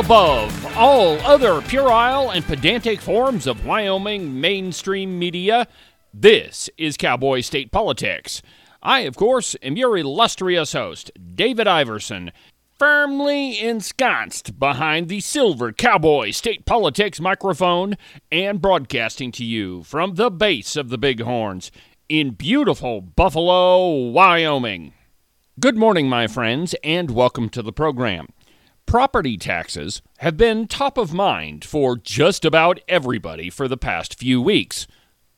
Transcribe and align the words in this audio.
Above 0.00 0.76
all 0.78 1.20
other 1.26 1.60
puerile 1.60 2.30
and 2.30 2.42
pedantic 2.46 3.02
forms 3.02 3.46
of 3.46 3.66
Wyoming 3.66 4.40
mainstream 4.40 5.18
media, 5.18 5.66
this 6.14 6.70
is 6.78 6.96
Cowboy 6.96 7.42
State 7.42 7.70
Politics. 7.70 8.40
I, 8.82 9.00
of 9.00 9.14
course, 9.14 9.56
am 9.62 9.76
your 9.76 9.98
illustrious 9.98 10.72
host, 10.72 11.10
David 11.34 11.68
Iverson, 11.68 12.32
firmly 12.78 13.60
ensconced 13.60 14.58
behind 14.58 15.10
the 15.10 15.20
silver 15.20 15.70
Cowboy 15.70 16.30
State 16.30 16.64
Politics 16.64 17.20
microphone 17.20 17.98
and 18.32 18.58
broadcasting 18.58 19.30
to 19.32 19.44
you 19.44 19.82
from 19.82 20.14
the 20.14 20.30
base 20.30 20.76
of 20.76 20.88
the 20.88 20.96
Bighorns 20.96 21.70
in 22.08 22.30
beautiful 22.30 23.02
Buffalo, 23.02 23.90
Wyoming. 24.08 24.94
Good 25.60 25.76
morning, 25.76 26.08
my 26.08 26.26
friends, 26.26 26.74
and 26.82 27.10
welcome 27.10 27.50
to 27.50 27.60
the 27.60 27.70
program 27.70 28.28
property 28.90 29.36
taxes 29.36 30.02
have 30.18 30.36
been 30.36 30.66
top 30.66 30.98
of 30.98 31.12
mind 31.12 31.64
for 31.64 31.96
just 31.96 32.44
about 32.44 32.80
everybody 32.88 33.48
for 33.48 33.68
the 33.68 33.76
past 33.76 34.18
few 34.18 34.42
weeks. 34.42 34.88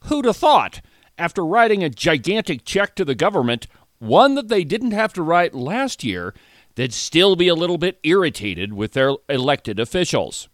Who'd 0.05 0.25
have 0.25 0.39
thought, 0.39 0.81
after 1.19 1.45
writing 1.45 1.85
a 1.85 1.91
gigantic 1.91 2.65
check 2.65 2.95
to 2.95 3.05
the 3.05 3.15
government, 3.15 3.67
one 3.99 4.37
that 4.37 4.49
they 4.49 4.65
didn't 4.65 4.93
have 4.93 5.13
to 5.13 5.23
write 5.23 5.53
last 5.53 6.03
year, 6.03 6.33
they'd 6.77 6.95
still 6.95 7.37
be 7.37 7.47
a 7.49 7.55
little 7.55 7.77
bit 7.77 8.01
irritated 8.03 8.73
with 8.73 8.95
their 8.95 9.17
elected 9.29 9.79
officials? 9.79 10.49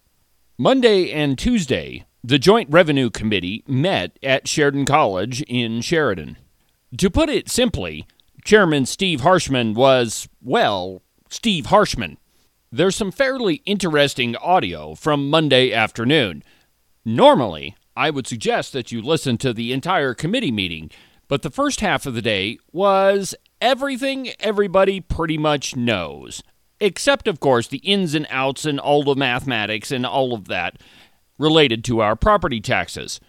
Monday 0.57 1.09
and 1.09 1.39
Tuesday, 1.39 2.05
the 2.21 2.37
Joint 2.37 2.69
Revenue 2.69 3.09
Committee 3.09 3.63
met 3.65 4.19
at 4.21 4.45
Sheridan 4.45 4.85
College 4.85 5.41
in 5.43 5.79
Sheridan. 5.79 6.35
To 6.97 7.09
put 7.09 7.29
it 7.29 7.47
simply, 7.49 8.05
Chairman 8.43 8.85
Steve 8.85 9.21
Harshman 9.21 9.73
was, 9.73 10.27
well, 10.41 11.01
Steve 11.29 11.67
Harshman. 11.67 12.17
There's 12.71 12.95
some 12.95 13.11
fairly 13.11 13.63
interesting 13.65 14.35
audio 14.35 14.93
from 14.93 15.27
Monday 15.27 15.73
afternoon. 15.73 16.43
Normally, 17.03 17.75
I 17.97 18.11
would 18.11 18.27
suggest 18.27 18.73
that 18.73 18.91
you 18.91 19.01
listen 19.01 19.39
to 19.39 19.53
the 19.53 19.73
entire 19.73 20.13
committee 20.13 20.51
meeting, 20.51 20.91
but 21.27 21.41
the 21.41 21.49
first 21.49 21.81
half 21.81 22.05
of 22.05 22.13
the 22.13 22.21
day 22.21 22.59
was 22.71 23.33
everything 23.59 24.29
everybody 24.39 24.99
pretty 25.01 25.35
much 25.35 25.75
knows. 25.75 26.43
Except, 26.79 27.27
of 27.27 27.39
course, 27.39 27.67
the 27.67 27.79
ins 27.79 28.13
and 28.13 28.27
outs 28.29 28.65
and 28.65 28.79
all 28.79 29.03
the 29.03 29.15
mathematics 29.15 29.89
and 29.89 30.05
all 30.05 30.35
of 30.35 30.47
that 30.47 30.79
related 31.39 31.83
to 31.85 32.01
our 32.01 32.15
property 32.15 32.61
taxes. 32.61 33.19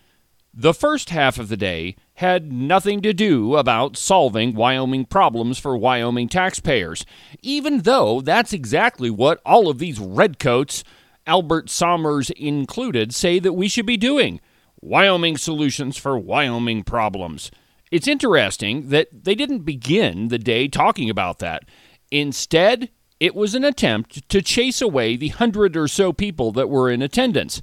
The 0.52 0.74
first 0.74 1.08
half 1.08 1.38
of 1.38 1.48
the 1.48 1.56
day 1.56 1.96
had 2.20 2.52
nothing 2.52 3.00
to 3.00 3.14
do 3.14 3.56
about 3.56 3.96
solving 3.96 4.54
Wyoming 4.54 5.06
problems 5.06 5.58
for 5.58 5.74
Wyoming 5.74 6.28
taxpayers, 6.28 7.06
even 7.40 7.80
though 7.80 8.20
that's 8.20 8.52
exactly 8.52 9.08
what 9.08 9.40
all 9.46 9.70
of 9.70 9.78
these 9.78 9.98
redcoats, 9.98 10.84
Albert 11.26 11.70
Sommers 11.70 12.28
included, 12.32 13.14
say 13.14 13.38
that 13.38 13.54
we 13.54 13.68
should 13.68 13.86
be 13.86 13.96
doing. 13.96 14.38
Wyoming 14.82 15.38
solutions 15.38 15.96
for 15.96 16.18
Wyoming 16.18 16.82
problems. 16.82 17.50
It's 17.90 18.06
interesting 18.06 18.90
that 18.90 19.24
they 19.24 19.34
didn't 19.34 19.60
begin 19.60 20.28
the 20.28 20.38
day 20.38 20.68
talking 20.68 21.08
about 21.08 21.38
that. 21.38 21.64
Instead, 22.10 22.90
it 23.18 23.34
was 23.34 23.54
an 23.54 23.64
attempt 23.64 24.28
to 24.28 24.42
chase 24.42 24.82
away 24.82 25.16
the 25.16 25.28
hundred 25.28 25.74
or 25.74 25.88
so 25.88 26.12
people 26.12 26.52
that 26.52 26.68
were 26.68 26.90
in 26.90 27.00
attendance. 27.00 27.62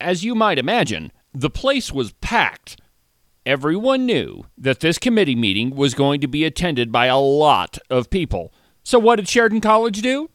As 0.00 0.24
you 0.24 0.34
might 0.34 0.58
imagine, 0.58 1.12
the 1.34 1.50
place 1.50 1.92
was 1.92 2.14
packed 2.14 2.80
Everyone 3.46 4.06
knew 4.06 4.46
that 4.56 4.80
this 4.80 4.98
committee 4.98 5.34
meeting 5.34 5.76
was 5.76 5.92
going 5.92 6.22
to 6.22 6.26
be 6.26 6.44
attended 6.44 6.90
by 6.90 7.06
a 7.06 7.18
lot 7.18 7.76
of 7.90 8.08
people. 8.08 8.54
So, 8.82 8.98
what 8.98 9.16
did 9.16 9.28
Sheridan 9.28 9.60
College 9.60 10.00
do? 10.00 10.30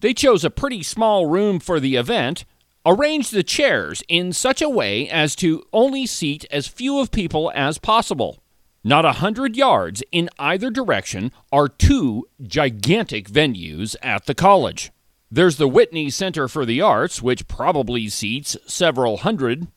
They 0.00 0.14
chose 0.14 0.44
a 0.44 0.50
pretty 0.50 0.82
small 0.82 1.26
room 1.26 1.60
for 1.60 1.78
the 1.78 1.96
event, 1.96 2.46
arranged 2.86 3.34
the 3.34 3.42
chairs 3.42 4.02
in 4.08 4.32
such 4.32 4.62
a 4.62 4.68
way 4.70 5.06
as 5.10 5.36
to 5.36 5.62
only 5.74 6.06
seat 6.06 6.46
as 6.50 6.66
few 6.66 7.00
of 7.00 7.10
people 7.10 7.52
as 7.54 7.76
possible. 7.76 8.42
Not 8.82 9.04
a 9.04 9.12
hundred 9.12 9.56
yards 9.56 10.02
in 10.10 10.30
either 10.38 10.70
direction 10.70 11.32
are 11.52 11.68
two 11.68 12.26
gigantic 12.42 13.28
venues 13.28 13.94
at 14.02 14.24
the 14.24 14.34
college. 14.34 14.90
There's 15.30 15.56
the 15.56 15.68
Whitney 15.68 16.08
Center 16.08 16.48
for 16.48 16.64
the 16.64 16.80
Arts, 16.80 17.20
which 17.20 17.46
probably 17.46 18.08
seats 18.08 18.56
several 18.66 19.18
hundred 19.18 19.68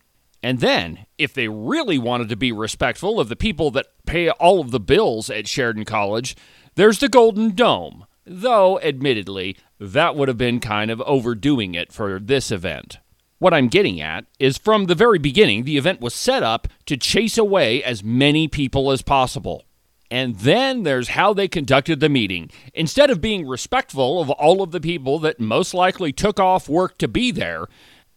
and 0.43 0.59
then, 0.59 1.05
if 1.17 1.33
they 1.33 1.47
really 1.47 1.97
wanted 1.97 2.29
to 2.29 2.35
be 2.35 2.51
respectful 2.51 3.19
of 3.19 3.29
the 3.29 3.35
people 3.35 3.71
that 3.71 3.87
pay 4.05 4.29
all 4.29 4.59
of 4.59 4.71
the 4.71 4.79
bills 4.79 5.29
at 5.29 5.47
Sheridan 5.47 5.85
College, 5.85 6.35
there's 6.75 6.99
the 6.99 7.09
Golden 7.09 7.55
Dome. 7.55 8.05
Though, 8.25 8.79
admittedly, 8.81 9.57
that 9.79 10.15
would 10.15 10.27
have 10.27 10.37
been 10.37 10.59
kind 10.59 10.91
of 10.91 11.01
overdoing 11.01 11.75
it 11.75 11.91
for 11.91 12.19
this 12.19 12.51
event. 12.51 12.99
What 13.39 13.53
I'm 13.53 13.67
getting 13.67 14.01
at 14.01 14.25
is 14.39 14.57
from 14.57 14.85
the 14.85 14.95
very 14.95 15.19
beginning, 15.19 15.63
the 15.63 15.77
event 15.77 16.01
was 16.01 16.13
set 16.13 16.43
up 16.43 16.67
to 16.87 16.97
chase 16.97 17.37
away 17.37 17.83
as 17.83 18.03
many 18.03 18.47
people 18.47 18.91
as 18.91 19.01
possible. 19.01 19.63
And 20.09 20.37
then 20.37 20.83
there's 20.83 21.09
how 21.09 21.33
they 21.33 21.47
conducted 21.47 21.99
the 21.99 22.09
meeting. 22.09 22.49
Instead 22.73 23.09
of 23.09 23.21
being 23.21 23.47
respectful 23.47 24.21
of 24.21 24.29
all 24.31 24.63
of 24.63 24.71
the 24.71 24.79
people 24.79 25.19
that 25.19 25.39
most 25.39 25.73
likely 25.73 26.11
took 26.11 26.39
off 26.39 26.69
work 26.69 26.97
to 26.97 27.07
be 27.07 27.31
there, 27.31 27.65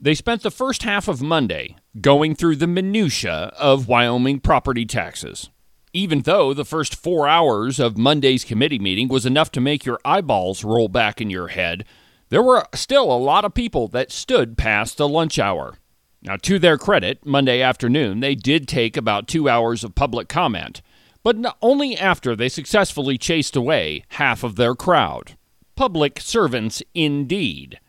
they 0.00 0.15
spent 0.15 0.43
the 0.43 0.50
first 0.50 0.83
half 0.83 1.09
of 1.09 1.21
Monday 1.21 1.77
going 2.00 2.34
through 2.34 2.56
the 2.56 2.66
minutiae 2.66 3.53
of 3.59 3.87
Wyoming 3.87 4.41
property 4.41 4.87
taxes. 4.87 5.50
Even 5.93 6.22
though 6.22 6.55
the 6.55 6.65
first 6.65 6.94
four 6.94 7.28
hours 7.28 7.78
of 7.78 7.99
Monday's 7.99 8.44
committee 8.44 8.78
meeting 8.78 9.09
was 9.09 9.27
enough 9.27 9.50
to 9.53 9.60
make 9.60 9.84
your 9.84 9.99
eyeballs 10.05 10.65
roll 10.65 10.89
back 10.89 11.21
in 11.21 11.28
your 11.28 11.49
head, 11.49 11.84
there 12.31 12.43
were 12.43 12.65
still 12.75 13.12
a 13.12 13.19
lot 13.19 13.44
of 13.44 13.55
people 13.55 13.89
that 13.89 14.12
stood 14.12 14.56
past 14.56 14.97
the 14.97 15.09
lunch 15.09 15.39
hour. 15.39 15.77
Now, 16.22 16.37
to 16.37 16.59
their 16.59 16.78
credit, 16.78 17.27
Monday 17.27 17.60
afternoon, 17.60 18.21
they 18.21 18.34
did 18.34 18.69
take 18.69 18.97
about 18.97 19.27
two 19.27 19.49
hours 19.49 19.83
of 19.83 19.94
public 19.94 20.28
comment, 20.28 20.81
but 21.22 21.37
only 21.60 21.99
after 21.99 22.37
they 22.37 22.49
successfully 22.49 23.19
chased 23.19 23.56
away 23.56 24.05
half 24.10 24.44
of 24.44 24.56
their 24.56 24.75
crowd. 24.75 25.37
Public 25.77 26.21
servants, 26.21 26.83
indeed. 26.94 27.81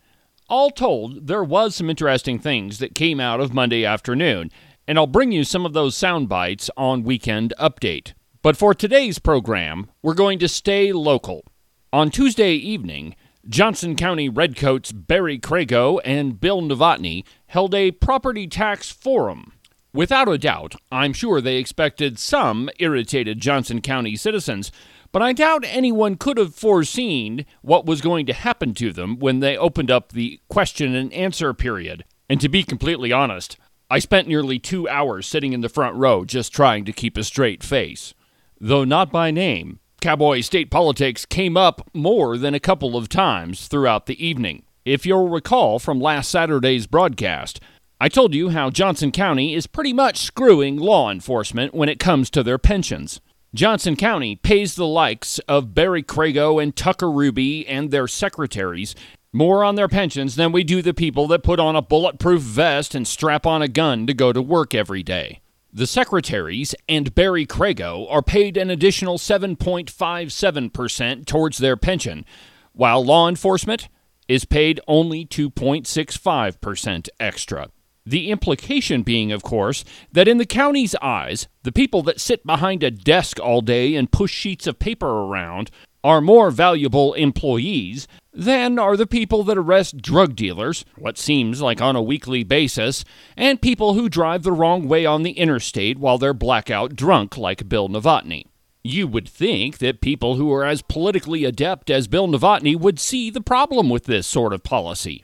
All 0.51 0.69
told, 0.69 1.27
there 1.27 1.45
was 1.45 1.75
some 1.75 1.89
interesting 1.89 2.37
things 2.37 2.79
that 2.79 2.93
came 2.93 3.21
out 3.21 3.39
of 3.39 3.53
Monday 3.53 3.85
afternoon, 3.85 4.51
and 4.85 4.97
I'll 4.97 5.07
bring 5.07 5.31
you 5.31 5.45
some 5.45 5.65
of 5.65 5.71
those 5.71 5.95
sound 5.95 6.27
bites 6.27 6.69
on 6.75 7.03
Weekend 7.03 7.53
Update. 7.57 8.11
But 8.41 8.57
for 8.57 8.73
today's 8.73 9.17
program, 9.17 9.89
we're 10.01 10.13
going 10.13 10.39
to 10.39 10.49
stay 10.49 10.91
local. 10.91 11.45
On 11.93 12.11
Tuesday 12.11 12.51
evening, 12.55 13.15
Johnson 13.47 13.95
County 13.95 14.27
Redcoats 14.27 14.91
Barry 14.91 15.39
Crago 15.39 16.01
and 16.03 16.41
Bill 16.41 16.61
Novotny 16.61 17.23
held 17.47 17.73
a 17.73 17.91
property 17.91 18.45
tax 18.45 18.91
forum. 18.91 19.53
Without 19.93 20.27
a 20.27 20.37
doubt, 20.37 20.75
I'm 20.91 21.13
sure 21.13 21.39
they 21.39 21.59
expected 21.59 22.19
some 22.19 22.69
irritated 22.77 23.39
Johnson 23.39 23.79
County 23.79 24.17
citizens 24.17 24.69
but 25.11 25.21
I 25.21 25.33
doubt 25.33 25.65
anyone 25.65 26.15
could 26.15 26.37
have 26.37 26.55
foreseen 26.55 27.45
what 27.61 27.85
was 27.85 28.01
going 28.01 28.25
to 28.27 28.33
happen 28.33 28.73
to 28.75 28.91
them 28.93 29.19
when 29.19 29.39
they 29.39 29.57
opened 29.57 29.91
up 29.91 30.11
the 30.11 30.39
question 30.49 30.95
and 30.95 31.11
answer 31.13 31.53
period. 31.53 32.05
And 32.29 32.39
to 32.39 32.49
be 32.49 32.63
completely 32.63 33.11
honest, 33.11 33.57
I 33.89 33.99
spent 33.99 34.27
nearly 34.27 34.57
two 34.57 34.87
hours 34.87 35.27
sitting 35.27 35.51
in 35.51 35.61
the 35.61 35.67
front 35.67 35.97
row 35.97 36.23
just 36.23 36.53
trying 36.53 36.85
to 36.85 36.93
keep 36.93 37.17
a 37.17 37.23
straight 37.23 37.61
face. 37.61 38.13
Though 38.59 38.85
not 38.85 39.11
by 39.11 39.31
name, 39.31 39.79
Cowboy 40.01 40.41
State 40.41 40.71
Politics 40.71 41.25
came 41.25 41.57
up 41.57 41.89
more 41.93 42.37
than 42.37 42.53
a 42.53 42.59
couple 42.59 42.95
of 42.95 43.09
times 43.09 43.67
throughout 43.67 44.05
the 44.05 44.25
evening. 44.25 44.63
If 44.85 45.05
you'll 45.05 45.29
recall 45.29 45.77
from 45.77 45.99
last 45.99 46.31
Saturday's 46.31 46.87
broadcast, 46.87 47.59
I 47.99 48.09
told 48.09 48.33
you 48.33 48.49
how 48.49 48.69
Johnson 48.71 49.11
County 49.11 49.53
is 49.53 49.67
pretty 49.67 49.93
much 49.93 50.19
screwing 50.19 50.77
law 50.77 51.11
enforcement 51.11 51.75
when 51.75 51.89
it 51.89 51.99
comes 51.99 52.29
to 52.31 52.41
their 52.41 52.57
pensions. 52.57 53.21
Johnson 53.53 53.97
County 53.97 54.37
pays 54.37 54.75
the 54.75 54.87
likes 54.87 55.37
of 55.39 55.75
Barry 55.75 56.01
Crago 56.01 56.63
and 56.63 56.73
Tucker 56.73 57.11
Ruby 57.11 57.67
and 57.67 57.91
their 57.91 58.07
secretaries 58.07 58.95
more 59.33 59.65
on 59.65 59.75
their 59.75 59.89
pensions 59.89 60.37
than 60.37 60.53
we 60.53 60.63
do 60.63 60.81
the 60.81 60.93
people 60.93 61.27
that 61.27 61.43
put 61.43 61.59
on 61.59 61.75
a 61.75 61.81
bulletproof 61.81 62.41
vest 62.41 62.95
and 62.95 63.05
strap 63.05 63.45
on 63.45 63.61
a 63.61 63.67
gun 63.67 64.07
to 64.07 64.13
go 64.13 64.31
to 64.31 64.41
work 64.41 64.73
every 64.73 65.03
day. 65.03 65.41
The 65.73 65.85
secretaries 65.85 66.73
and 66.87 67.13
Barry 67.13 67.45
Crago 67.45 68.09
are 68.09 68.21
paid 68.21 68.55
an 68.55 68.69
additional 68.69 69.17
7.57% 69.17 71.25
towards 71.25 71.57
their 71.57 71.75
pension, 71.75 72.23
while 72.71 73.03
law 73.03 73.27
enforcement 73.27 73.89
is 74.29 74.45
paid 74.45 74.79
only 74.87 75.25
2.65% 75.25 77.09
extra. 77.19 77.67
The 78.05 78.31
implication 78.31 79.03
being, 79.03 79.31
of 79.31 79.43
course, 79.43 79.83
that 80.11 80.27
in 80.27 80.37
the 80.37 80.45
county's 80.45 80.95
eyes, 81.01 81.47
the 81.63 81.71
people 81.71 82.01
that 82.03 82.19
sit 82.19 82.45
behind 82.45 82.83
a 82.83 82.89
desk 82.89 83.39
all 83.39 83.61
day 83.61 83.95
and 83.95 84.11
push 84.11 84.31
sheets 84.31 84.65
of 84.65 84.79
paper 84.79 85.07
around 85.07 85.69
are 86.03 86.21
more 86.21 86.49
valuable 86.49 87.13
employees 87.13 88.07
than 88.33 88.79
are 88.79 88.97
the 88.97 89.05
people 89.05 89.43
that 89.43 89.57
arrest 89.57 90.01
drug 90.01 90.35
dealers, 90.35 90.83
what 90.97 91.17
seems 91.17 91.61
like 91.61 91.81
on 91.81 91.95
a 91.95 92.01
weekly 92.01 92.43
basis, 92.43 93.03
and 93.37 93.61
people 93.61 93.93
who 93.93 94.09
drive 94.09 94.43
the 94.43 94.51
wrong 94.51 94.87
way 94.87 95.05
on 95.05 95.21
the 95.21 95.33
interstate 95.33 95.99
while 95.99 96.17
they're 96.17 96.33
blackout 96.33 96.95
drunk, 96.95 97.37
like 97.37 97.69
Bill 97.69 97.87
Novotny. 97.87 98.45
You 98.83 99.05
would 99.07 99.29
think 99.29 99.77
that 99.77 100.01
people 100.01 100.35
who 100.35 100.51
are 100.51 100.65
as 100.65 100.81
politically 100.81 101.45
adept 101.45 101.91
as 101.91 102.07
Bill 102.07 102.27
Novotny 102.27 102.75
would 102.75 102.99
see 102.99 103.29
the 103.29 103.41
problem 103.41 103.89
with 103.89 104.05
this 104.05 104.25
sort 104.25 104.53
of 104.53 104.63
policy. 104.63 105.23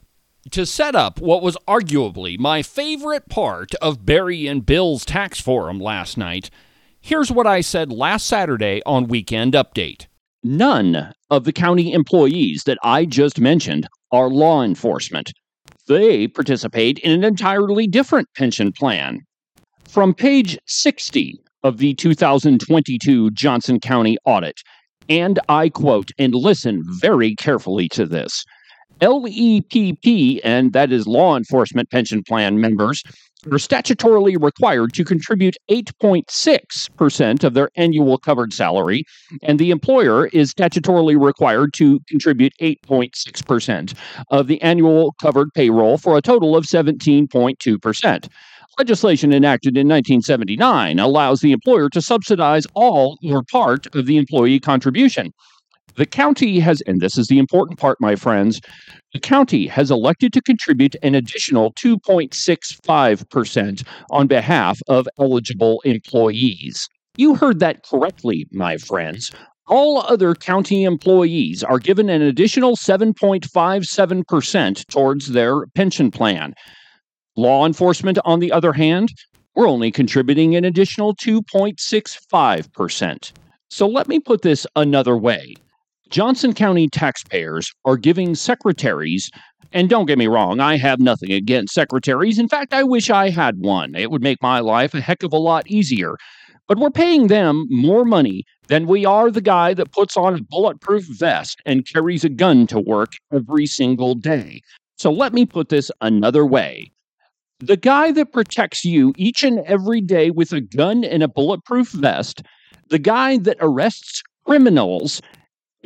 To 0.51 0.65
set 0.65 0.95
up 0.95 1.19
what 1.19 1.41
was 1.41 1.57
arguably 1.67 2.39
my 2.39 2.61
favorite 2.61 3.27
part 3.27 3.75
of 3.75 4.05
Barry 4.05 4.47
and 4.47 4.65
Bill's 4.65 5.03
tax 5.03 5.41
forum 5.41 5.77
last 5.77 6.17
night, 6.17 6.49
here's 7.01 7.31
what 7.31 7.45
I 7.45 7.59
said 7.59 7.91
last 7.91 8.25
Saturday 8.25 8.81
on 8.85 9.07
Weekend 9.07 9.53
Update. 9.53 10.07
None 10.43 11.11
of 11.29 11.43
the 11.43 11.51
county 11.51 11.91
employees 11.91 12.63
that 12.63 12.77
I 12.81 13.03
just 13.03 13.41
mentioned 13.41 13.87
are 14.11 14.29
law 14.29 14.63
enforcement. 14.63 15.33
They 15.87 16.29
participate 16.29 16.99
in 16.99 17.11
an 17.11 17.23
entirely 17.25 17.85
different 17.85 18.29
pension 18.37 18.71
plan. 18.71 19.19
From 19.85 20.13
page 20.13 20.57
60 20.65 21.35
of 21.63 21.77
the 21.77 21.93
2022 21.95 23.31
Johnson 23.31 23.81
County 23.81 24.17
audit, 24.23 24.61
and 25.09 25.39
I 25.49 25.67
quote, 25.69 26.11
and 26.17 26.33
listen 26.33 26.83
very 27.01 27.35
carefully 27.35 27.89
to 27.89 28.05
this 28.05 28.45
LEPP, 29.01 30.41
and 30.43 30.73
that 30.73 30.91
is 30.91 31.07
law 31.07 31.37
enforcement 31.37 31.89
pension 31.89 32.23
plan 32.23 32.59
members, 32.59 33.03
are 33.45 33.57
statutorily 33.57 34.41
required 34.41 34.93
to 34.93 35.05
contribute 35.05 35.55
8.6% 35.69 37.43
of 37.43 37.53
their 37.53 37.69
annual 37.75 38.17
covered 38.17 38.53
salary, 38.53 39.03
and 39.43 39.59
the 39.59 39.71
employer 39.71 40.27
is 40.27 40.53
statutorily 40.53 41.19
required 41.19 41.73
to 41.75 41.99
contribute 42.09 42.53
8.6% 42.59 43.93
of 44.31 44.47
the 44.47 44.61
annual 44.61 45.13
covered 45.21 45.53
payroll 45.53 45.97
for 45.97 46.17
a 46.17 46.21
total 46.21 46.55
of 46.55 46.65
17.2%. 46.65 48.27
Legislation 48.77 49.33
enacted 49.33 49.75
in 49.75 49.87
1979 49.87 50.99
allows 50.99 51.41
the 51.41 51.51
employer 51.51 51.89
to 51.89 52.01
subsidize 52.01 52.67
all 52.75 53.17
or 53.23 53.41
part 53.43 53.87
of 53.95 54.05
the 54.05 54.17
employee 54.17 54.59
contribution. 54.59 55.31
The 55.97 56.05
county 56.05 56.59
has, 56.59 56.79
and 56.81 57.01
this 57.01 57.17
is 57.17 57.25
the 57.25 57.39
important 57.39 57.79
part, 57.79 57.99
my 57.99 58.15
friends, 58.15 58.61
the 59.13 59.19
county 59.19 59.65
has 59.65 59.89
elected 59.89 60.31
to 60.33 60.41
contribute 60.41 60.95
an 61.01 61.15
additional 61.15 61.73
2.65% 61.73 63.83
on 64.11 64.27
behalf 64.27 64.79
of 64.87 65.07
eligible 65.19 65.81
employees. 65.85 66.87
You 67.17 67.33
heard 67.33 67.59
that 67.61 67.83
correctly, 67.83 68.45
my 68.51 68.77
friends. 68.77 69.31
All 69.65 70.03
other 70.03 70.35
county 70.35 70.83
employees 70.83 71.63
are 71.63 71.79
given 71.79 72.09
an 72.09 72.21
additional 72.21 72.75
7.57% 72.75 74.87
towards 74.87 75.29
their 75.29 75.65
pension 75.73 76.11
plan. 76.11 76.53
Law 77.35 77.65
enforcement, 77.65 78.19
on 78.23 78.39
the 78.39 78.51
other 78.51 78.73
hand, 78.73 79.09
we're 79.55 79.67
only 79.67 79.91
contributing 79.91 80.55
an 80.55 80.63
additional 80.63 81.15
2.65%. 81.15 83.31
So 83.71 83.87
let 83.87 84.07
me 84.07 84.19
put 84.19 84.43
this 84.43 84.67
another 84.75 85.17
way. 85.17 85.55
Johnson 86.09 86.53
County 86.53 86.87
taxpayers 86.87 87.71
are 87.83 87.97
giving 87.97 88.33
secretaries, 88.35 89.29
and 89.73 89.89
don't 89.89 90.05
get 90.05 90.17
me 90.17 90.27
wrong, 90.27 90.59
I 90.59 90.77
have 90.77 90.99
nothing 90.99 91.31
against 91.31 91.73
secretaries. 91.73 92.39
In 92.39 92.47
fact, 92.47 92.73
I 92.73 92.83
wish 92.83 93.09
I 93.09 93.29
had 93.29 93.57
one. 93.57 93.93
It 93.95 94.09
would 94.09 94.23
make 94.23 94.41
my 94.41 94.59
life 94.59 94.93
a 94.93 95.01
heck 95.01 95.23
of 95.23 95.33
a 95.33 95.37
lot 95.37 95.69
easier. 95.69 96.15
But 96.67 96.79
we're 96.79 96.91
paying 96.91 97.27
them 97.27 97.65
more 97.69 98.05
money 98.05 98.43
than 98.67 98.87
we 98.87 99.05
are 99.05 99.31
the 99.31 99.41
guy 99.41 99.73
that 99.73 99.91
puts 99.91 100.17
on 100.17 100.35
a 100.35 100.43
bulletproof 100.43 101.05
vest 101.17 101.61
and 101.65 101.85
carries 101.85 102.23
a 102.23 102.29
gun 102.29 102.67
to 102.67 102.79
work 102.79 103.13
every 103.33 103.65
single 103.65 104.15
day. 104.15 104.61
So 104.97 105.11
let 105.11 105.33
me 105.33 105.45
put 105.45 105.69
this 105.69 105.91
another 106.01 106.45
way. 106.45 106.91
The 107.59 107.77
guy 107.77 108.11
that 108.11 108.33
protects 108.33 108.85
you 108.85 109.13
each 109.17 109.43
and 109.43 109.59
every 109.59 110.01
day 110.01 110.29
with 110.29 110.51
a 110.51 110.61
gun 110.61 111.03
and 111.03 111.23
a 111.23 111.27
bulletproof 111.27 111.89
vest, 111.89 112.43
the 112.89 112.99
guy 112.99 113.37
that 113.39 113.57
arrests 113.59 114.21
criminals 114.45 115.21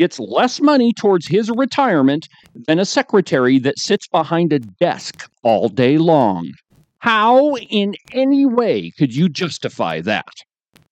gets 0.02 0.18
less 0.20 0.60
money 0.60 0.92
towards 0.92 1.28
his 1.28 1.52
retirement 1.52 2.28
than 2.66 2.80
a 2.80 2.86
secretary 2.86 3.60
that 3.60 3.78
sits 3.78 4.08
behind 4.08 4.52
a 4.52 4.58
desk 4.58 5.30
all 5.44 5.70
day 5.70 6.00
long. 6.00 6.52
How, 6.98 7.56
in 7.56 7.94
any 8.12 8.48
way, 8.48 8.92
could 8.98 9.16
you 9.16 9.30
justify 9.30 10.02
that? 10.02 10.34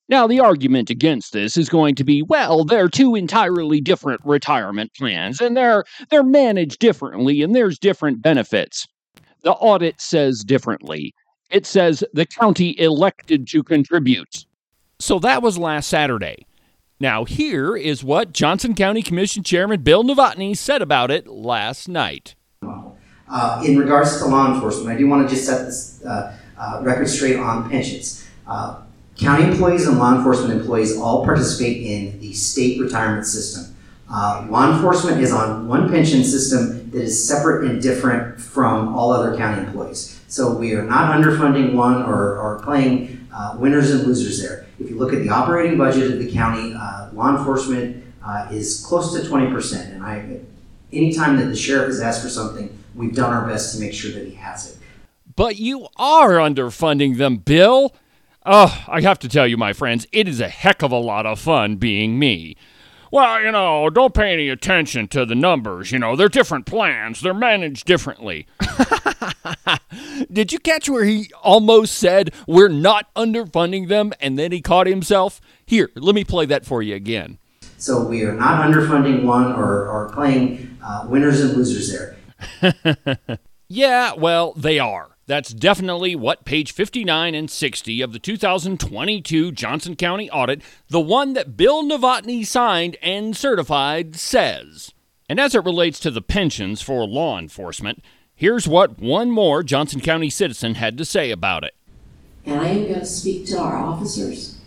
Now, 0.09 0.27
the 0.27 0.39
argument 0.39 0.91
against 0.91 1.33
this 1.33 1.57
is 1.57 1.69
going 1.69 1.95
to 1.95 2.03
be, 2.03 2.21
well, 2.21 2.63
they're 2.63 2.87
two 2.87 3.15
entirely 3.15 3.81
different 3.81 4.21
retirement 4.23 4.91
plans, 4.95 5.41
and 5.41 5.57
they're 5.57 5.85
they're 6.11 6.21
managed 6.21 6.77
differently, 6.77 7.41
and 7.41 7.55
there's 7.55 7.79
different 7.79 8.21
benefits. 8.21 8.85
The 9.41 9.53
audit 9.53 9.99
says 9.99 10.43
differently. 10.43 11.15
It 11.49 11.65
says 11.65 12.03
the 12.13 12.27
county 12.27 12.79
elected 12.79 13.47
to 13.47 13.63
contribute. 13.63 14.45
So 14.99 15.17
that 15.17 15.41
was 15.41 15.57
last 15.57 15.89
Saturday. 15.89 16.45
Now, 17.01 17.23
here 17.23 17.77
is 17.77 18.03
what 18.03 18.33
Johnson 18.33 18.75
County 18.75 19.01
Commission 19.01 19.41
Chairman 19.41 19.83
Bill 19.83 20.03
Novotny 20.03 20.57
said 20.57 20.81
about 20.81 21.09
it 21.09 21.27
last 21.27 21.87
night. 21.87 22.35
Uh, 22.61 23.63
in 23.65 23.77
regards 23.77 24.17
to 24.17 24.25
law 24.25 24.53
enforcement, 24.53 24.89
I 24.89 24.97
do 24.97 25.07
want 25.07 25.25
to 25.27 25.33
just 25.33 25.47
set 25.47 25.65
this 25.65 26.03
uh, 26.03 26.35
uh, 26.57 26.81
record 26.83 27.07
straight 27.07 27.37
on 27.37 27.69
pensions. 27.69 28.27
Uh, 28.45 28.81
county 29.15 29.45
employees 29.45 29.87
and 29.87 29.97
law 29.97 30.13
enforcement 30.13 30.59
employees 30.59 30.97
all 30.97 31.23
participate 31.23 31.83
in 31.83 32.19
the 32.19 32.33
state 32.33 32.81
retirement 32.81 33.25
system. 33.25 33.73
Uh, 34.11 34.45
law 34.49 34.73
enforcement 34.73 35.21
is 35.21 35.31
on 35.31 35.69
one 35.69 35.89
pension 35.89 36.21
system 36.25 36.91
that 36.91 37.01
is 37.01 37.27
separate 37.27 37.69
and 37.69 37.81
different 37.81 38.41
from 38.41 38.93
all 38.93 39.13
other 39.13 39.37
county 39.37 39.65
employees. 39.65 40.19
So 40.27 40.53
we 40.53 40.73
are 40.73 40.83
not 40.83 41.15
underfunding 41.17 41.75
one 41.75 42.03
or, 42.03 42.37
or 42.37 42.59
playing 42.61 43.25
uh, 43.33 43.55
winners 43.57 43.89
and 43.91 44.05
losers 44.05 44.41
there. 44.41 44.65
If 44.79 44.89
you 44.89 44.97
look 44.97 45.13
at 45.13 45.19
the 45.19 45.29
operating 45.29 45.77
budget 45.77 46.11
of 46.11 46.19
the 46.19 46.31
county, 46.31 46.73
uh, 46.73 47.09
law 47.13 47.37
enforcement 47.37 48.03
uh, 48.25 48.47
is 48.51 48.83
close 48.85 49.13
to 49.13 49.27
20%. 49.27 49.93
And 49.93 50.03
I, 50.03 50.39
anytime 50.93 51.37
that 51.37 51.45
the 51.45 51.55
sheriff 51.55 51.87
has 51.87 52.01
asked 52.01 52.21
for 52.21 52.29
something, 52.29 52.77
we've 52.95 53.15
done 53.15 53.33
our 53.33 53.47
best 53.47 53.75
to 53.75 53.81
make 53.81 53.93
sure 53.93 54.11
that 54.11 54.25
he 54.25 54.35
has 54.35 54.71
it. 54.71 54.77
But 55.35 55.57
you 55.57 55.87
are 55.97 56.31
underfunding 56.31 57.17
them, 57.17 57.37
Bill. 57.37 57.95
Oh, 58.45 58.85
I 58.87 59.01
have 59.01 59.19
to 59.19 59.29
tell 59.29 59.47
you, 59.47 59.57
my 59.57 59.73
friends, 59.73 60.07
it 60.11 60.27
is 60.27 60.39
a 60.39 60.49
heck 60.49 60.81
of 60.81 60.91
a 60.91 60.97
lot 60.97 61.25
of 61.25 61.39
fun 61.39 61.75
being 61.75 62.17
me. 62.17 62.55
Well, 63.11 63.41
you 63.41 63.51
know, 63.51 63.89
don't 63.89 64.13
pay 64.13 64.33
any 64.33 64.49
attention 64.49 65.07
to 65.09 65.25
the 65.25 65.35
numbers. 65.35 65.91
You 65.91 65.99
know, 65.99 66.15
they're 66.15 66.29
different 66.29 66.65
plans, 66.65 67.21
they're 67.21 67.33
managed 67.33 67.85
differently. 67.85 68.47
Did 70.31 70.51
you 70.51 70.59
catch 70.59 70.89
where 70.89 71.05
he 71.05 71.31
almost 71.41 71.95
said, 71.95 72.33
We're 72.47 72.67
not 72.67 73.13
underfunding 73.15 73.87
them, 73.87 74.13
and 74.19 74.37
then 74.37 74.51
he 74.51 74.61
caught 74.61 74.87
himself? 74.87 75.41
Here, 75.65 75.89
let 75.95 76.15
me 76.15 76.23
play 76.23 76.45
that 76.47 76.65
for 76.65 76.81
you 76.81 76.95
again. 76.95 77.39
So 77.77 78.05
we 78.05 78.23
are 78.23 78.33
not 78.33 78.61
underfunding 78.69 79.23
one 79.23 79.53
or, 79.53 79.87
or 79.87 80.09
playing 80.09 80.77
uh, 80.83 81.07
winners 81.07 81.41
and 81.41 81.53
losers 81.53 81.91
there. 81.91 83.39
yeah, 83.69 84.13
well, 84.13 84.53
they 84.53 84.79
are. 84.79 85.09
That's 85.29 85.53
definitely 85.53 86.15
what 86.15 86.43
page 86.43 86.71
59 86.71 87.35
and 87.35 87.51
60 87.51 88.01
of 88.01 88.13
the 88.13 88.17
2022 88.17 89.51
Johnson 89.51 89.95
County 89.95 90.27
audit, 90.31 90.63
the 90.87 90.99
one 90.99 91.33
that 91.33 91.55
Bill 91.55 91.83
Novotny 91.83 92.43
signed 92.43 92.97
and 92.99 93.37
certified, 93.37 94.15
says. 94.15 94.91
And 95.29 95.39
as 95.39 95.53
it 95.53 95.63
relates 95.63 95.99
to 95.99 96.09
the 96.09 96.23
pensions 96.23 96.81
for 96.81 97.05
law 97.05 97.37
enforcement, 97.37 98.03
here's 98.33 98.67
what 98.67 98.97
one 98.97 99.29
more 99.29 99.61
Johnson 99.61 100.01
County 100.01 100.31
citizen 100.31 100.73
had 100.73 100.97
to 100.97 101.05
say 101.05 101.29
about 101.29 101.63
it. 101.63 101.75
And 102.43 102.59
I 102.59 102.69
am 102.69 102.87
going 102.87 102.99
to 103.01 103.05
speak 103.05 103.45
to 103.49 103.59
our 103.59 103.77
officers. 103.77 104.57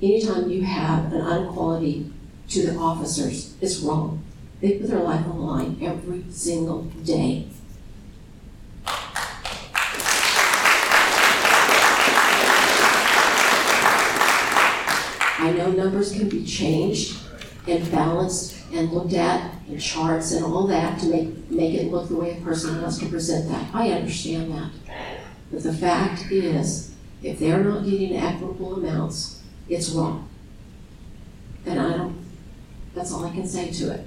Anytime 0.00 0.48
you 0.48 0.62
have 0.64 1.12
an 1.12 1.20
inequality 1.20 2.10
to 2.48 2.66
the 2.66 2.78
officers, 2.78 3.54
it's 3.60 3.80
wrong. 3.80 4.24
They 4.62 4.78
put 4.78 4.88
their 4.88 5.00
life 5.00 5.26
on 5.26 5.36
the 5.36 5.44
line 5.44 5.78
every 5.82 6.24
single 6.30 6.84
day. 7.04 7.48
I 15.46 15.52
know 15.52 15.70
numbers 15.70 16.12
can 16.12 16.30
be 16.30 16.45
changed 16.56 17.18
and 17.66 17.90
balanced 17.90 18.56
and 18.72 18.92
looked 18.92 19.12
at 19.12 19.52
in 19.68 19.78
charts 19.78 20.32
and 20.32 20.44
all 20.44 20.66
that 20.66 20.98
to 21.00 21.06
make, 21.06 21.50
make 21.50 21.74
it 21.74 21.90
look 21.90 22.08
the 22.08 22.16
way 22.16 22.38
a 22.38 22.40
person 22.44 22.80
wants 22.80 22.98
to 22.98 23.06
present 23.06 23.48
that. 23.50 23.74
I 23.74 23.90
understand 23.90 24.52
that. 24.52 24.70
But 25.50 25.62
the 25.62 25.72
fact 25.72 26.30
is, 26.30 26.94
if 27.22 27.38
they're 27.38 27.62
not 27.62 27.84
getting 27.84 28.16
equitable 28.16 28.74
amounts, 28.74 29.42
it's 29.68 29.90
wrong. 29.90 30.28
And 31.64 31.80
I 31.80 31.96
don't, 31.96 32.24
that's 32.94 33.12
all 33.12 33.24
I 33.24 33.30
can 33.30 33.46
say 33.46 33.70
to 33.72 33.92
it. 33.94 34.06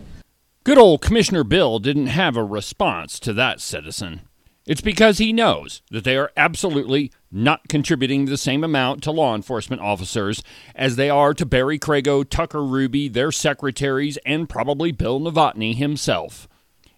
Good 0.63 0.77
old 0.77 1.01
Commissioner 1.01 1.44
Bill 1.44 1.79
didn't 1.79 2.08
have 2.08 2.38
a 2.38 2.44
response 2.44 3.20
to 3.22 3.34
that 3.34 3.60
citizen. 3.60 4.22
It's 4.66 4.82
because 4.82 5.18
he 5.18 5.34
knows 5.34 5.82
that 5.89 6.04
they 6.04 6.16
are 6.16 6.32
absolutely 6.38 7.12
not 7.32 7.68
contributing 7.70 8.25
the 8.25 8.38
same 8.38 8.63
amount 8.63 9.01
to 9.04 9.12
law 9.12 9.36
enforcement 9.36 9.82
officers 9.82 10.44
as 10.75 10.96
they 10.96 11.10
are 11.10 11.34
to 11.34 11.46
Barry 11.46 11.80
Crago, 11.80 12.28
Tucker 12.28 12.63
Ruby, 12.63 13.08
their 13.08 13.32
secretaries, 13.32 14.18
and 14.25 14.50
probably 14.50 14.92
Bill 14.92 15.20
Novotny 15.20 15.75
himself. 15.75 16.48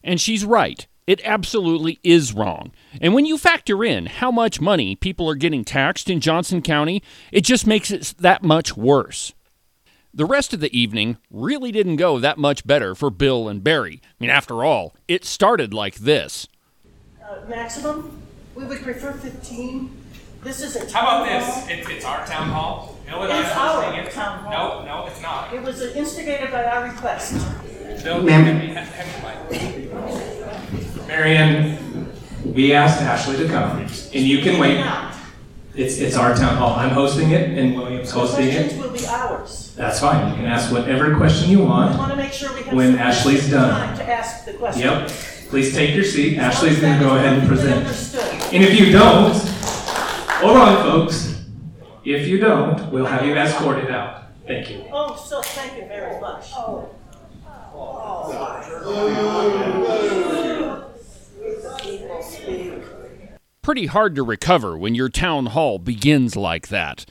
And 0.03 0.19
she's 0.19 0.43
right. 0.43 0.85
It 1.07 1.21
absolutely 1.23 1.99
is 2.03 2.33
wrong. 2.33 2.71
And 3.01 3.13
when 3.13 3.25
you 3.25 3.37
factor 3.37 3.83
in 3.83 4.05
how 4.05 4.31
much 4.31 4.61
money 4.61 4.95
people 4.95 5.29
are 5.29 5.35
getting 5.35 5.63
taxed 5.63 6.09
in 6.09 6.19
Johnson 6.19 6.61
County, 6.61 7.01
it 7.31 7.41
just 7.41 7.65
makes 7.65 7.91
it 7.91 8.13
that 8.19 8.43
much 8.43 8.77
worse. 8.77 9.33
The 10.13 10.25
rest 10.25 10.53
of 10.53 10.59
the 10.59 10.77
evening 10.77 11.17
really 11.29 11.71
didn't 11.71 11.95
go 11.95 12.19
that 12.19 12.37
much 12.37 12.67
better 12.67 12.95
for 12.95 13.09
Bill 13.09 13.47
and 13.47 13.63
Barry. 13.63 14.01
I 14.03 14.13
mean, 14.19 14.29
after 14.29 14.63
all, 14.63 14.93
it 15.07 15.23
started 15.23 15.73
like 15.73 15.95
this. 15.95 16.47
Uh, 17.31 17.35
maximum, 17.47 18.21
we 18.55 18.65
would 18.65 18.81
prefer 18.81 19.13
15. 19.13 19.89
This 20.43 20.61
is 20.61 20.75
a 20.75 20.79
How 20.91 21.01
about 21.01 21.25
town 21.25 21.39
this? 21.39 21.45
hall. 21.47 21.65
It's, 21.69 21.89
it's 21.89 22.05
our 22.05 22.25
town 22.25 22.49
hall. 22.49 22.97
Bill 23.07 23.23
It's 23.23 23.31
are 23.55 23.83
our 23.85 24.09
town 24.09 24.39
hall. 24.43 24.83
No, 24.83 24.85
no, 24.85 25.07
it's 25.07 25.21
not. 25.21 25.53
It 25.53 25.61
was 25.61 25.81
instigated 25.81 26.51
by 26.51 26.65
our 26.65 26.83
request. 26.89 27.33
Bill, 28.03 28.21
Ma'am. 28.21 28.43
have 28.43 28.59
me- 28.59 28.73
have 28.73 29.49
me 29.49 29.59
mic. 29.87 31.07
Marion, 31.07 32.11
we 32.53 32.73
asked 32.73 33.01
Ashley 33.01 33.37
to 33.37 33.47
come, 33.47 33.79
and 33.79 33.89
you 34.13 34.39
can 34.41 34.59
wait. 34.59 34.79
Now, 34.79 35.13
It's, 35.73 35.99
it's 35.99 36.17
our 36.17 36.35
town 36.35 36.57
hall. 36.57 36.75
I'm 36.77 36.89
hosting 36.89 37.31
it, 37.31 37.57
and 37.57 37.77
William's 37.77 38.11
hosting 38.11 38.47
questions 38.51 38.73
it. 38.73 38.79
will 38.81 38.91
be 38.91 39.05
ours. 39.07 39.73
That's 39.77 40.01
fine. 40.01 40.31
You 40.31 40.35
can 40.35 40.45
ask 40.47 40.69
whatever 40.69 41.15
question 41.15 41.49
you 41.49 41.63
I 41.63 41.69
want. 41.69 41.97
want 41.97 42.11
to 42.11 42.17
make 42.17 42.33
sure 42.33 42.53
we 42.53 42.63
have 42.63 42.73
When 42.73 42.91
sufficient 42.91 43.15
Ashley's 43.15 43.49
done. 43.49 43.69
time 43.87 43.97
to 43.97 44.09
ask 44.11 44.43
the 44.43 44.53
question. 44.53 44.81
Yep. 44.81 45.11
Please 45.51 45.73
take 45.73 45.93
your 45.93 46.05
seat. 46.05 46.37
Ashley's 46.37 46.79
going 46.79 46.97
to 46.97 47.03
go 47.03 47.17
ahead 47.17 47.37
and 47.37 47.45
present. 47.45 47.85
And 48.53 48.63
if 48.63 48.79
you 48.79 48.89
don't, 48.89 49.35
hold 49.35 50.55
on, 50.55 50.81
folks. 50.81 51.43
If 52.05 52.25
you 52.25 52.39
don't, 52.39 52.89
we'll 52.89 53.05
have 53.05 53.25
you 53.25 53.35
escorted 53.35 53.91
out. 53.91 54.27
Thank 54.47 54.69
you. 54.69 54.85
Oh, 54.93 55.13
so 55.17 55.41
thank 55.41 55.75
you 55.75 55.89
very 55.89 56.21
much. 56.21 56.51
Oh. 56.55 56.89
Pretty 63.61 63.87
hard 63.87 64.15
to 64.15 64.23
recover 64.23 64.77
when 64.77 64.95
your 64.95 65.09
town 65.09 65.47
hall 65.47 65.79
begins 65.79 66.37
like 66.37 66.69
that. 66.69 67.05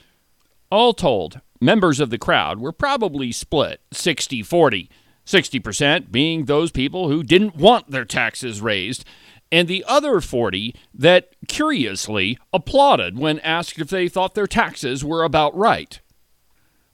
All 0.71 0.95
told, 0.95 1.43
members 1.61 2.01
of 2.01 2.09
the 2.09 2.17
crowd 2.17 2.59
were 2.59 2.73
probably 2.73 3.33
split 3.33 3.83
60 3.93 4.43
40, 4.43 4.89
60% 5.31 6.11
being 6.11 6.45
those 6.45 6.71
people 6.71 7.09
who 7.09 7.23
didn't 7.23 7.57
want 7.57 7.91
their 7.91 8.05
taxes 8.05 8.61
raised, 8.61 9.05
and 9.53 9.69
the 9.69 9.85
other 9.87 10.21
40 10.21 10.75
that 10.95 11.35
curiously 11.49 12.39
applauded 12.53 13.19
when 13.19 13.39
asked 13.41 13.79
if 13.79 13.89
they 13.89 14.09
thought 14.09 14.35
their 14.35 14.47
taxes 14.47 15.05
were 15.05 15.25
about 15.25 15.57
right. 15.57 16.01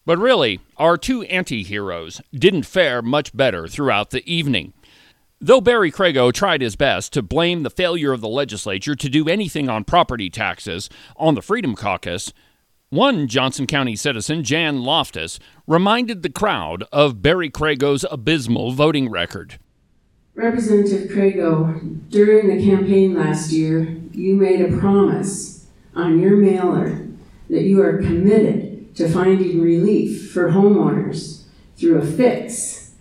But 0.05 0.19
really, 0.19 0.61
our 0.76 0.97
two 0.97 1.23
anti 1.25 1.62
heroes 1.62 2.21
didn't 2.33 2.62
fare 2.62 3.02
much 3.02 3.37
better 3.37 3.66
throughout 3.66 4.11
the 4.11 4.28
evening. 4.31 4.73
Though 5.40 5.61
Barry 5.61 5.90
Crago 5.90 6.33
tried 6.33 6.62
his 6.62 6.76
best 6.76 7.12
to 7.12 7.23
blame 7.23 7.62
the 7.62 7.71
failure 7.71 8.12
of 8.12 8.21
the 8.21 8.28
legislature 8.28 8.95
to 8.95 9.09
do 9.09 9.28
anything 9.28 9.69
on 9.69 9.85
property 9.85 10.31
taxes 10.31 10.88
on 11.16 11.35
the 11.35 11.43
Freedom 11.43 11.75
Caucus, 11.75 12.33
one 12.88 13.26
Johnson 13.26 13.66
County 13.66 13.97
citizen, 13.97 14.45
Jan 14.45 14.81
Loftus, 14.83 15.38
reminded 15.66 16.23
the 16.23 16.30
crowd 16.30 16.85
of 16.92 17.23
Barry 17.23 17.50
Crago's 17.50 18.04
abysmal 18.11 18.70
voting 18.70 19.11
record. 19.11 19.58
Representative 20.35 21.11
Crago, 21.11 22.08
during 22.08 22.46
the 22.46 22.64
campaign 22.64 23.14
last 23.14 23.50
year, 23.50 23.96
you 24.12 24.35
made 24.35 24.61
a 24.61 24.76
promise 24.78 25.66
on 25.94 26.20
your 26.20 26.37
mailer 26.37 27.08
that 27.50 27.62
you 27.62 27.82
are 27.82 27.99
committed 27.99 28.94
to 28.94 29.08
finding 29.08 29.61
relief 29.61 30.30
for 30.30 30.50
homeowners 30.50 31.42
through 31.76 31.99
a 31.99 32.06
fix, 32.06 32.94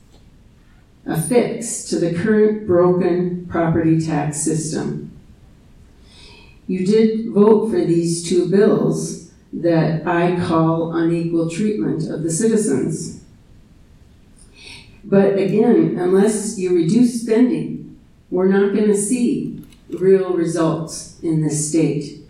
a 1.06 1.22
fix 1.22 1.84
to 1.84 2.00
the 2.00 2.14
current 2.14 2.66
broken 2.66 3.46
property 3.48 4.04
tax 4.04 4.42
system. 4.42 5.12
You 6.68 6.86
did 6.86 7.32
vote 7.32 7.70
for 7.70 7.84
these 7.86 8.28
two 8.28 8.50
bills 8.50 9.25
that 9.56 10.06
I 10.06 10.36
call 10.46 10.94
unequal 10.94 11.50
treatment 11.50 12.10
of 12.10 12.24
the 12.24 12.32
citizens. 12.32 13.22
But 15.04 15.38
again, 15.38 15.98
unless 15.98 16.58
you 16.58 16.76
reduce 16.76 17.22
spending, 17.22 18.00
we're 18.30 18.48
not 18.48 18.76
going 18.76 18.88
to 18.88 18.98
see 18.98 19.64
real 19.90 20.34
results 20.34 21.20
in 21.22 21.42
this 21.42 21.70
state. 21.70 22.22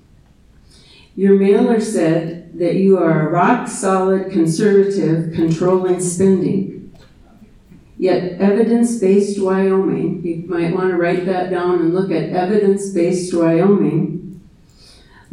Your 1.15 1.35
mailer 1.35 1.79
said 1.79 2.59
that 2.59 2.75
you 2.75 2.97
are 2.97 3.27
a 3.27 3.31
rock 3.31 3.69
solid 3.69 4.31
conservative 4.31 5.33
controlling 5.33 6.01
spending. 6.01 6.93
Yet 7.97 8.41
evidence 8.41 8.99
based 8.99 9.41
Wyoming, 9.41 10.21
you 10.23 10.43
might 10.47 10.75
want 10.75 10.91
to 10.91 10.97
write 10.97 11.25
that 11.25 11.49
down 11.49 11.79
and 11.79 11.93
look 11.93 12.11
at 12.11 12.29
evidence 12.29 12.89
based 12.89 13.33
Wyoming, 13.33 14.14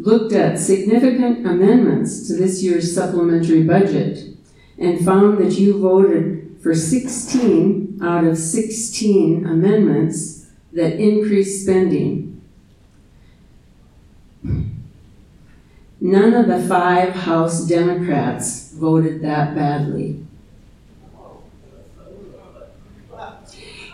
looked 0.03 0.33
at 0.33 0.59
significant 0.59 1.47
amendments 1.47 2.27
to 2.27 2.35
this 2.35 2.61
year's 2.63 2.93
supplementary 2.93 3.63
budget 3.63 4.37
and 4.77 5.05
found 5.05 5.39
that 5.39 5.53
you 5.53 5.79
voted 5.79 6.57
for 6.61 6.75
16 6.75 8.01
out 8.03 8.25
of 8.25 8.37
16 8.37 9.47
amendments 9.47 10.51
that 10.73 10.99
increase 10.99 11.63
spending. 11.63 12.43
None 16.01 16.35
of 16.35 16.49
the 16.49 16.67
five 16.67 17.11
House 17.11 17.65
Democrats 17.65 18.73
voted 18.73 19.23
that 19.23 19.55
badly. 19.55 20.27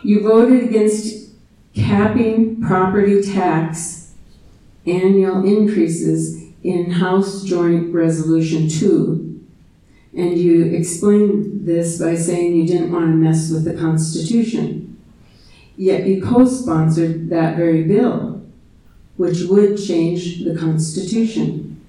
You 0.02 0.22
voted 0.22 0.62
against 0.62 1.32
capping 1.74 2.62
property 2.62 3.22
tax 3.22 3.97
annual 4.90 5.44
increases 5.44 6.42
in 6.62 6.90
House 6.90 7.44
Joint 7.44 7.94
Resolution 7.94 8.68
2 8.68 9.28
and 10.18 10.36
you 10.36 10.64
explained 10.64 11.66
this 11.66 11.98
by 12.00 12.14
saying 12.16 12.56
you 12.56 12.66
didn't 12.66 12.92
want 12.92 13.04
to 13.04 13.16
mess 13.16 13.50
with 13.50 13.64
the 13.64 13.74
Constitution. 13.74 14.96
Yet 15.76 16.06
you 16.06 16.20
co 16.20 16.44
sponsored 16.44 17.30
that 17.30 17.56
very 17.56 17.84
bill, 17.84 18.42
which 19.16 19.42
would 19.42 19.78
change 19.78 20.42
the 20.42 20.56
Constitution. 20.56 21.80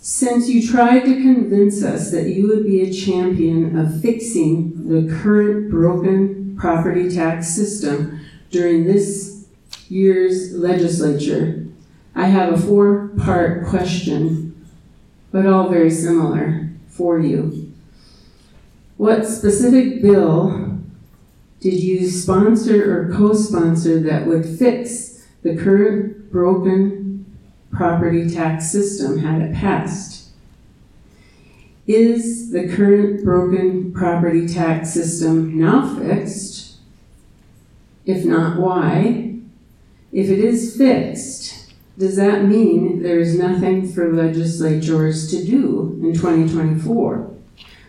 Since 0.00 0.48
you 0.48 0.66
tried 0.66 1.00
to 1.00 1.20
convince 1.20 1.82
us 1.82 2.10
that 2.12 2.28
you 2.28 2.46
would 2.48 2.64
be 2.64 2.82
a 2.82 2.92
champion 2.92 3.76
of 3.76 4.00
fixing 4.00 4.88
the 4.88 5.12
current 5.20 5.70
broken 5.70 6.56
property 6.56 7.10
tax 7.10 7.48
system 7.48 8.20
during 8.50 8.84
this 8.84 9.39
year's 9.90 10.52
legislature, 10.52 11.66
I 12.14 12.26
have 12.26 12.52
a 12.52 12.58
four 12.58 13.08
part 13.16 13.66
question 13.66 14.50
but 15.30 15.46
all 15.46 15.68
very 15.68 15.90
similar 15.90 16.70
for 16.88 17.18
you. 17.18 17.72
What 18.96 19.26
specific 19.26 20.02
bill 20.02 20.78
did 21.60 21.82
you 21.82 22.08
sponsor 22.08 23.08
or 23.08 23.14
co 23.14 23.34
sponsor 23.34 24.00
that 24.00 24.26
would 24.26 24.44
fix 24.44 25.26
the 25.42 25.56
current 25.56 26.30
broken 26.30 27.24
property 27.70 28.28
tax 28.28 28.70
system 28.70 29.18
had 29.18 29.40
it 29.40 29.54
passed? 29.54 30.28
Is 31.86 32.50
the 32.50 32.68
current 32.68 33.24
broken 33.24 33.92
property 33.92 34.46
tax 34.46 34.92
system 34.92 35.58
now 35.58 35.96
fixed? 35.96 36.76
If 38.04 38.24
not, 38.24 38.58
why? 38.58 39.29
If 40.12 40.28
it 40.28 40.38
is 40.40 40.76
fixed, 40.76 41.72
does 41.98 42.16
that 42.16 42.44
mean 42.44 43.02
there 43.02 43.20
is 43.20 43.38
nothing 43.38 43.92
for 43.92 44.12
legislators 44.12 45.30
to 45.30 45.44
do 45.44 46.00
in 46.02 46.14
2024? 46.14 47.30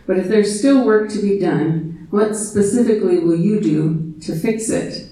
But 0.06 0.18
if 0.18 0.28
there's 0.28 0.58
still 0.58 0.84
work 0.84 1.10
to 1.10 1.22
be 1.22 1.38
done, 1.38 2.06
what 2.10 2.36
specifically 2.36 3.18
will 3.18 3.36
you 3.36 3.60
do 3.60 4.14
to 4.20 4.36
fix 4.36 4.68
it? 4.68 5.08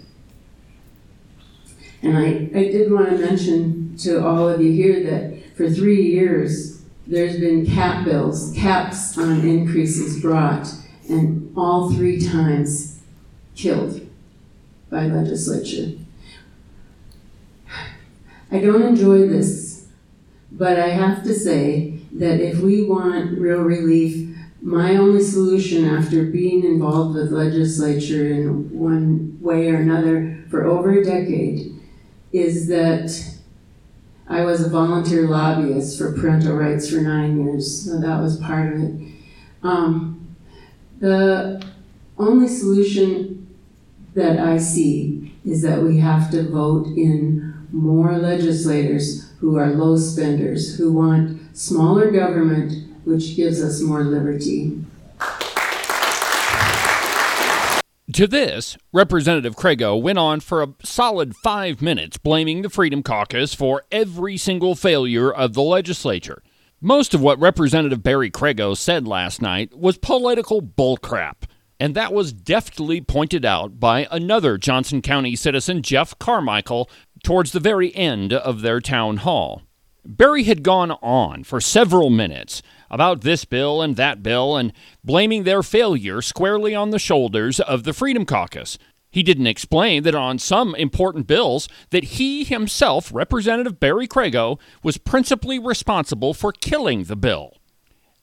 And 2.02 2.16
I, 2.16 2.50
I 2.58 2.64
did 2.70 2.92
want 2.92 3.10
to 3.10 3.18
mention 3.18 3.96
to 3.98 4.24
all 4.24 4.48
of 4.48 4.60
you 4.60 4.72
here 4.72 5.02
that 5.04 5.56
for 5.56 5.68
three 5.68 6.02
years, 6.02 6.82
there's 7.06 7.40
been 7.40 7.66
cap 7.66 8.04
bills, 8.04 8.52
caps 8.54 9.18
on 9.18 9.40
increases 9.40 10.20
brought, 10.20 10.72
and 11.08 11.52
all 11.56 11.92
three 11.92 12.20
times 12.20 13.00
killed 13.54 14.06
by 14.90 15.06
legislature. 15.06 15.92
I 18.52 18.58
don't 18.58 18.82
enjoy 18.82 19.28
this, 19.28 19.86
but 20.50 20.78
I 20.78 20.88
have 20.88 21.22
to 21.24 21.34
say 21.34 22.00
that 22.12 22.40
if 22.40 22.58
we 22.58 22.82
want 22.82 23.38
real 23.38 23.60
relief, 23.60 24.36
my 24.60 24.96
only 24.96 25.22
solution 25.22 25.84
after 25.84 26.24
being 26.24 26.64
involved 26.64 27.14
with 27.14 27.32
legislature 27.32 28.26
in 28.26 28.76
one 28.78 29.38
way 29.40 29.70
or 29.70 29.76
another 29.76 30.44
for 30.50 30.66
over 30.66 30.92
a 30.92 31.04
decade 31.04 31.78
is 32.32 32.68
that 32.68 33.38
I 34.28 34.44
was 34.44 34.64
a 34.64 34.68
volunteer 34.68 35.26
lobbyist 35.28 35.98
for 35.98 36.12
parental 36.12 36.56
rights 36.56 36.90
for 36.90 37.00
nine 37.00 37.44
years, 37.44 37.84
so 37.84 38.00
that 38.00 38.20
was 38.20 38.36
part 38.36 38.74
of 38.74 38.82
it. 38.82 39.12
Um, 39.62 40.36
the 41.00 41.64
only 42.18 42.46
solution 42.46 43.56
that 44.14 44.38
I 44.38 44.58
see 44.58 45.34
is 45.44 45.62
that 45.62 45.82
we 45.82 45.98
have 45.98 46.30
to 46.32 46.48
vote 46.48 46.86
in 46.88 47.49
more 47.72 48.18
legislators 48.18 49.30
who 49.40 49.56
are 49.58 49.70
low 49.70 49.96
spenders, 49.96 50.76
who 50.76 50.92
want 50.92 51.56
smaller 51.56 52.10
government 52.10 52.72
which 53.04 53.36
gives 53.36 53.62
us 53.62 53.80
more 53.80 54.04
liberty. 54.04 54.84
To 58.14 58.26
this, 58.26 58.76
Representative 58.92 59.54
Crago 59.54 60.00
went 60.00 60.18
on 60.18 60.40
for 60.40 60.62
a 60.62 60.74
solid 60.82 61.34
five 61.36 61.80
minutes 61.80 62.18
blaming 62.18 62.62
the 62.62 62.68
Freedom 62.68 63.02
Caucus 63.02 63.54
for 63.54 63.84
every 63.92 64.36
single 64.36 64.74
failure 64.74 65.32
of 65.32 65.54
the 65.54 65.62
legislature. 65.62 66.42
Most 66.80 67.14
of 67.14 67.20
what 67.20 67.38
Representative 67.38 68.02
Barry 68.02 68.30
Crago 68.30 68.76
said 68.76 69.06
last 69.06 69.40
night 69.40 69.78
was 69.78 69.96
political 69.96 70.60
bullcrap, 70.60 71.44
and 71.78 71.94
that 71.94 72.12
was 72.12 72.32
deftly 72.32 73.00
pointed 73.00 73.44
out 73.44 73.78
by 73.78 74.08
another 74.10 74.58
Johnson 74.58 75.00
County 75.02 75.36
citizen, 75.36 75.80
Jeff 75.80 76.18
Carmichael, 76.18 76.90
towards 77.22 77.52
the 77.52 77.60
very 77.60 77.94
end 77.94 78.32
of 78.32 78.60
their 78.60 78.80
town 78.80 79.18
hall. 79.18 79.62
Barry 80.04 80.44
had 80.44 80.62
gone 80.62 80.92
on 81.02 81.44
for 81.44 81.60
several 81.60 82.10
minutes 82.10 82.62
about 82.90 83.20
this 83.20 83.44
bill 83.44 83.82
and 83.82 83.96
that 83.96 84.22
bill 84.22 84.56
and 84.56 84.72
blaming 85.04 85.44
their 85.44 85.62
failure 85.62 86.22
squarely 86.22 86.74
on 86.74 86.90
the 86.90 86.98
shoulders 86.98 87.60
of 87.60 87.84
the 87.84 87.92
Freedom 87.92 88.24
Caucus. 88.24 88.78
He 89.10 89.22
didn't 89.22 89.48
explain 89.48 90.04
that 90.04 90.14
on 90.14 90.38
some 90.38 90.74
important 90.76 91.26
bills 91.26 91.68
that 91.90 92.04
he 92.04 92.44
himself, 92.44 93.12
Representative 93.12 93.80
Barry 93.80 94.06
Crago, 94.06 94.58
was 94.82 94.98
principally 94.98 95.58
responsible 95.58 96.32
for 96.32 96.52
killing 96.52 97.04
the 97.04 97.16
bill. 97.16 97.59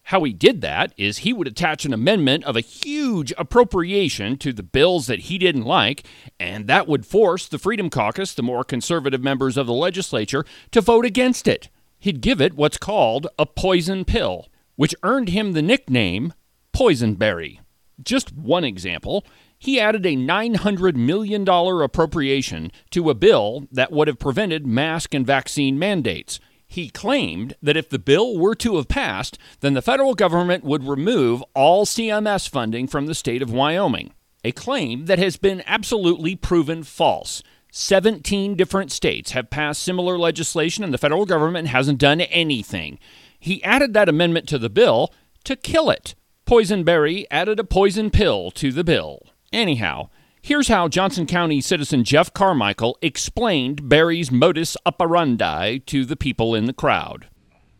How 0.07 0.23
he 0.23 0.31
did 0.31 0.61
that 0.61 0.93
is 0.95 1.17
he 1.17 1.33
would 1.33 1.49
attach 1.49 1.83
an 1.83 1.91
amendment 1.91 2.45
of 2.45 2.55
a 2.55 2.61
huge 2.61 3.33
appropriation 3.37 4.37
to 4.37 4.53
the 4.53 4.63
bills 4.63 5.07
that 5.07 5.19
he 5.19 5.37
didn't 5.37 5.65
like, 5.65 6.05
and 6.39 6.65
that 6.67 6.87
would 6.87 7.05
force 7.05 7.45
the 7.45 7.59
Freedom 7.59 7.89
Caucus, 7.89 8.33
the 8.33 8.41
more 8.41 8.63
conservative 8.63 9.21
members 9.21 9.57
of 9.57 9.67
the 9.67 9.73
legislature, 9.73 10.45
to 10.71 10.79
vote 10.79 11.03
against 11.03 11.45
it. 11.45 11.67
He'd 11.99 12.21
give 12.21 12.39
it 12.39 12.53
what's 12.53 12.77
called 12.77 13.27
a 13.37 13.45
poison 13.45 14.05
pill, 14.05 14.47
which 14.77 14.95
earned 15.03 15.27
him 15.27 15.51
the 15.51 15.61
nickname 15.61 16.33
Poisonberry. 16.71 17.59
Just 18.01 18.33
one 18.33 18.63
example, 18.63 19.25
he 19.59 19.77
added 19.77 20.05
a 20.05 20.15
$900 20.15 20.95
million 20.95 21.45
appropriation 21.45 22.71
to 22.91 23.09
a 23.09 23.13
bill 23.13 23.67
that 23.73 23.91
would 23.91 24.07
have 24.07 24.19
prevented 24.19 24.65
mask 24.65 25.13
and 25.13 25.27
vaccine 25.27 25.77
mandates. 25.77 26.39
He 26.67 26.89
claimed 26.89 27.55
that 27.61 27.77
if 27.77 27.89
the 27.89 27.97
bill 27.97 28.37
were 28.37 28.55
to 28.55 28.75
have 28.75 28.89
passed, 28.89 29.37
then 29.61 29.73
the 29.73 29.81
federal 29.81 30.13
government 30.13 30.63
would 30.63 30.83
remove 30.87 31.41
all 31.55 31.85
CMS 31.85 32.47
funding 32.47 32.87
from 32.87 33.05
the 33.05 33.15
state 33.15 33.41
of 33.41 33.51
Wyoming, 33.51 34.13
a 34.43 34.51
claim 34.51 35.05
that 35.05 35.17
has 35.17 35.37
been 35.37 35.63
absolutely 35.65 36.35
proven 36.35 36.83
false. 36.83 37.41
17 37.71 38.55
different 38.55 38.91
states 38.91 39.31
have 39.31 39.49
passed 39.49 39.81
similar 39.81 40.17
legislation, 40.17 40.83
and 40.83 40.93
the 40.93 40.97
federal 40.97 41.25
government 41.25 41.69
hasn't 41.69 41.99
done 41.99 42.21
anything. 42.21 42.99
He 43.39 43.63
added 43.63 43.93
that 43.93 44.09
amendment 44.09 44.47
to 44.49 44.57
the 44.57 44.69
bill 44.69 45.13
to 45.45 45.55
kill 45.55 45.89
it. 45.89 46.15
Poisonberry 46.45 47.25
added 47.31 47.59
a 47.59 47.63
poison 47.63 48.09
pill 48.09 48.51
to 48.51 48.71
the 48.71 48.83
bill. 48.83 49.21
Anyhow, 49.53 50.09
Here's 50.47 50.69
how 50.69 50.87
Johnson 50.87 51.25
County 51.25 51.59
citizen 51.59 52.05
Jeff 52.05 52.33
Carmichael 52.33 52.97
explained 53.01 53.89
Barry's 53.89 54.31
modus 54.31 54.77
operandi 54.85 55.79
to 55.79 56.05
the 56.05 56.15
people 56.15 56.55
in 56.55 56.67
the 56.67 56.71
crowd. 56.71 57.27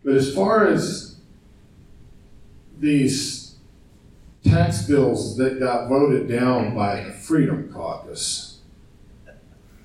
But 0.03 0.15
as 0.15 0.35
far 0.35 0.67
as 0.67 1.15
these 2.77 3.55
tax 4.43 4.81
bills 4.81 5.37
that 5.37 5.61
got 5.61 5.87
voted 5.87 6.27
down 6.27 6.75
by 6.75 7.05
the 7.05 7.13
Freedom 7.13 7.71
Caucus, 7.71 8.59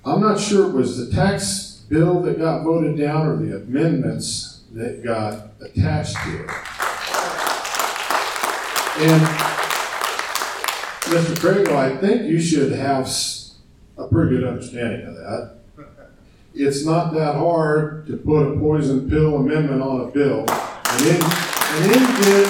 I'm 0.03 0.19
not 0.19 0.37
sure 0.37 0.67
it 0.67 0.73
was 0.73 0.97
the 0.97 1.15
tax 1.15 1.85
bill 1.87 2.19
that 2.23 2.37
got 2.37 2.65
voted 2.65 2.97
down 2.97 3.27
or 3.27 3.37
the 3.37 3.55
amendments 3.55 4.63
that 4.73 5.01
got 5.05 5.53
attached 5.61 6.17
to 6.25 6.43
it. 6.43 6.49
And 9.09 9.72
Mr. 11.13 11.35
Crago, 11.35 11.75
I 11.75 11.95
think 11.97 12.23
you 12.23 12.41
should 12.41 12.71
have 12.71 13.07
a 13.97 14.07
pretty 14.07 14.35
good 14.35 14.45
understanding 14.45 15.05
of 15.05 15.13
that. 15.13 15.59
It's 16.55 16.83
not 16.85 17.13
that 17.13 17.35
hard 17.35 18.07
to 18.07 18.17
put 18.17 18.47
a 18.47 18.57
poison 18.57 19.07
pill 19.07 19.35
amendment 19.35 19.83
on 19.83 20.01
a 20.01 20.07
bill 20.07 20.39
and 20.39 21.05
then, 21.05 21.21
and 21.23 21.91
then 21.91 22.21
get 22.21 22.47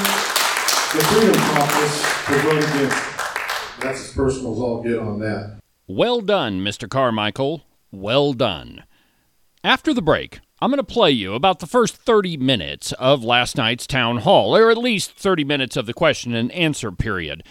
the 0.93 1.03
Freedom 1.09 1.41
Caucus 1.41 2.25
to 2.25 2.37
vote 2.39 2.63
against 2.63 2.75
it. 2.75 3.81
That's 3.81 4.09
as 4.09 4.13
personal 4.13 4.53
as 4.53 4.59
I'll 4.59 4.81
get 4.81 4.99
on 4.99 5.19
that. 5.19 5.59
Well 5.85 6.21
done, 6.21 6.61
Mr. 6.61 6.89
Carmichael. 6.89 7.63
Well 7.91 8.31
done. 8.31 8.85
After 9.61 9.93
the 9.93 10.01
break, 10.01 10.39
I'm 10.61 10.69
going 10.69 10.77
to 10.77 10.83
play 10.85 11.11
you 11.11 11.33
about 11.33 11.59
the 11.59 11.67
first 11.67 11.97
30 11.97 12.37
minutes 12.37 12.93
of 12.93 13.25
last 13.25 13.57
night's 13.57 13.85
town 13.85 14.19
hall, 14.19 14.55
or 14.55 14.71
at 14.71 14.77
least 14.77 15.11
30 15.11 15.43
minutes 15.43 15.75
of 15.75 15.85
the 15.85 15.93
question 15.93 16.33
and 16.33 16.49
answer 16.53 16.93
period. 16.93 17.43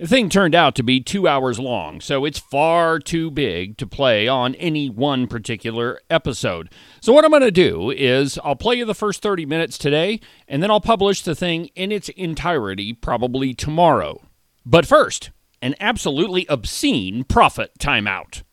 The 0.00 0.06
thing 0.06 0.28
turned 0.28 0.54
out 0.54 0.76
to 0.76 0.84
be 0.84 1.00
two 1.00 1.26
hours 1.26 1.58
long, 1.58 2.00
so 2.00 2.24
it's 2.24 2.38
far 2.38 3.00
too 3.00 3.32
big 3.32 3.76
to 3.78 3.86
play 3.86 4.28
on 4.28 4.54
any 4.54 4.88
one 4.88 5.26
particular 5.26 5.98
episode. 6.08 6.70
So, 7.00 7.12
what 7.12 7.24
I'm 7.24 7.32
going 7.32 7.42
to 7.42 7.50
do 7.50 7.90
is 7.90 8.38
I'll 8.44 8.54
play 8.54 8.76
you 8.76 8.84
the 8.84 8.94
first 8.94 9.22
30 9.22 9.44
minutes 9.44 9.76
today, 9.76 10.20
and 10.46 10.62
then 10.62 10.70
I'll 10.70 10.80
publish 10.80 11.22
the 11.22 11.34
thing 11.34 11.70
in 11.74 11.90
its 11.90 12.10
entirety 12.10 12.92
probably 12.92 13.54
tomorrow. 13.54 14.22
But 14.64 14.86
first, 14.86 15.32
an 15.60 15.74
absolutely 15.80 16.46
obscene 16.48 17.24
profit 17.24 17.72
timeout. 17.80 18.44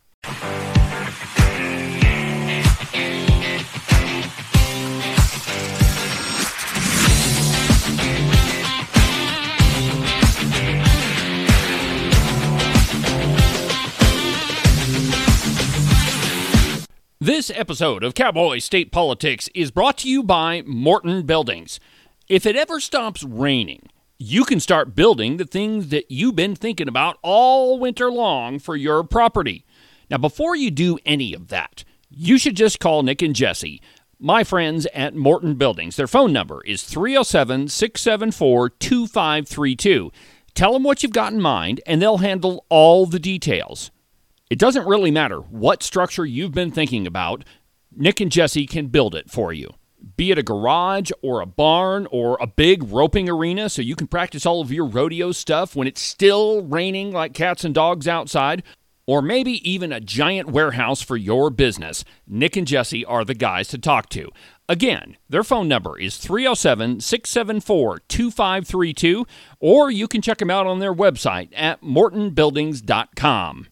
This 17.22 17.50
episode 17.50 18.04
of 18.04 18.14
Cowboy 18.14 18.60
State 18.60 18.92
Politics 18.92 19.48
is 19.56 19.72
brought 19.72 20.00
to 20.00 20.10
you 20.10 20.22
by 20.22 20.64
Morton 20.66 21.26
Buildings. 21.26 21.80
If 22.28 22.46
it 22.46 22.58
ever 22.58 22.82
stops 22.82 23.24
raining, 23.24 23.88
you 24.18 24.44
can 24.44 24.60
start 24.60 24.96
building 24.96 25.38
the 25.38 25.46
things 25.46 25.88
that 25.90 26.12
you've 26.12 26.36
been 26.36 26.58
thinking 26.58 26.90
about 26.90 27.18
all 27.22 27.80
winter 27.80 28.12
long 28.12 28.60
for 28.60 28.76
your 28.76 29.02
property. 29.06 29.64
Now, 30.12 30.18
before 30.18 30.58
you 30.58 30.70
do 30.70 31.00
any 31.06 31.34
of 31.34 31.48
that, 31.48 31.86
you 32.10 32.38
should 32.38 32.58
just 32.58 32.82
call 32.82 33.02
Nick 33.02 33.22
and 33.22 33.34
Jesse, 33.34 33.82
my 34.20 34.44
friends 34.44 34.86
at 34.94 35.16
Morton 35.16 35.56
Buildings. 35.56 35.96
Their 35.96 36.08
phone 36.08 36.34
number 36.34 36.62
is 36.66 36.84
307 36.84 37.70
674 37.70 38.72
2532. 38.72 40.12
Tell 40.54 40.74
them 40.74 40.84
what 40.84 41.02
you've 41.02 41.14
got 41.14 41.32
in 41.32 41.40
mind, 41.40 41.80
and 41.88 42.02
they'll 42.02 42.18
handle 42.18 42.66
all 42.68 43.06
the 43.06 43.20
details. 43.20 43.90
It 44.48 44.60
doesn't 44.60 44.86
really 44.86 45.10
matter 45.10 45.40
what 45.40 45.82
structure 45.82 46.24
you've 46.24 46.52
been 46.52 46.70
thinking 46.70 47.08
about, 47.08 47.44
Nick 47.96 48.22
and 48.22 48.32
Jesse 48.32 48.68
can 48.68 48.88
build 48.88 49.16
it 49.16 49.32
for 49.32 49.52
you. 49.52 49.74
Be 50.18 50.30
it 50.30 50.38
a 50.38 50.44
garage 50.44 51.10
or 51.24 51.42
a 51.42 51.48
barn 51.48 52.08
or 52.12 52.38
a 52.40 52.46
big 52.46 52.84
roping 52.84 53.28
arena 53.28 53.70
so 53.70 53.82
you 53.82 53.96
can 53.96 54.06
practice 54.06 54.46
all 54.46 54.62
of 54.62 54.72
your 54.72 54.86
rodeo 54.86 55.32
stuff 55.32 55.76
when 55.76 55.88
it's 55.88 56.02
still 56.02 56.62
raining 56.62 57.12
like 57.12 57.34
cats 57.34 57.64
and 57.64 57.74
dogs 57.74 58.08
outside, 58.08 58.62
or 59.08 59.24
maybe 59.24 59.68
even 59.68 59.92
a 59.92 60.00
giant 60.00 60.50
warehouse 60.50 61.02
for 61.02 61.18
your 61.18 61.50
business. 61.50 62.06
Nick 62.28 62.56
and 62.56 62.68
Jesse 62.68 63.04
are 63.04 63.26
the 63.26 63.34
guys 63.34 63.68
to 63.70 63.80
talk 63.80 64.10
to. 64.10 64.30
Again, 64.70 65.18
their 65.28 65.44
phone 65.44 65.68
number 65.68 65.98
is 65.98 66.18
307 66.18 67.00
674 67.00 68.00
2532, 68.08 69.26
or 69.60 69.90
you 69.90 70.08
can 70.08 70.22
check 70.22 70.38
them 70.38 70.52
out 70.52 70.68
on 70.68 70.78
their 70.78 70.94
website 70.94 71.50
at 71.56 71.82
mortonbuildings.com. 71.82 73.68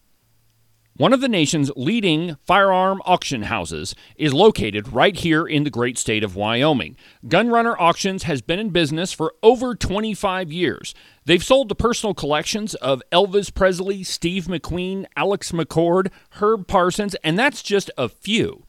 One 0.96 1.12
of 1.12 1.20
the 1.20 1.28
nation's 1.28 1.72
leading 1.74 2.36
firearm 2.46 3.02
auction 3.04 3.42
houses 3.42 3.96
is 4.14 4.32
located 4.32 4.92
right 4.92 5.16
here 5.16 5.44
in 5.44 5.64
the 5.64 5.70
great 5.70 5.98
state 5.98 6.22
of 6.22 6.36
Wyoming. 6.36 6.96
Gunrunner 7.26 7.74
Auctions 7.80 8.22
has 8.22 8.42
been 8.42 8.60
in 8.60 8.70
business 8.70 9.12
for 9.12 9.34
over 9.42 9.74
25 9.74 10.52
years. 10.52 10.94
They've 11.24 11.42
sold 11.42 11.68
the 11.68 11.74
personal 11.74 12.14
collections 12.14 12.76
of 12.76 13.02
Elvis 13.10 13.52
Presley, 13.52 14.04
Steve 14.04 14.44
McQueen, 14.44 15.04
Alex 15.16 15.50
McCord, 15.50 16.12
Herb 16.40 16.68
Parsons, 16.68 17.16
and 17.24 17.36
that's 17.36 17.64
just 17.64 17.90
a 17.98 18.08
few. 18.08 18.62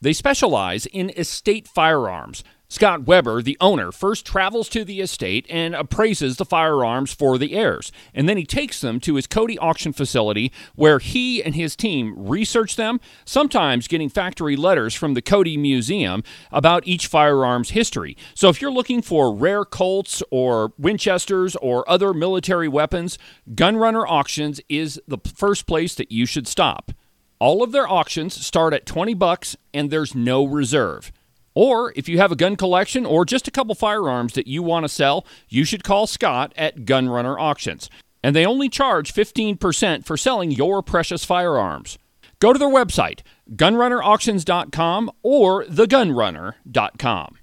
They 0.00 0.12
specialize 0.12 0.86
in 0.86 1.10
estate 1.10 1.68
firearms. 1.68 2.42
Scott 2.72 3.04
Weber, 3.04 3.42
the 3.42 3.56
owner, 3.60 3.90
first 3.90 4.24
travels 4.24 4.68
to 4.68 4.84
the 4.84 5.00
estate 5.00 5.44
and 5.50 5.74
appraises 5.74 6.36
the 6.36 6.44
firearms 6.44 7.12
for 7.12 7.36
the 7.36 7.54
heirs, 7.54 7.90
and 8.14 8.28
then 8.28 8.36
he 8.36 8.44
takes 8.44 8.80
them 8.80 9.00
to 9.00 9.16
his 9.16 9.26
Cody 9.26 9.58
auction 9.58 9.92
facility 9.92 10.52
where 10.76 11.00
he 11.00 11.42
and 11.42 11.56
his 11.56 11.74
team 11.74 12.14
research 12.16 12.76
them, 12.76 13.00
sometimes 13.24 13.88
getting 13.88 14.08
factory 14.08 14.54
letters 14.54 14.94
from 14.94 15.14
the 15.14 15.20
Cody 15.20 15.56
Museum 15.56 16.22
about 16.52 16.86
each 16.86 17.08
firearm's 17.08 17.70
history. 17.70 18.16
So 18.36 18.48
if 18.48 18.62
you're 18.62 18.70
looking 18.70 19.02
for 19.02 19.34
rare 19.34 19.64
Colts 19.64 20.22
or 20.30 20.72
Winchesters 20.78 21.56
or 21.56 21.88
other 21.90 22.14
military 22.14 22.68
weapons, 22.68 23.18
Gunrunner 23.52 24.04
Auctions 24.08 24.60
is 24.68 25.00
the 25.08 25.18
first 25.34 25.66
place 25.66 25.96
that 25.96 26.12
you 26.12 26.24
should 26.24 26.46
stop. 26.46 26.92
All 27.40 27.64
of 27.64 27.72
their 27.72 27.88
auctions 27.88 28.46
start 28.46 28.72
at 28.74 28.86
20 28.86 29.14
bucks 29.14 29.56
and 29.74 29.90
there's 29.90 30.14
no 30.14 30.44
reserve. 30.44 31.10
Or 31.54 31.92
if 31.96 32.08
you 32.08 32.18
have 32.18 32.32
a 32.32 32.36
gun 32.36 32.56
collection 32.56 33.04
or 33.04 33.24
just 33.24 33.48
a 33.48 33.50
couple 33.50 33.74
firearms 33.74 34.34
that 34.34 34.46
you 34.46 34.62
want 34.62 34.84
to 34.84 34.88
sell, 34.88 35.26
you 35.48 35.64
should 35.64 35.84
call 35.84 36.06
Scott 36.06 36.52
at 36.56 36.84
Gunrunner 36.84 37.40
Auctions. 37.40 37.90
And 38.22 38.36
they 38.36 38.46
only 38.46 38.68
charge 38.68 39.12
15% 39.14 40.04
for 40.04 40.16
selling 40.16 40.50
your 40.50 40.82
precious 40.82 41.24
firearms. 41.24 41.98
Go 42.38 42.52
to 42.52 42.58
their 42.58 42.68
website, 42.68 43.20
gunrunnerauctions.com 43.54 45.10
or 45.22 45.64
thegunrunner.com. 45.64 47.36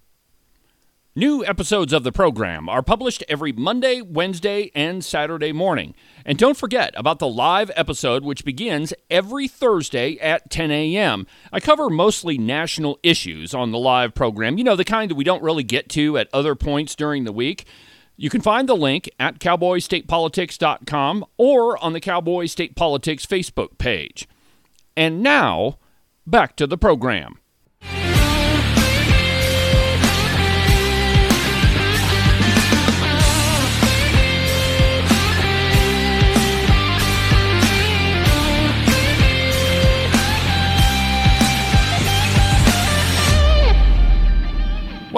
New 1.17 1.43
episodes 1.43 1.93
of 1.93 2.03
the 2.03 2.12
program 2.12 2.69
are 2.69 2.84
published 2.84 3.23
every 3.27 3.51
Monday, 3.51 4.03
Wednesday, 4.03 4.69
and 4.75 5.03
Saturday 5.03 5.51
morning. 5.51 5.95
And 6.23 6.38
don't 6.38 6.56
forget 6.56 6.93
about 6.95 7.17
the 7.17 7.27
live 7.27 7.71
episode, 7.75 8.23
which 8.23 8.45
begins 8.45 8.93
every 9.10 9.47
Thursday 9.47 10.19
at 10.19 10.51
10 10.51 10.69
a.m. 10.69 11.25
I 11.51 11.60
cover 11.60 11.89
mostly 11.89 12.38
national 12.38 12.99
issues 13.01 13.56
on 13.56 13.71
the 13.71 13.80
live 13.80 14.13
program, 14.13 14.60
you 14.60 14.63
know, 14.63 14.75
the 14.75 14.86
kind 14.86 15.10
that 15.10 15.15
we 15.15 15.23
don't 15.23 15.41
really 15.41 15.63
get 15.63 15.89
to 15.89 16.19
at 16.19 16.30
other 16.32 16.53
points 16.53 16.93
during 16.93 17.23
the 17.23 17.34
week. 17.34 17.65
You 18.15 18.30
can 18.30 18.41
find 18.41 18.69
the 18.69 18.75
link 18.75 19.10
at 19.19 19.39
cowboystatepolitics.com 19.39 21.25
or 21.36 21.84
on 21.84 21.93
the 21.93 21.99
Cowboy 21.99 22.45
State 22.45 22.75
Politics 22.75 23.25
Facebook 23.25 23.80
page. 23.80 24.27
And 24.95 25.23
now, 25.23 25.80
back 26.27 26.56
to 26.58 26.67
the 26.67 26.77
program. 26.77 27.39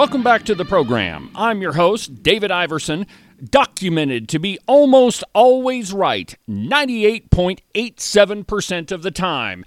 Welcome 0.00 0.22
back 0.22 0.44
to 0.44 0.54
the 0.54 0.64
program. 0.64 1.30
I'm 1.34 1.60
your 1.60 1.74
host, 1.74 2.22
David 2.22 2.50
Iverson, 2.50 3.06
documented 3.44 4.30
to 4.30 4.38
be 4.38 4.58
almost 4.66 5.22
always 5.34 5.92
right 5.92 6.34
98.87% 6.48 8.92
of 8.92 9.02
the 9.02 9.10
time. 9.10 9.62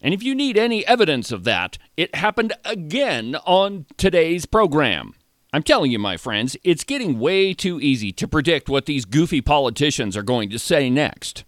And 0.00 0.14
if 0.14 0.22
you 0.22 0.36
need 0.36 0.56
any 0.56 0.86
evidence 0.86 1.32
of 1.32 1.42
that, 1.42 1.78
it 1.96 2.14
happened 2.14 2.52
again 2.64 3.34
on 3.44 3.86
today's 3.96 4.46
program. 4.46 5.14
I'm 5.52 5.64
telling 5.64 5.90
you, 5.90 5.98
my 5.98 6.16
friends, 6.16 6.56
it's 6.62 6.84
getting 6.84 7.18
way 7.18 7.52
too 7.52 7.80
easy 7.80 8.12
to 8.12 8.28
predict 8.28 8.68
what 8.68 8.86
these 8.86 9.04
goofy 9.04 9.40
politicians 9.40 10.16
are 10.16 10.22
going 10.22 10.48
to 10.50 10.60
say 10.60 10.88
next. 10.88 11.42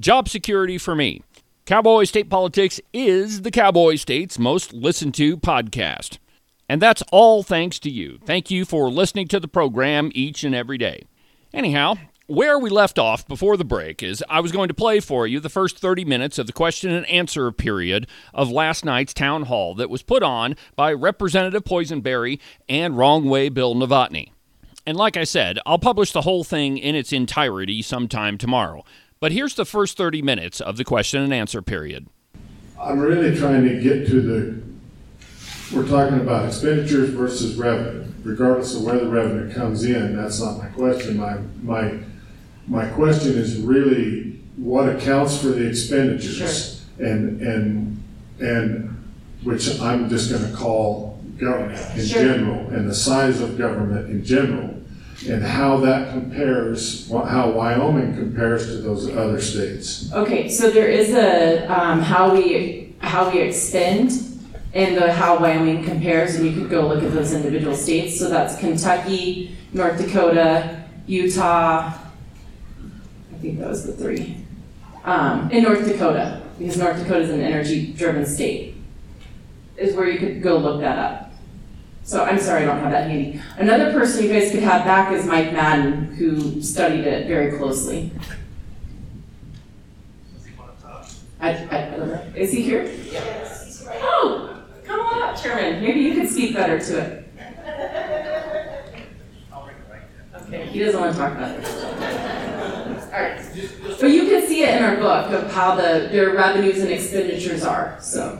Job 0.00 0.28
security 0.28 0.78
for 0.78 0.96
me. 0.96 1.22
Cowboy 1.64 2.06
State 2.06 2.28
Politics 2.28 2.80
is 2.92 3.42
the 3.42 3.52
Cowboy 3.52 3.94
State's 3.94 4.36
most 4.36 4.72
listened 4.72 5.14
to 5.14 5.36
podcast. 5.36 6.18
And 6.72 6.80
that's 6.80 7.02
all 7.12 7.42
thanks 7.42 7.78
to 7.80 7.90
you. 7.90 8.18
Thank 8.24 8.50
you 8.50 8.64
for 8.64 8.88
listening 8.88 9.28
to 9.28 9.38
the 9.38 9.46
program 9.46 10.10
each 10.14 10.42
and 10.42 10.54
every 10.54 10.78
day. 10.78 11.04
Anyhow, 11.52 11.96
where 12.28 12.58
we 12.58 12.70
left 12.70 12.98
off 12.98 13.28
before 13.28 13.58
the 13.58 13.64
break 13.64 14.02
is 14.02 14.24
I 14.26 14.40
was 14.40 14.52
going 14.52 14.68
to 14.68 14.74
play 14.74 14.98
for 14.98 15.26
you 15.26 15.38
the 15.38 15.50
first 15.50 15.80
30 15.80 16.06
minutes 16.06 16.38
of 16.38 16.46
the 16.46 16.52
question 16.54 16.90
and 16.90 17.04
answer 17.10 17.52
period 17.52 18.06
of 18.32 18.50
last 18.50 18.86
night's 18.86 19.12
town 19.12 19.42
hall 19.42 19.74
that 19.74 19.90
was 19.90 20.02
put 20.02 20.22
on 20.22 20.56
by 20.74 20.94
Representative 20.94 21.62
Poisonberry 21.62 22.40
and 22.70 22.96
Wrong 22.96 23.28
Way 23.28 23.50
Bill 23.50 23.74
Novotny. 23.74 24.30
And 24.86 24.96
like 24.96 25.18
I 25.18 25.24
said, 25.24 25.58
I'll 25.66 25.78
publish 25.78 26.12
the 26.12 26.22
whole 26.22 26.42
thing 26.42 26.78
in 26.78 26.94
its 26.94 27.12
entirety 27.12 27.82
sometime 27.82 28.38
tomorrow. 28.38 28.82
But 29.20 29.32
here's 29.32 29.56
the 29.56 29.66
first 29.66 29.98
30 29.98 30.22
minutes 30.22 30.58
of 30.58 30.78
the 30.78 30.84
question 30.84 31.22
and 31.22 31.34
answer 31.34 31.60
period. 31.60 32.06
I'm 32.80 32.98
really 32.98 33.36
trying 33.36 33.62
to 33.64 33.78
get 33.78 34.06
to 34.06 34.22
the, 34.22 34.71
we're 35.72 35.88
talking 35.88 36.20
about 36.20 36.46
expenditures 36.46 37.10
versus 37.10 37.56
revenue. 37.56 38.04
Regardless 38.24 38.76
of 38.76 38.84
where 38.84 38.98
the 38.98 39.08
revenue 39.08 39.52
comes 39.52 39.84
in, 39.84 40.16
that's 40.16 40.40
not 40.40 40.58
my 40.58 40.66
question. 40.66 41.16
My, 41.16 41.38
my, 41.62 41.98
my 42.66 42.86
question 42.90 43.32
is 43.32 43.60
really 43.60 44.40
what 44.56 44.88
accounts 44.88 45.38
for 45.38 45.48
the 45.48 45.66
expenditures? 45.66 46.84
And, 46.98 47.40
and, 47.40 48.02
and, 48.40 48.88
which 49.42 49.80
I'm 49.80 50.08
just 50.08 50.30
gonna 50.30 50.54
call 50.54 51.20
government 51.36 51.98
in 51.98 52.06
Sure. 52.06 52.22
general, 52.22 52.68
and 52.68 52.88
the 52.88 52.94
size 52.94 53.40
of 53.40 53.58
government 53.58 54.08
in 54.08 54.24
general, 54.24 54.76
and 55.28 55.42
how 55.42 55.78
that 55.78 56.12
compares, 56.12 57.10
how 57.10 57.50
Wyoming 57.50 58.14
compares 58.14 58.66
to 58.66 58.76
those 58.76 59.08
other 59.10 59.40
states. 59.40 60.12
Okay, 60.12 60.48
so 60.48 60.70
there 60.70 60.88
is 60.88 61.12
a, 61.14 61.66
um, 61.66 62.00
how 62.00 62.32
we, 62.32 62.94
how 63.00 63.28
we 63.32 63.40
expend 63.40 64.12
and 64.74 64.96
the 64.96 65.12
how 65.12 65.38
Wyoming 65.38 65.84
compares, 65.84 66.36
and 66.36 66.46
you 66.46 66.52
could 66.52 66.70
go 66.70 66.86
look 66.86 67.02
at 67.02 67.12
those 67.12 67.32
individual 67.32 67.76
states. 67.76 68.18
So 68.18 68.28
that's 68.28 68.58
Kentucky, 68.58 69.56
North 69.72 69.98
Dakota, 69.98 70.84
Utah. 71.06 71.92
I 71.92 73.38
think 73.40 73.58
that 73.58 73.68
was 73.68 73.84
the 73.84 73.92
three. 73.92 74.36
Um, 75.04 75.50
in 75.50 75.64
North 75.64 75.86
Dakota, 75.86 76.42
because 76.58 76.76
North 76.78 76.96
Dakota 76.96 77.20
is 77.20 77.30
an 77.30 77.40
energy-driven 77.40 78.24
state, 78.24 78.76
is 79.76 79.94
where 79.96 80.08
you 80.08 80.18
could 80.18 80.42
go 80.42 80.56
look 80.58 80.80
that 80.80 80.98
up. 80.98 81.32
So 82.04 82.24
I'm 82.24 82.38
sorry, 82.38 82.62
I 82.62 82.66
don't 82.66 82.80
have 82.80 82.90
that 82.92 83.08
handy. 83.08 83.40
Another 83.58 83.92
person 83.92 84.24
you 84.24 84.32
guys 84.32 84.50
could 84.50 84.62
have 84.62 84.84
back 84.84 85.12
is 85.12 85.24
Mike 85.26 85.52
Madden, 85.52 86.14
who 86.14 86.60
studied 86.62 87.04
it 87.06 87.26
very 87.28 87.56
closely. 87.58 88.10
I, 91.40 91.50
I, 91.50 91.94
I 91.94 91.96
don't 91.96 92.08
know. 92.08 92.22
Is 92.36 92.52
he 92.52 92.62
here? 92.62 92.84
Yes. 93.10 93.84
Oh, 93.88 93.96
come 93.96 94.40
on 94.40 94.48
up, 94.48 94.51
Chairman. 95.42 95.82
Maybe 95.82 96.00
you 96.00 96.14
could 96.14 96.28
speak 96.30 96.54
better 96.54 96.78
to 96.78 96.98
it. 96.98 97.18
Okay, 100.36 100.66
he 100.66 100.78
doesn't 100.80 101.00
want 101.00 101.12
to 101.12 101.18
talk 101.18 101.32
about 101.32 101.58
it. 101.58 101.66
All 103.12 103.20
right. 103.20 103.40
But 104.00 104.10
you 104.10 104.22
can 104.28 104.46
see 104.46 104.62
it 104.62 104.76
in 104.76 104.82
our 104.82 104.96
book 104.96 105.32
of 105.32 105.50
how 105.52 105.74
the, 105.76 106.08
their 106.10 106.30
revenues 106.34 106.80
and 106.80 106.90
expenditures 106.90 107.64
are, 107.64 107.98
so. 108.00 108.36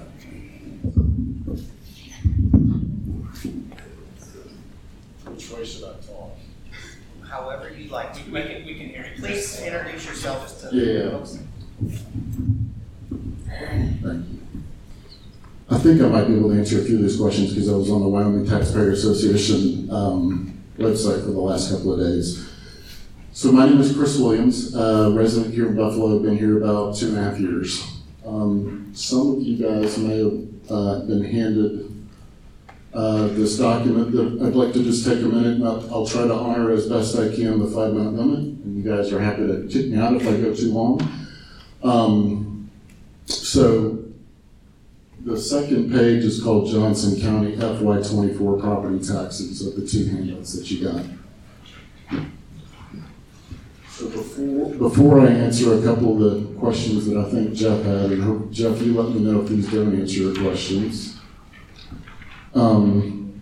Which 5.26 5.50
way 5.50 5.64
should 5.64 5.84
I 5.84 5.92
talk? 6.06 6.30
however 7.32 7.70
you 7.72 7.88
like. 7.88 8.14
We 8.26 8.32
we 8.32 8.42
can, 8.42 8.66
we 8.66 8.74
can 8.74 8.88
hear 8.88 9.06
you. 9.16 9.22
Please 9.22 9.60
introduce 9.62 10.06
yourself 10.06 10.42
just 10.42 10.60
to 10.70 10.76
Yeah. 10.76 11.04
the 11.04 11.10
folks. 11.12 11.38
Thank 13.48 14.28
you. 14.28 14.31
I 15.72 15.78
think 15.78 16.02
I 16.02 16.06
might 16.06 16.28
be 16.28 16.36
able 16.36 16.50
to 16.50 16.58
answer 16.58 16.82
a 16.82 16.84
few 16.84 16.96
of 16.96 17.02
these 17.02 17.16
questions 17.16 17.54
because 17.54 17.70
I 17.70 17.74
was 17.74 17.90
on 17.90 18.02
the 18.02 18.08
Wyoming 18.08 18.46
Taxpayer 18.46 18.90
Association 18.90 19.90
um, 19.90 20.62
website 20.76 21.24
for 21.24 21.30
the 21.30 21.40
last 21.40 21.70
couple 21.70 21.94
of 21.94 22.00
days. 22.00 22.46
So 23.32 23.50
my 23.50 23.66
name 23.66 23.80
is 23.80 23.96
Chris 23.96 24.18
Williams, 24.18 24.76
uh, 24.76 25.12
resident 25.14 25.54
here 25.54 25.68
in 25.68 25.74
Buffalo, 25.74 26.18
been 26.18 26.36
here 26.36 26.62
about 26.62 26.94
two 26.94 27.08
and 27.08 27.16
a 27.16 27.22
half 27.22 27.40
years. 27.40 27.90
Um, 28.26 28.92
Some 28.94 29.36
of 29.36 29.40
you 29.40 29.66
guys 29.66 29.96
may 29.96 30.18
have 30.18 30.42
uh, 30.70 30.98
been 31.06 31.24
handed 31.24 32.06
uh, 32.92 33.28
this 33.28 33.56
document 33.56 34.12
that 34.12 34.46
I'd 34.46 34.54
like 34.54 34.74
to 34.74 34.84
just 34.84 35.06
take 35.06 35.20
a 35.20 35.26
minute 35.26 35.54
and 35.56 35.66
I'll 35.66 35.88
I'll 35.90 36.06
try 36.06 36.26
to 36.26 36.34
honor 36.34 36.70
as 36.70 36.86
best 36.86 37.16
I 37.16 37.34
can 37.34 37.58
the 37.58 37.66
five-minute 37.66 38.12
limit. 38.12 38.40
And 38.40 38.76
you 38.76 38.82
guys 38.82 39.10
are 39.10 39.20
happy 39.20 39.46
to 39.46 39.66
kick 39.70 39.88
me 39.88 39.96
out 39.96 40.12
if 40.12 40.28
I 40.28 40.36
go 40.36 40.54
too 40.54 40.70
long. 40.70 41.00
Um, 41.82 42.70
So 43.24 44.01
the 45.24 45.38
second 45.38 45.90
page 45.90 46.24
is 46.24 46.42
called 46.42 46.68
Johnson 46.70 47.20
County 47.20 47.56
FY 47.56 48.02
twenty-four 48.02 48.58
property 48.58 48.98
taxes 48.98 49.64
of 49.66 49.76
the 49.80 49.86
two 49.86 50.06
handouts 50.06 50.54
that 50.54 50.70
you 50.70 50.84
got. 50.84 51.04
So 53.88 54.08
before, 54.08 54.70
before 54.74 55.20
I 55.20 55.26
answer 55.28 55.74
a 55.78 55.82
couple 55.82 56.14
of 56.14 56.18
the 56.54 56.58
questions 56.58 57.06
that 57.06 57.16
I 57.16 57.30
think 57.30 57.54
Jeff 57.54 57.84
had, 57.84 58.10
and 58.12 58.22
hope- 58.22 58.50
Jeff, 58.50 58.80
you 58.82 58.94
let 59.00 59.14
me 59.14 59.20
know 59.20 59.42
if 59.42 59.48
these 59.48 59.70
don't 59.70 59.94
answer 59.98 60.20
your 60.22 60.34
questions. 60.34 61.18
Um, 62.54 63.40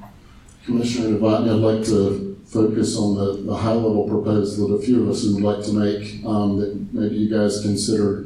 Commissioner 0.67 1.19
Novotny, 1.19 1.49
I'd 1.49 1.77
like 1.77 1.85
to 1.87 2.39
focus 2.47 2.97
on 2.97 3.15
the, 3.15 3.43
the 3.45 3.57
high-level 3.57 4.09
proposal 4.09 4.69
that 4.69 4.75
a 4.75 4.83
few 4.83 5.03
of 5.05 5.09
us 5.09 5.25
would 5.25 5.43
like 5.43 5.65
to 5.65 5.73
make, 5.73 6.25
um, 6.27 6.59
that 6.59 6.93
maybe 6.93 7.17
you 7.17 7.31
guys 7.31 7.61
consider 7.63 8.25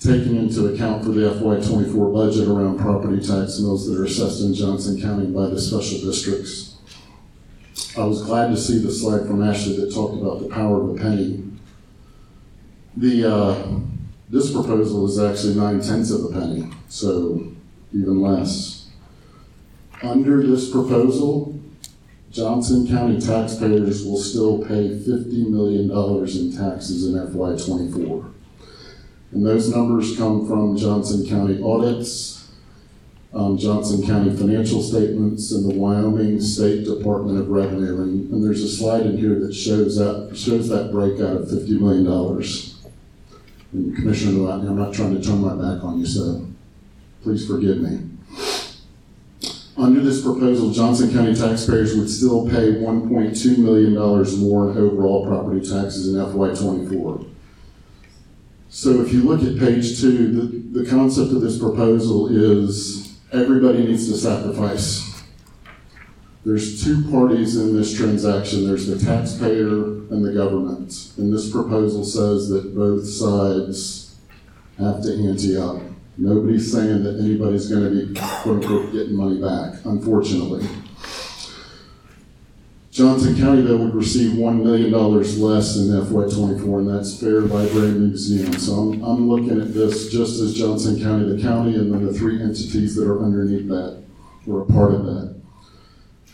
taking 0.00 0.36
into 0.36 0.66
account 0.68 1.04
for 1.04 1.10
the 1.10 1.30
FY 1.34 1.66
twenty-four 1.66 2.12
budget 2.12 2.48
around 2.48 2.78
property 2.78 3.20
tax 3.20 3.58
mills 3.58 3.88
that 3.88 4.00
are 4.00 4.04
assessed 4.04 4.42
in 4.42 4.54
Johnson 4.54 5.00
County 5.00 5.26
by 5.26 5.46
the 5.46 5.60
special 5.60 6.00
districts. 6.00 6.76
I 7.96 8.04
was 8.04 8.22
glad 8.22 8.48
to 8.48 8.56
see 8.56 8.78
the 8.78 8.92
slide 8.92 9.26
from 9.26 9.42
Ashley 9.42 9.76
that 9.76 9.92
talked 9.92 10.20
about 10.20 10.40
the 10.40 10.48
power 10.48 10.80
of 10.80 10.90
a 10.90 10.94
penny. 10.94 11.44
The, 12.96 13.32
uh, 13.32 13.68
this 14.28 14.52
proposal 14.52 15.06
is 15.08 15.18
actually 15.18 15.54
nine 15.54 15.80
tenths 15.80 16.10
of 16.10 16.24
a 16.24 16.28
penny, 16.28 16.70
so 16.88 17.52
even 17.92 18.20
less. 18.20 18.88
Under 20.02 20.46
this 20.46 20.70
proposal, 20.70 21.58
Johnson 22.30 22.86
County 22.86 23.20
taxpayers 23.20 24.04
will 24.04 24.18
still 24.18 24.64
pay 24.64 24.96
fifty 24.96 25.44
million 25.44 25.88
dollars 25.88 26.36
in 26.36 26.56
taxes 26.56 27.06
in 27.06 27.16
FY 27.32 27.56
twenty-four. 27.64 28.30
And 29.32 29.44
those 29.44 29.74
numbers 29.74 30.16
come 30.16 30.46
from 30.46 30.76
Johnson 30.76 31.26
County 31.28 31.62
audits 31.62 32.38
um, 33.34 33.58
Johnson 33.58 34.06
County 34.06 34.34
financial 34.34 34.82
statements 34.82 35.52
and 35.52 35.70
the 35.70 35.74
Wyoming 35.74 36.40
State 36.40 36.84
Department 36.84 37.38
of 37.38 37.48
Revenue. 37.48 38.02
And, 38.02 38.30
and 38.30 38.44
there's 38.44 38.62
a 38.62 38.68
slide 38.68 39.02
in 39.02 39.18
here 39.18 39.38
that 39.40 39.52
shows 39.52 39.96
that, 39.96 40.36
shows 40.36 40.68
that 40.68 40.90
breakout 40.90 41.36
of 41.36 41.48
$50 41.48 41.78
million. 41.78 42.06
And 43.72 43.96
Commissioner 43.96 44.50
I'm 44.50 44.76
not 44.76 44.94
trying 44.94 45.14
to 45.14 45.22
turn 45.22 45.40
my 45.40 45.54
back 45.54 45.84
on 45.84 46.00
you, 46.00 46.06
so 46.06 46.46
please 47.22 47.46
forgive 47.46 47.78
me. 47.78 48.00
Under 49.76 50.00
this 50.00 50.22
proposal, 50.22 50.72
Johnson 50.72 51.12
County 51.12 51.34
taxpayers 51.34 51.96
would 51.96 52.10
still 52.10 52.48
pay 52.48 52.72
$1.2 52.72 53.58
million 53.58 53.94
more 54.40 54.70
in 54.70 54.78
overall 54.78 55.26
property 55.26 55.60
taxes 55.60 56.12
in 56.12 56.20
FY 56.20 56.54
'24. 56.60 57.26
So 58.70 59.00
if 59.00 59.12
you 59.12 59.22
look 59.22 59.42
at 59.42 59.58
page 59.58 60.00
two, 60.00 60.28
the, 60.32 60.80
the 60.82 60.90
concept 60.90 61.32
of 61.32 61.40
this 61.40 61.58
proposal 61.58 62.28
is 62.28 63.18
everybody 63.32 63.84
needs 63.84 64.10
to 64.10 64.16
sacrifice. 64.16 65.22
There's 66.44 66.84
two 66.84 67.10
parties 67.10 67.56
in 67.56 67.74
this 67.74 67.96
transaction. 67.96 68.66
There's 68.66 68.86
the 68.86 68.98
taxpayer 68.98 69.68
and 69.68 70.24
the 70.24 70.32
government. 70.32 71.12
And 71.16 71.32
this 71.32 71.50
proposal 71.50 72.04
says 72.04 72.48
that 72.50 72.74
both 72.74 73.06
sides 73.06 74.16
have 74.78 75.02
to 75.02 75.12
ante 75.12 75.56
up. 75.56 75.82
Nobody's 76.16 76.70
saying 76.70 77.04
that 77.04 77.20
anybody's 77.20 77.68
gonna 77.68 77.90
be 77.90 78.14
quote 78.14 78.62
unquote 78.64 78.92
getting 78.92 79.14
money 79.14 79.40
back, 79.40 79.84
unfortunately. 79.84 80.66
Johnson 82.98 83.38
County 83.38 83.62
though 83.62 83.76
would 83.76 83.94
receive 83.94 84.36
one 84.36 84.64
million 84.64 84.90
dollars 84.90 85.38
less 85.38 85.76
in 85.76 85.88
FY 86.04 86.34
twenty-four, 86.34 86.80
and 86.80 86.88
that's 86.90 87.20
fair 87.20 87.42
by 87.42 87.64
Brand 87.68 88.00
Museum. 88.00 88.52
So 88.54 88.72
I'm, 88.72 89.04
I'm 89.04 89.28
looking 89.28 89.60
at 89.60 89.72
this 89.72 90.10
just 90.10 90.40
as 90.40 90.52
Johnson 90.52 91.00
County, 91.00 91.32
the 91.32 91.40
county, 91.40 91.76
and 91.76 91.94
then 91.94 92.04
the 92.04 92.12
three 92.12 92.42
entities 92.42 92.96
that 92.96 93.06
are 93.06 93.22
underneath 93.22 93.68
that, 93.68 94.02
or 94.48 94.62
a 94.62 94.66
part 94.66 94.94
of 94.94 95.06
that. 95.06 95.40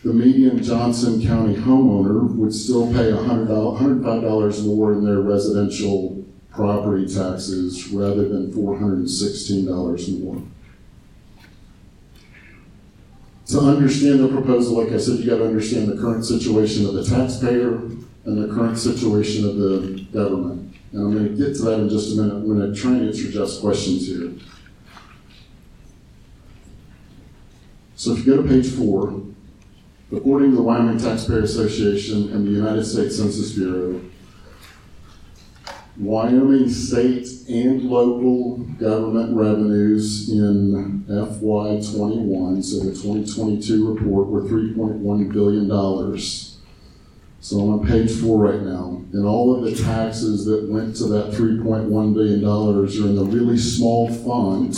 The 0.04 0.14
median 0.14 0.62
Johnson 0.62 1.22
County 1.22 1.54
homeowner 1.54 2.34
would 2.34 2.54
still 2.54 2.90
pay 2.94 3.10
a 3.10 3.16
hundred 3.16 3.48
dollars, 3.48 3.80
hundred 3.80 4.02
five 4.02 4.22
dollars 4.22 4.64
more 4.64 4.94
in 4.94 5.04
their 5.04 5.20
residential 5.20 6.24
property 6.50 7.06
taxes 7.06 7.88
rather 7.88 8.26
than 8.26 8.50
four 8.54 8.78
hundred 8.78 9.00
and 9.00 9.10
sixteen 9.10 9.66
dollars 9.66 10.08
more. 10.08 10.40
To 13.54 13.60
understand 13.60 14.18
the 14.18 14.26
proposal, 14.26 14.82
like 14.82 14.92
I 14.92 14.98
said, 14.98 15.20
you 15.20 15.30
gotta 15.30 15.46
understand 15.46 15.86
the 15.86 15.96
current 15.96 16.24
situation 16.24 16.86
of 16.86 16.94
the 16.94 17.04
taxpayer 17.04 17.76
and 17.76 18.36
the 18.36 18.52
current 18.52 18.76
situation 18.76 19.48
of 19.48 19.54
the 19.58 20.04
government. 20.12 20.74
And 20.90 21.00
I'm 21.00 21.14
gonna 21.14 21.28
get 21.28 21.54
to 21.58 21.62
that 21.62 21.78
in 21.78 21.88
just 21.88 22.18
a 22.18 22.20
minute, 22.20 22.34
I'm 22.34 22.48
gonna 22.48 22.74
try 22.74 22.90
and 22.96 23.06
answer 23.06 23.30
Jeff's 23.30 23.60
questions 23.60 24.08
here. 24.08 24.32
So 27.94 28.10
if 28.14 28.26
you 28.26 28.34
go 28.34 28.42
to 28.42 28.48
page 28.48 28.66
four, 28.72 29.22
according 30.10 30.50
to 30.50 30.56
the 30.56 30.62
Wyoming 30.62 30.98
Taxpayer 30.98 31.42
Association 31.42 32.32
and 32.32 32.48
the 32.48 32.50
United 32.50 32.84
States 32.84 33.18
Census 33.18 33.52
Bureau, 33.52 34.00
Wyoming 35.96 36.68
state 36.68 37.28
and 37.48 37.82
local 37.82 38.56
government 38.80 39.36
revenues 39.36 40.28
in 40.28 41.04
FY 41.06 41.96
twenty-one, 41.96 42.62
so 42.64 42.80
the 42.80 43.00
twenty 43.00 43.32
twenty-two 43.32 43.94
report, 43.94 44.26
were 44.26 44.48
three 44.48 44.74
point 44.74 44.96
one 44.96 45.28
billion 45.28 45.68
dollars. 45.68 46.58
So 47.40 47.60
I'm 47.60 47.78
on 47.78 47.86
page 47.86 48.10
four 48.20 48.42
right 48.42 48.60
now, 48.60 49.04
and 49.12 49.24
all 49.24 49.54
of 49.54 49.62
the 49.62 49.84
taxes 49.84 50.44
that 50.46 50.68
went 50.68 50.96
to 50.96 51.04
that 51.08 51.32
three 51.34 51.62
point 51.62 51.84
one 51.84 52.12
billion 52.12 52.42
dollars 52.42 52.98
are 52.98 53.06
in 53.06 53.14
the 53.14 53.24
really 53.24 53.58
small 53.58 54.12
font 54.12 54.76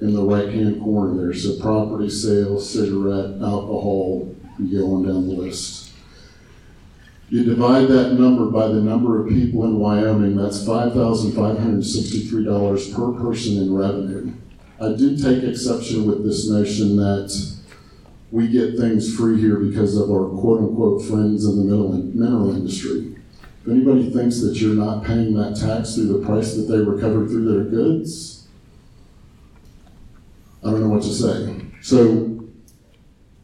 in 0.00 0.14
the 0.14 0.22
right-hand 0.22 0.80
corner 0.82 1.20
there, 1.20 1.34
so 1.34 1.60
property 1.60 2.08
sales, 2.08 2.68
cigarette, 2.68 3.40
alcohol, 3.42 4.34
you 4.58 4.80
go 4.80 4.94
on 4.94 5.06
down 5.06 5.28
the 5.28 5.34
list. 5.34 5.83
You 7.34 7.42
divide 7.42 7.88
that 7.88 8.12
number 8.12 8.46
by 8.46 8.68
the 8.68 8.80
number 8.80 9.20
of 9.20 9.28
people 9.28 9.64
in 9.64 9.80
Wyoming, 9.80 10.36
that's 10.36 10.64
five 10.64 10.92
thousand 10.94 11.32
five 11.32 11.58
hundred 11.58 11.74
and 11.74 11.84
sixty-three 11.84 12.44
dollars 12.44 12.94
per 12.94 13.10
person 13.10 13.56
in 13.56 13.74
revenue. 13.74 14.32
I 14.80 14.94
do 14.96 15.16
take 15.16 15.42
exception 15.42 16.06
with 16.06 16.24
this 16.24 16.48
notion 16.48 16.94
that 16.94 17.58
we 18.30 18.46
get 18.46 18.76
things 18.78 19.16
free 19.16 19.40
here 19.40 19.56
because 19.56 19.96
of 19.96 20.12
our 20.12 20.28
quote-unquote 20.28 21.02
friends 21.06 21.44
in 21.44 21.56
the 21.56 21.64
mineral 21.64 22.54
industry. 22.54 23.16
If 23.62 23.68
anybody 23.68 24.12
thinks 24.12 24.40
that 24.42 24.54
you're 24.60 24.76
not 24.76 25.02
paying 25.02 25.34
that 25.34 25.56
tax 25.56 25.96
through 25.96 26.16
the 26.16 26.24
price 26.24 26.54
that 26.54 26.72
they 26.72 26.78
recover 26.78 27.26
through 27.26 27.52
their 27.52 27.64
goods, 27.64 28.46
I 30.62 30.70
don't 30.70 30.82
know 30.82 30.88
what 30.88 31.02
to 31.02 31.12
say. 31.12 31.66
So 31.82 32.46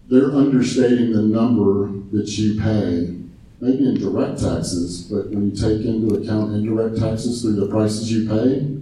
they're 0.06 0.30
understating 0.30 1.12
the 1.12 1.22
number 1.22 1.90
that 2.12 2.38
you 2.38 2.60
pay 2.60 3.16
maybe 3.60 3.86
in 3.86 3.94
direct 3.94 4.40
taxes, 4.40 5.02
but 5.02 5.28
when 5.30 5.50
you 5.50 5.56
take 5.56 5.84
into 5.84 6.14
account 6.14 6.52
indirect 6.52 6.98
taxes 6.98 7.42
through 7.42 7.60
the 7.60 7.68
prices 7.68 8.10
you 8.10 8.28
pay, 8.28 8.76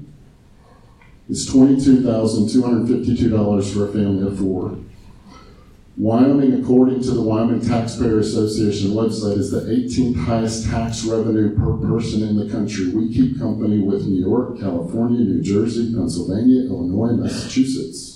it's 1.29 1.45
twenty-two 1.45 2.03
thousand 2.03 2.49
two 2.49 2.63
hundred 2.63 2.89
fifty-two 2.89 3.31
dollars 3.31 3.73
for 3.73 3.89
a 3.89 3.93
family 3.93 4.27
of 4.27 4.39
four. 4.39 4.79
Wyoming, 5.99 6.63
according 6.63 7.03
to 7.03 7.11
the 7.11 7.21
Wyoming 7.21 7.61
Taxpayer 7.61 8.21
Association 8.21 8.93
website, 8.93 9.37
is 9.37 9.51
the 9.51 9.63
18th 9.63 10.15
highest 10.15 10.71
tax 10.71 11.05
revenue 11.05 11.57
per 11.57 11.77
person 11.89 12.23
in 12.23 12.37
the 12.37 12.49
country. 12.49 12.91
We 12.91 13.13
keep 13.13 13.37
company 13.37 13.81
with 13.81 14.07
New 14.07 14.25
York, 14.25 14.61
California, 14.61 15.19
New 15.19 15.43
Jersey, 15.43 15.93
Pennsylvania, 15.93 16.67
Illinois, 16.67 17.15
Massachusetts. 17.15 18.08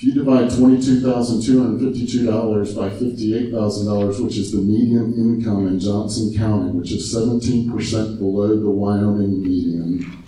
If 0.00 0.04
you 0.04 0.14
divide 0.14 0.50
twenty-two 0.50 1.02
thousand 1.02 1.42
two 1.42 1.62
hundred 1.62 1.92
fifty-two 1.92 2.24
dollars 2.24 2.72
by 2.72 2.88
fifty-eight 2.88 3.52
thousand 3.52 3.86
dollars, 3.86 4.18
which 4.18 4.38
is 4.38 4.50
the 4.50 4.56
median 4.56 5.12
income 5.12 5.68
in 5.68 5.78
Johnson 5.78 6.34
County, 6.34 6.70
which 6.70 6.90
is 6.90 7.12
seventeen 7.12 7.70
percent 7.70 8.18
below 8.18 8.58
the 8.58 8.70
Wyoming 8.70 9.42
median, 9.42 10.24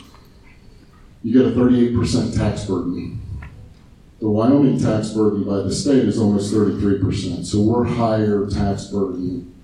you 1.22 1.32
get 1.32 1.50
a 1.50 1.54
thirty-eight 1.54 1.94
percent 1.94 2.34
tax 2.34 2.66
burden. 2.66 3.18
The 4.20 4.28
Wyoming 4.28 4.78
tax 4.78 5.08
burden 5.08 5.44
by 5.44 5.62
the 5.62 5.72
state 5.72 6.04
is 6.04 6.18
almost 6.18 6.52
thirty-three 6.52 6.98
percent, 6.98 7.46
so 7.46 7.62
we're 7.62 7.84
higher 7.84 8.46
tax 8.50 8.88
burden 8.88 9.54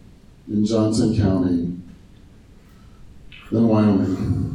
in 0.48 0.64
Johnson 0.64 1.18
County 1.18 1.76
than 3.52 3.68
Wyoming. 3.68 4.47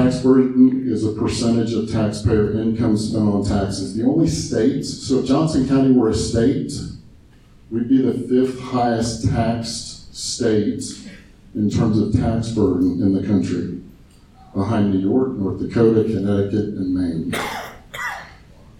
Tax 0.00 0.20
burden 0.20 0.90
is 0.90 1.04
a 1.04 1.12
percentage 1.12 1.74
of 1.74 1.92
taxpayer 1.92 2.52
income 2.52 2.96
spent 2.96 3.28
on 3.28 3.44
taxes. 3.44 3.94
The 3.94 4.04
only 4.04 4.28
states, 4.28 4.88
so 5.06 5.18
if 5.18 5.26
Johnson 5.26 5.68
County 5.68 5.92
were 5.92 6.08
a 6.08 6.14
state, 6.14 6.72
we'd 7.70 7.90
be 7.90 8.00
the 8.00 8.14
fifth 8.26 8.58
highest 8.58 9.28
taxed 9.28 10.16
state 10.16 10.82
in 11.54 11.68
terms 11.68 11.98
of 11.98 12.14
tax 12.14 12.48
burden 12.48 13.02
in 13.02 13.12
the 13.12 13.22
country, 13.26 13.82
behind 14.54 14.94
New 14.94 15.06
York, 15.06 15.32
North 15.32 15.60
Dakota, 15.60 16.04
Connecticut, 16.04 16.76
and 16.78 16.94
Maine. 16.94 17.34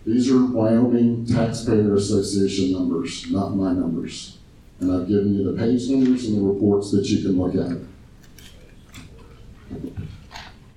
These 0.07 0.31
are 0.31 0.43
Wyoming 0.47 1.27
Taxpayer 1.27 1.97
Association 1.97 2.73
numbers, 2.73 3.31
not 3.31 3.55
my 3.55 3.75
numbers. 3.75 4.39
And 4.81 4.91
I've 4.91 5.07
given 5.07 5.35
you 5.35 5.53
the 5.53 5.59
page 5.59 5.87
numbers 5.91 6.25
and 6.25 6.39
the 6.39 6.51
reports 6.51 6.91
that 6.93 7.05
you 7.11 7.21
can 7.21 7.39
look 7.39 7.57
at. 7.57 7.77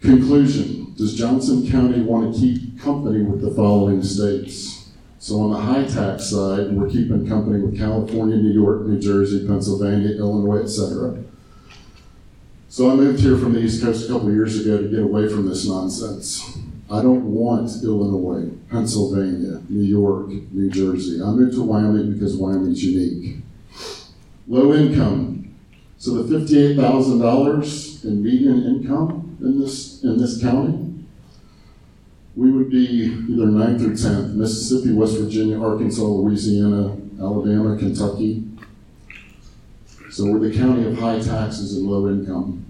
Conclusion, 0.04 0.94
does 0.98 1.16
Johnson 1.16 1.66
County 1.72 2.02
want 2.02 2.36
to 2.36 2.40
keep 2.42 2.78
company 2.82 3.24
with 3.24 3.42
the 3.42 3.52
following 3.52 4.04
states? 4.04 4.90
So 5.18 5.40
on 5.40 5.52
the 5.52 5.60
high 5.62 5.86
tax 5.86 6.26
side, 6.26 6.74
we're 6.74 6.90
keeping 6.90 7.26
company 7.26 7.62
with 7.62 7.78
California, 7.78 8.36
New 8.36 8.52
York, 8.52 8.82
New 8.82 9.00
Jersey, 9.00 9.48
Pennsylvania, 9.48 10.18
Illinois, 10.18 10.64
etc. 10.64 11.24
So 12.68 12.92
I 12.92 12.96
moved 12.96 13.22
here 13.22 13.38
from 13.38 13.54
the 13.54 13.62
East 13.62 13.82
Coast 13.82 14.04
a 14.04 14.12
couple 14.12 14.28
of 14.28 14.34
years 14.34 14.60
ago 14.60 14.82
to 14.82 14.90
get 14.90 15.00
away 15.00 15.30
from 15.30 15.48
this 15.48 15.66
nonsense. 15.66 16.58
I 16.92 17.02
don't 17.02 17.24
want 17.24 17.72
Illinois, 17.82 18.52
Pennsylvania, 18.70 19.62
New 19.70 19.84
York, 19.84 20.28
New 20.28 20.70
Jersey. 20.70 21.22
I 21.24 21.28
moved 21.28 21.54
to 21.54 21.64
Wyoming 21.64 22.12
because 22.12 22.36
Wyoming's 22.36 22.84
unique. 22.84 23.38
Low 24.50 24.74
income. 24.74 25.56
So 25.98 26.22
the 26.22 26.40
fifty-eight 26.40 26.76
thousand 26.76 27.20
dollars 27.20 28.04
in 28.04 28.22
median 28.22 28.66
income 28.66 29.23
in 29.44 29.60
this 29.60 30.04
in 30.04 30.18
this 30.18 30.42
county, 30.42 31.06
we 32.36 32.52
would 32.52 32.70
be 32.70 33.04
either 33.30 33.46
ninth 33.46 33.82
or 33.82 33.96
tenth. 33.96 34.34
Mississippi, 34.36 34.94
West 34.94 35.18
Virginia, 35.18 35.62
Arkansas, 35.62 36.04
Louisiana, 36.04 36.98
Alabama, 37.20 37.78
Kentucky. 37.78 38.44
So 40.10 40.26
we're 40.26 40.48
the 40.48 40.56
county 40.56 40.86
of 40.86 40.98
high 40.98 41.20
taxes 41.20 41.78
and 41.78 41.88
low 41.88 42.08
income. 42.08 42.66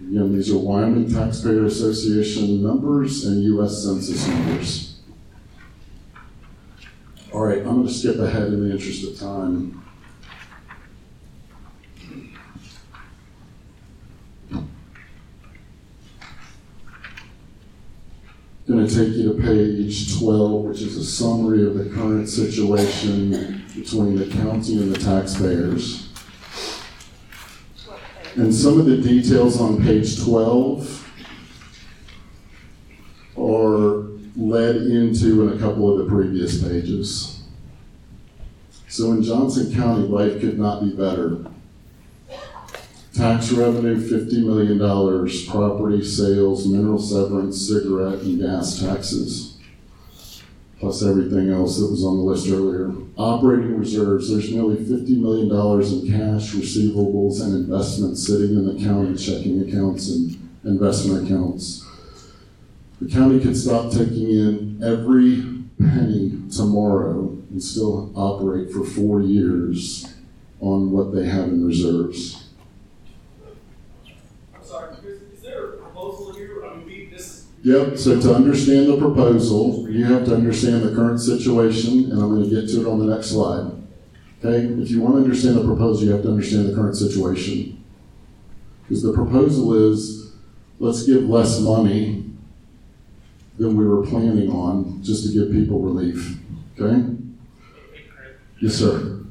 Again, 0.00 0.32
these 0.32 0.52
are 0.52 0.58
Wyoming 0.58 1.12
Taxpayer 1.12 1.64
Association 1.64 2.62
numbers 2.62 3.24
and 3.26 3.42
U.S. 3.42 3.82
Census 3.82 4.26
numbers. 4.28 5.00
All 7.32 7.44
right, 7.44 7.58
I'm 7.58 7.64
going 7.64 7.86
to 7.86 7.92
skip 7.92 8.18
ahead 8.18 8.48
in 8.48 8.68
the 8.68 8.74
interest 8.74 9.04
of 9.04 9.18
time. 9.18 9.82
Going 18.86 19.06
to 19.06 19.06
take 19.06 19.16
you 19.16 19.32
to 19.32 19.42
page 19.42 20.18
12, 20.18 20.62
which 20.62 20.82
is 20.82 20.96
a 20.96 21.04
summary 21.04 21.66
of 21.66 21.74
the 21.74 21.90
current 21.90 22.28
situation 22.28 23.64
between 23.74 24.16
the 24.16 24.26
county 24.26 24.80
and 24.80 24.94
the 24.94 24.98
taxpayers. 24.98 26.08
And 28.36 28.54
some 28.54 28.78
of 28.78 28.86
the 28.86 28.98
details 28.98 29.60
on 29.60 29.82
page 29.82 30.22
12 30.22 31.02
are 33.38 34.06
led 34.36 34.76
into 34.76 35.48
in 35.48 35.56
a 35.56 35.58
couple 35.58 35.90
of 35.90 36.04
the 36.04 36.14
previous 36.14 36.62
pages. 36.62 37.42
So 38.88 39.12
in 39.12 39.22
Johnson 39.22 39.74
County, 39.74 40.06
life 40.06 40.40
could 40.40 40.58
not 40.58 40.82
be 40.82 40.90
better. 40.90 41.44
Tax 43.16 43.50
revenue, 43.50 43.98
fifty 43.98 44.44
million 44.44 44.76
dollars, 44.76 45.46
property 45.46 46.04
sales, 46.04 46.68
mineral 46.68 46.98
severance, 46.98 47.66
cigarette 47.66 48.20
and 48.20 48.38
gas 48.38 48.78
taxes. 48.78 49.58
Plus 50.78 51.02
everything 51.02 51.50
else 51.50 51.78
that 51.78 51.90
was 51.90 52.04
on 52.04 52.18
the 52.18 52.22
list 52.22 52.50
earlier. 52.50 52.92
Operating 53.16 53.78
reserves, 53.78 54.30
there's 54.30 54.52
nearly 54.52 54.76
fifty 54.76 55.16
million 55.16 55.48
dollars 55.48 55.94
in 55.94 56.06
cash, 56.10 56.52
receivables, 56.52 57.40
and 57.42 57.54
investments 57.54 58.26
sitting 58.26 58.50
in 58.50 58.66
the 58.66 58.84
county 58.84 59.16
checking 59.16 59.66
accounts 59.66 60.10
and 60.10 60.50
investment 60.64 61.26
accounts. 61.26 61.86
The 63.00 63.10
county 63.10 63.40
could 63.40 63.56
stop 63.56 63.92
taking 63.92 64.30
in 64.30 64.82
every 64.84 65.42
penny 65.78 66.38
tomorrow 66.54 67.28
and 67.50 67.62
still 67.62 68.12
operate 68.14 68.70
for 68.70 68.84
four 68.84 69.22
years 69.22 70.12
on 70.60 70.90
what 70.90 71.14
they 71.14 71.26
have 71.26 71.48
in 71.48 71.66
reserves. 71.66 72.42
I'm 74.54 74.64
sorry, 74.64 74.96
is, 75.04 75.22
is 75.22 75.42
there 75.42 75.74
a 75.74 75.76
proposal 75.76 76.32
here? 76.32 76.64
I 76.64 76.76
mean, 76.76 76.86
we, 76.86 77.06
this, 77.06 77.46
Yep, 77.66 77.98
so 77.98 78.20
to 78.20 78.32
understand 78.32 78.86
the 78.86 78.96
proposal, 78.96 79.90
you 79.90 80.04
have 80.04 80.24
to 80.26 80.36
understand 80.36 80.84
the 80.84 80.94
current 80.94 81.20
situation, 81.20 82.12
and 82.12 82.22
I'm 82.22 82.32
gonna 82.32 82.46
get 82.46 82.68
to 82.68 82.82
it 82.82 82.86
on 82.86 83.00
the 83.00 83.12
next 83.12 83.30
slide. 83.30 83.72
Okay, 84.38 84.66
if 84.80 84.88
you 84.88 85.00
wanna 85.00 85.24
understand 85.24 85.56
the 85.56 85.64
proposal, 85.64 86.04
you 86.04 86.12
have 86.12 86.22
to 86.22 86.28
understand 86.28 86.68
the 86.68 86.76
current 86.76 86.96
situation. 86.96 87.82
Because 88.82 89.02
the 89.02 89.12
proposal 89.12 89.74
is, 89.74 90.32
let's 90.78 91.02
give 91.02 91.28
less 91.28 91.58
money 91.58 92.30
than 93.58 93.76
we 93.76 93.84
were 93.84 94.06
planning 94.06 94.48
on, 94.48 95.02
just 95.02 95.26
to 95.26 95.32
give 95.32 95.50
people 95.50 95.80
relief, 95.80 96.38
okay? 96.78 97.04
Yes, 98.62 98.74
sir. 98.74 99.24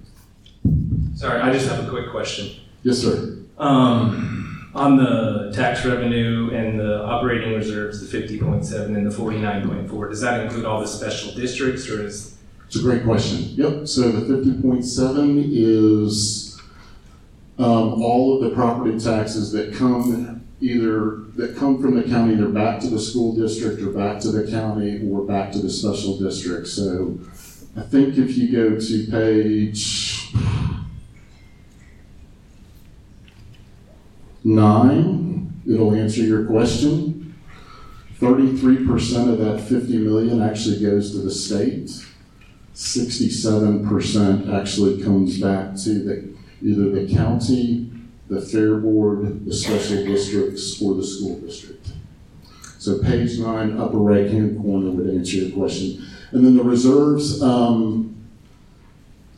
sorry, 1.16 1.40
I 1.40 1.54
just 1.54 1.70
have 1.70 1.88
a 1.88 1.90
quick 1.90 2.12
question. 2.12 2.50
Yes, 2.84 2.98
sir. 2.98 3.38
Um, 3.58 4.45
on 4.76 4.98
the 4.98 5.52
tax 5.56 5.86
revenue 5.86 6.52
and 6.54 6.78
the 6.78 7.04
operating 7.04 7.54
reserves, 7.54 8.02
the 8.02 8.08
fifty 8.08 8.38
point 8.38 8.66
seven 8.66 8.96
and 8.96 9.08
the 9.08 9.12
forty-nine 9.12 9.68
point 9.68 9.90
four, 9.90 10.10
does 10.10 10.22
that 10.22 10.42
include 10.42 10.66
all 10.66 10.82
the 10.82 10.88
special 10.88 11.34
districts 11.34 11.90
or 11.90 12.06
is? 12.06 12.38
It's 12.68 12.76
a 12.76 12.82
great 12.82 13.04
question. 13.04 13.40
Yep, 13.56 13.88
so 13.88 14.12
the 14.12 14.36
fifty 14.36 14.62
point 14.62 14.84
seven 14.84 15.44
is, 15.50 16.60
um, 17.58 18.02
all 18.04 18.36
of 18.36 18.50
the 18.50 18.56
property 18.56 19.00
taxes 19.00 19.52
that 19.54 19.74
come 19.74 20.46
either, 20.60 21.22
that 21.36 21.56
come 21.56 21.82
from 21.82 21.96
the 21.96 22.04
county, 22.04 22.34
either 22.34 22.50
back 22.50 22.80
to 22.82 22.90
the 22.90 23.00
school 23.00 23.36
district 23.36 23.82
or 23.82 23.92
back 23.92 24.20
to 24.22 24.32
the 24.32 24.50
county 24.50 25.10
or 25.10 25.24
back 25.24 25.52
to 25.52 25.60
the 25.60 25.70
special 25.70 26.18
district. 26.18 26.68
So 26.68 27.18
I 27.78 27.82
think 27.82 28.18
if 28.18 28.38
you 28.38 28.52
go 28.52 28.80
to 28.80 29.08
page 29.12 30.34
nine, 34.46 35.62
it'll 35.68 35.94
answer 35.94 36.22
your 36.22 36.46
question. 36.46 37.36
Thirty-three 38.20 38.86
percent 38.86 39.30
of 39.30 39.40
that 39.40 39.60
fifty 39.60 39.98
million 39.98 40.42
actually 40.42 40.80
goes 40.80 41.12
to 41.12 41.18
the 41.18 41.32
state. 41.32 41.92
Sixty-seven 42.74 43.88
percent 43.90 44.50
actually 44.50 45.04
comes 45.04 45.40
back 45.40 45.76
to 45.84 45.90
the, 46.04 46.38
either 46.62 46.92
the 46.92 47.14
county, 47.14 47.92
the 48.30 48.40
fair 48.40 48.76
board, 48.76 49.46
the 49.46 49.54
special 49.54 50.06
districts, 50.06 50.82
or 50.82 50.94
the 50.94 51.06
school 51.06 51.40
district. 51.40 51.92
So 52.80 53.00
page 53.00 53.40
nine, 53.40 53.78
upper 53.78 53.98
right-hand 53.98 54.62
corner 54.62 54.92
would 54.92 55.10
answer 55.10 55.38
your 55.38 55.52
question. 55.52 56.06
And 56.32 56.46
then 56.46 56.56
the 56.56 56.64
reserves, 56.64 57.42
um, 57.42 58.15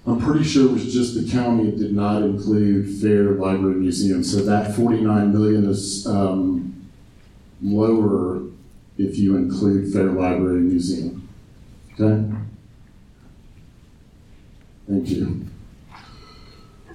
I'm 0.08 0.22
pretty 0.22 0.46
sure 0.46 0.70
it 0.70 0.72
was 0.72 0.94
just 0.94 1.16
the 1.16 1.30
county 1.30 1.70
that 1.70 1.78
did 1.78 1.94
not 1.94 2.22
include 2.22 3.02
fair, 3.02 3.32
library, 3.32 3.76
museum. 3.76 4.24
So 4.24 4.38
that 4.44 4.74
forty-nine 4.74 5.34
million 5.34 5.66
is, 5.70 6.08
um, 6.08 6.90
lower 7.62 8.42
if 8.98 9.18
you 9.18 9.36
include 9.36 9.92
fair, 9.92 10.06
library, 10.06 10.62
museum. 10.62 11.28
Okay? 12.00 12.24
Thank 14.88 15.10
you. 15.10 15.46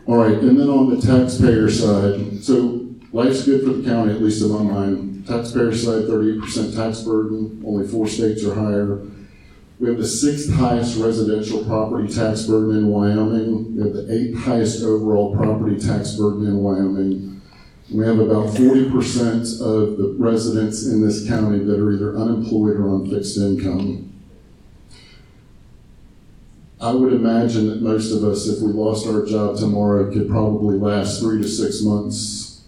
All 0.07 0.17
right, 0.17 0.39
and 0.39 0.59
then 0.59 0.69
on 0.69 0.89
the 0.89 1.01
taxpayer 1.01 1.71
side, 1.71 2.43
so 2.43 2.89
life's 3.13 3.45
good 3.45 3.63
for 3.63 3.75
the 3.75 3.89
county, 3.89 4.15
at 4.15 4.23
least 4.23 4.43
in 4.43 4.51
my 4.51 4.63
mind. 4.63 5.27
Taxpayer 5.27 5.75
side, 5.75 6.07
thirty-eight 6.07 6.41
percent 6.41 6.75
tax 6.75 7.03
burden, 7.03 7.63
only 7.67 7.87
four 7.87 8.09
states 8.09 8.43
are 8.45 8.55
higher. 8.55 9.03
We 9.83 9.89
have 9.89 9.99
the 9.99 10.07
sixth 10.07 10.49
highest 10.53 10.97
residential 10.97 11.65
property 11.65 12.07
tax 12.07 12.45
burden 12.45 12.77
in 12.77 12.87
Wyoming. 12.87 13.75
We 13.75 13.83
have 13.83 13.93
the 13.93 14.15
eighth 14.15 14.39
highest 14.39 14.85
overall 14.85 15.35
property 15.35 15.77
tax 15.77 16.15
burden 16.15 16.47
in 16.47 16.59
Wyoming. 16.59 17.43
We 17.93 18.07
have 18.07 18.21
about 18.21 18.57
forty 18.57 18.89
percent 18.89 19.43
of 19.61 19.99
the 19.99 20.15
residents 20.21 20.87
in 20.87 21.05
this 21.05 21.27
county 21.27 21.65
that 21.65 21.81
are 21.81 21.91
either 21.91 22.17
unemployed 22.17 22.77
or 22.77 22.91
on 22.91 23.11
fixed 23.11 23.37
income. 23.37 24.13
I 26.81 26.93
would 26.93 27.13
imagine 27.13 27.67
that 27.67 27.83
most 27.83 28.13
of 28.13 28.23
us, 28.23 28.47
if 28.47 28.63
we 28.63 28.71
lost 28.71 29.09
our 29.09 29.27
job 29.27 29.57
tomorrow, 29.57 30.13
could 30.13 30.29
probably 30.29 30.79
last 30.79 31.19
three 31.19 31.43
to 31.43 31.49
six 31.49 31.83
months 31.83 32.63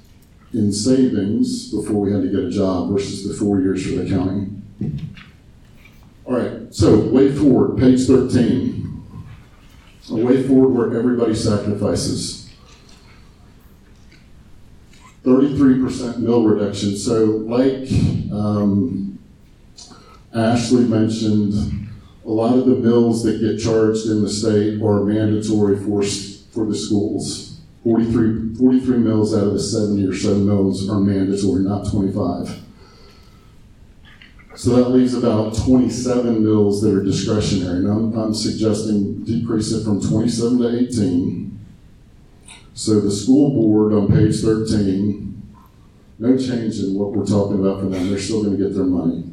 in 0.52 0.72
savings 0.72 1.70
before 1.70 2.00
we 2.00 2.12
had 2.12 2.22
to 2.22 2.28
get 2.28 2.40
a 2.40 2.50
job 2.50 2.90
versus 2.90 3.24
the 3.24 3.34
four 3.34 3.60
years 3.60 3.86
for 3.86 4.02
the 4.02 4.10
county. 4.10 4.48
All 6.26 6.34
right, 6.34 6.74
so 6.74 6.98
way 6.98 7.30
forward, 7.32 7.78
page 7.78 8.06
thirteen. 8.06 9.04
A 10.10 10.16
way 10.16 10.42
forward 10.42 10.68
where 10.68 10.98
everybody 10.98 11.34
sacrifices. 11.34 12.50
Thirty-three 15.22 15.82
percent 15.82 16.20
mill 16.20 16.44
reduction. 16.44 16.96
So 16.96 17.24
like, 17.24 17.90
um, 18.32 19.18
Ashley 20.34 20.84
mentioned, 20.84 21.88
a 22.24 22.30
lot 22.30 22.58
of 22.58 22.66
the 22.66 22.76
mills 22.76 23.22
that 23.24 23.40
get 23.40 23.62
charged 23.62 24.06
in 24.06 24.22
the 24.22 24.30
state 24.30 24.80
are 24.82 25.04
mandatory 25.04 25.76
for, 25.76 26.02
for 26.02 26.66
the 26.66 26.74
schools. 26.74 27.60
43, 27.84 28.54
43 28.54 28.98
mills 28.98 29.34
out 29.34 29.46
of 29.46 29.52
the 29.52 29.60
seventy 29.60 30.06
or 30.06 30.14
so 30.14 30.34
mills 30.36 30.88
are 30.88 31.00
mandatory, 31.00 31.62
not 31.62 31.90
twenty-five. 31.90 32.62
So 34.56 34.76
that 34.76 34.90
leaves 34.90 35.14
about 35.14 35.56
twenty-seven 35.56 36.44
mills 36.44 36.80
that 36.82 36.94
are 36.94 37.02
discretionary, 37.02 37.78
and 37.78 37.88
I'm, 37.88 38.18
I'm 38.18 38.34
suggesting 38.34 39.24
decrease 39.24 39.72
it 39.72 39.84
from 39.84 40.00
twenty-seven 40.00 40.58
to 40.58 40.78
eighteen. 40.78 41.58
So 42.74 43.00
the 43.00 43.10
school 43.10 43.50
board 43.50 43.92
on 43.92 44.08
page 44.08 44.40
thirteen, 44.40 45.42
no 46.18 46.36
change 46.36 46.78
in 46.78 46.94
what 46.94 47.12
we're 47.12 47.26
talking 47.26 47.58
about 47.58 47.80
for 47.80 47.86
them, 47.86 48.08
they're 48.08 48.18
still 48.18 48.44
gonna 48.44 48.56
get 48.56 48.74
their 48.74 48.84
money. 48.84 49.24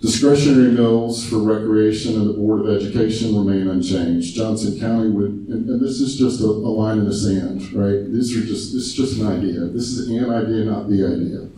Discretionary 0.00 0.72
mills 0.72 1.28
for 1.28 1.38
recreation 1.38 2.14
and 2.14 2.28
the 2.28 2.34
Board 2.34 2.60
of 2.60 2.68
Education 2.68 3.34
remain 3.36 3.66
unchanged. 3.66 4.36
Johnson 4.36 4.78
County 4.78 5.10
would, 5.10 5.30
and, 5.48 5.68
and 5.68 5.80
this 5.80 6.00
is 6.00 6.16
just 6.16 6.40
a, 6.40 6.44
a 6.44 6.70
line 6.70 6.98
in 6.98 7.04
the 7.04 7.12
sand, 7.12 7.72
right? 7.72 8.04
These 8.12 8.36
are 8.36 8.46
just, 8.46 8.72
this 8.72 8.84
is 8.84 8.94
just 8.94 9.18
an 9.18 9.26
idea. 9.26 9.58
This 9.60 9.88
is 9.88 10.08
an 10.08 10.30
idea, 10.30 10.66
not 10.66 10.88
the 10.88 11.04
idea. 11.04 11.48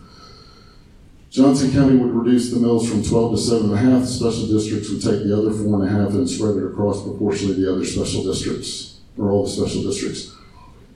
Johnson 1.31 1.71
County 1.71 1.97
would 1.97 2.13
reduce 2.13 2.51
the 2.51 2.59
mills 2.59 2.91
from 2.91 3.05
twelve 3.05 3.31
to 3.33 3.39
seven 3.39 3.71
and 3.71 3.75
a 3.75 3.77
half. 3.77 4.03
The 4.03 4.09
special 4.09 4.49
districts 4.49 4.91
would 4.91 5.01
take 5.01 5.23
the 5.23 5.37
other 5.37 5.53
four 5.53 5.85
and 5.85 6.29
spread 6.29 6.57
it 6.57 6.67
across 6.67 7.05
proportionally 7.05 7.55
the 7.55 7.73
other 7.73 7.85
special 7.85 8.25
districts, 8.25 8.99
or 9.17 9.31
all 9.31 9.45
the 9.45 9.51
special 9.51 9.85
districts. 9.85 10.35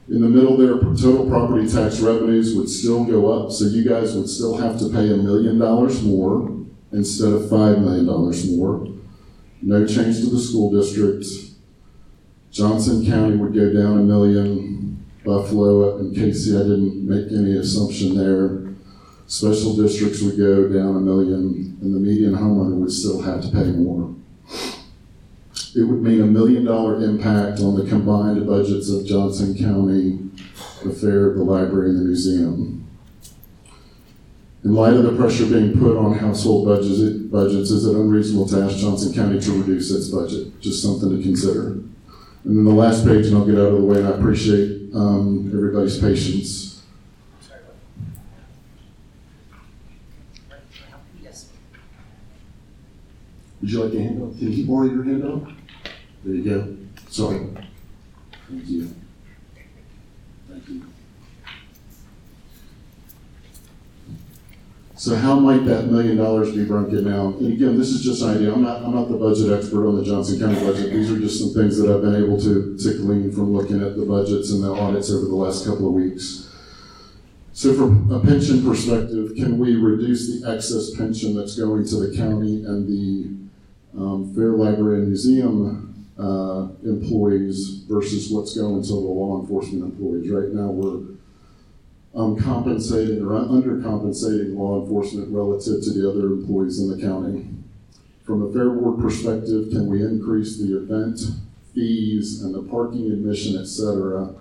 In 0.09 0.21
the 0.21 0.29
middle 0.29 0.57
there, 0.57 0.75
total 0.81 1.29
property 1.29 1.69
tax 1.69 2.01
revenues 2.01 2.55
would 2.57 2.69
still 2.69 3.05
go 3.05 3.33
up, 3.33 3.53
so 3.53 3.67
you 3.67 3.89
guys 3.89 4.17
would 4.17 4.29
still 4.29 4.57
have 4.57 4.77
to 4.81 4.89
pay 4.89 5.13
a 5.13 5.17
million 5.17 5.59
dollars 5.59 6.03
more 6.03 6.51
instead 6.93 7.33
of 7.33 7.49
five 7.49 7.79
million 7.79 8.07
dollars 8.07 8.51
more. 8.51 8.89
No 9.63 9.87
change 9.87 10.19
to 10.19 10.31
the 10.31 10.41
school 10.41 10.73
district. 10.73 11.27
Johnson 12.51 13.07
County 13.07 13.37
would 13.37 13.55
go 13.55 13.73
down 13.73 13.99
a 13.99 14.03
million. 14.03 15.05
Buffalo 15.25 15.97
and 15.99 16.15
Kaycee, 16.15 16.55
I 16.55 16.65
didn't 16.65 17.09
make 17.09 17.33
any 17.33 17.57
assumption 17.57 18.17
there. 18.17 18.64
Special 19.27 19.75
districts 19.77 20.21
would 20.23 20.37
go 20.37 20.69
down 20.69 20.97
a 20.97 21.01
million, 21.01 21.79
and 21.81 21.95
the 21.95 21.99
median 21.99 22.35
homeowner 22.35 22.77
would 22.77 22.93
still 22.93 23.23
have 23.23 23.43
to 23.43 23.49
pay 23.49 23.71
more. 23.73 24.15
It 25.75 25.83
would 25.83 26.03
mean 26.03 26.21
a 26.21 26.27
million 26.27 26.65
dollar 26.65 27.03
impact 27.03 27.61
on 27.61 27.75
the 27.75 27.89
combined 27.89 28.47
budgets 28.47 28.91
of 28.91 29.07
Johnson 29.07 29.57
County, 29.57 30.19
the 30.85 30.93
fair, 30.93 31.35
the 31.35 31.43
library, 31.43 31.91
and 31.91 32.01
the 32.01 32.05
museum. 32.05 32.87
In 34.63 34.75
light 34.75 34.95
of 34.95 35.03
the 35.03 35.15
pressure 35.17 35.45
being 35.47 35.79
put 35.79 35.97
on 35.97 36.17
household 36.17 36.67
budgets, 36.67 37.01
budgets, 37.29 37.71
is 37.71 37.87
it 37.87 37.95
unreasonable 37.97 38.49
to 38.49 38.63
ask 38.63 38.79
Johnson 38.79 39.13
County 39.13 39.39
to 39.39 39.53
reduce 39.61 39.91
its 39.91 40.09
budget? 40.09 40.59
Just 40.61 40.83
something 40.83 41.11
to 41.15 41.23
consider. 41.23 41.73
And 42.45 42.59
then 42.59 42.65
the 42.65 42.71
last 42.71 43.07
page, 43.07 43.27
and 43.27 43.37
I'll 43.37 43.45
get 43.45 43.57
out 43.57 43.73
of 43.73 43.81
the 43.81 43.85
way, 43.85 43.99
and 43.99 44.07
I 44.07 44.13
appreciate 44.13 44.95
um, 44.95 45.51
everybody's 45.53 45.99
patience. 45.99 46.83
Yes. 51.23 51.51
Would 53.65 53.73
you 53.73 53.83
like 53.83 53.95
a 53.95 53.99
handout? 53.99 54.39
Can 54.39 54.53
he 54.53 54.67
borrow 54.67 54.85
your 54.85 55.05
handout? 55.05 55.51
There 56.23 56.35
you 56.35 56.45
go. 56.45 56.77
Sorry. 57.09 57.49
Thank 58.47 58.69
you. 58.69 58.95
Thank 60.51 60.69
you. 60.69 60.83
So 64.97 65.17
how 65.17 65.41
might 65.41 65.65
that 65.65 65.87
million 65.87 66.19
dollars 66.19 66.55
be 66.55 66.67
broken 66.67 67.11
down? 67.11 67.37
And 67.37 67.55
again, 67.55 67.79
this 67.79 67.89
is 67.89 68.05
just 68.05 68.21
an 68.21 68.37
idea. 68.37 68.53
I'm 68.53 68.61
not, 68.61 68.83
I'm 68.83 68.95
not 68.95 69.09
the 69.09 69.17
budget 69.17 69.51
expert 69.51 69.89
on 69.89 69.97
the 69.97 70.05
Johnson 70.05 70.41
County 70.41 70.61
budget. 70.61 70.93
These 70.93 71.11
are 71.11 71.19
just 71.19 71.41
some 71.41 71.55
things 71.55 71.79
that 71.79 71.91
I've 71.91 72.03
been 72.03 72.23
able 72.23 72.39
to, 72.43 72.77
to 72.77 72.99
glean 72.99 73.33
from 73.33 73.55
looking 73.55 73.83
at 73.83 73.97
the 73.97 74.05
budgets 74.05 74.53
and 74.53 74.63
the 74.63 74.75
audits 74.75 75.11
over 75.11 75.25
the 75.25 75.35
last 75.35 75.65
couple 75.65 75.89
of 75.89 75.95
weeks. 75.95 76.55
So 77.55 77.73
from 77.73 78.13
a 78.13 78.21
pension 78.21 78.63
perspective, 78.63 79.33
can 79.37 79.57
we 79.59 79.77
reduce 79.77 80.39
the 80.39 80.53
excess 80.53 80.95
pension 80.95 81.35
that's 81.35 81.57
going 81.57 81.87
to 81.87 81.97
the 81.97 82.15
county 82.15 82.63
and 82.67 82.87
the 82.87 83.44
um, 83.97 84.33
Fair 84.35 84.53
Library 84.53 85.01
and 85.01 85.09
Museum 85.09 86.09
uh, 86.19 86.69
employees 86.85 87.85
versus 87.89 88.31
what's 88.31 88.57
going 88.57 88.83
to 88.83 88.89
the 88.89 88.95
law 88.95 89.41
enforcement 89.41 89.85
employees? 89.85 90.31
Right 90.31 90.51
now, 90.53 90.71
we're 90.71 91.15
um, 92.15 92.39
compensating 92.39 93.23
or 93.23 93.31
undercompensating 93.31 94.57
law 94.57 94.83
enforcement 94.83 95.29
relative 95.31 95.83
to 95.85 95.91
the 95.91 96.09
other 96.09 96.27
employees 96.29 96.81
in 96.81 96.91
the 96.91 97.01
county. 97.05 97.49
From 98.25 98.43
a 98.43 98.53
Fair 98.53 98.71
Board 98.71 99.01
perspective, 99.01 99.71
can 99.71 99.87
we 99.89 100.03
increase 100.03 100.57
the 100.59 100.77
event 100.79 101.21
fees 101.75 102.43
and 102.43 102.55
the 102.55 102.63
parking 102.63 103.11
admission, 103.11 103.61
et 103.61 103.67
cetera? 103.67 104.35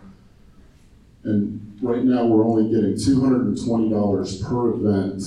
And 1.23 1.77
right 1.81 2.03
now, 2.03 2.25
we're 2.25 2.45
only 2.45 2.73
getting 2.73 2.97
two 2.97 3.21
hundred 3.21 3.41
and 3.47 3.65
twenty 3.65 3.89
dollars 3.89 4.41
per 4.41 4.69
event 4.73 5.23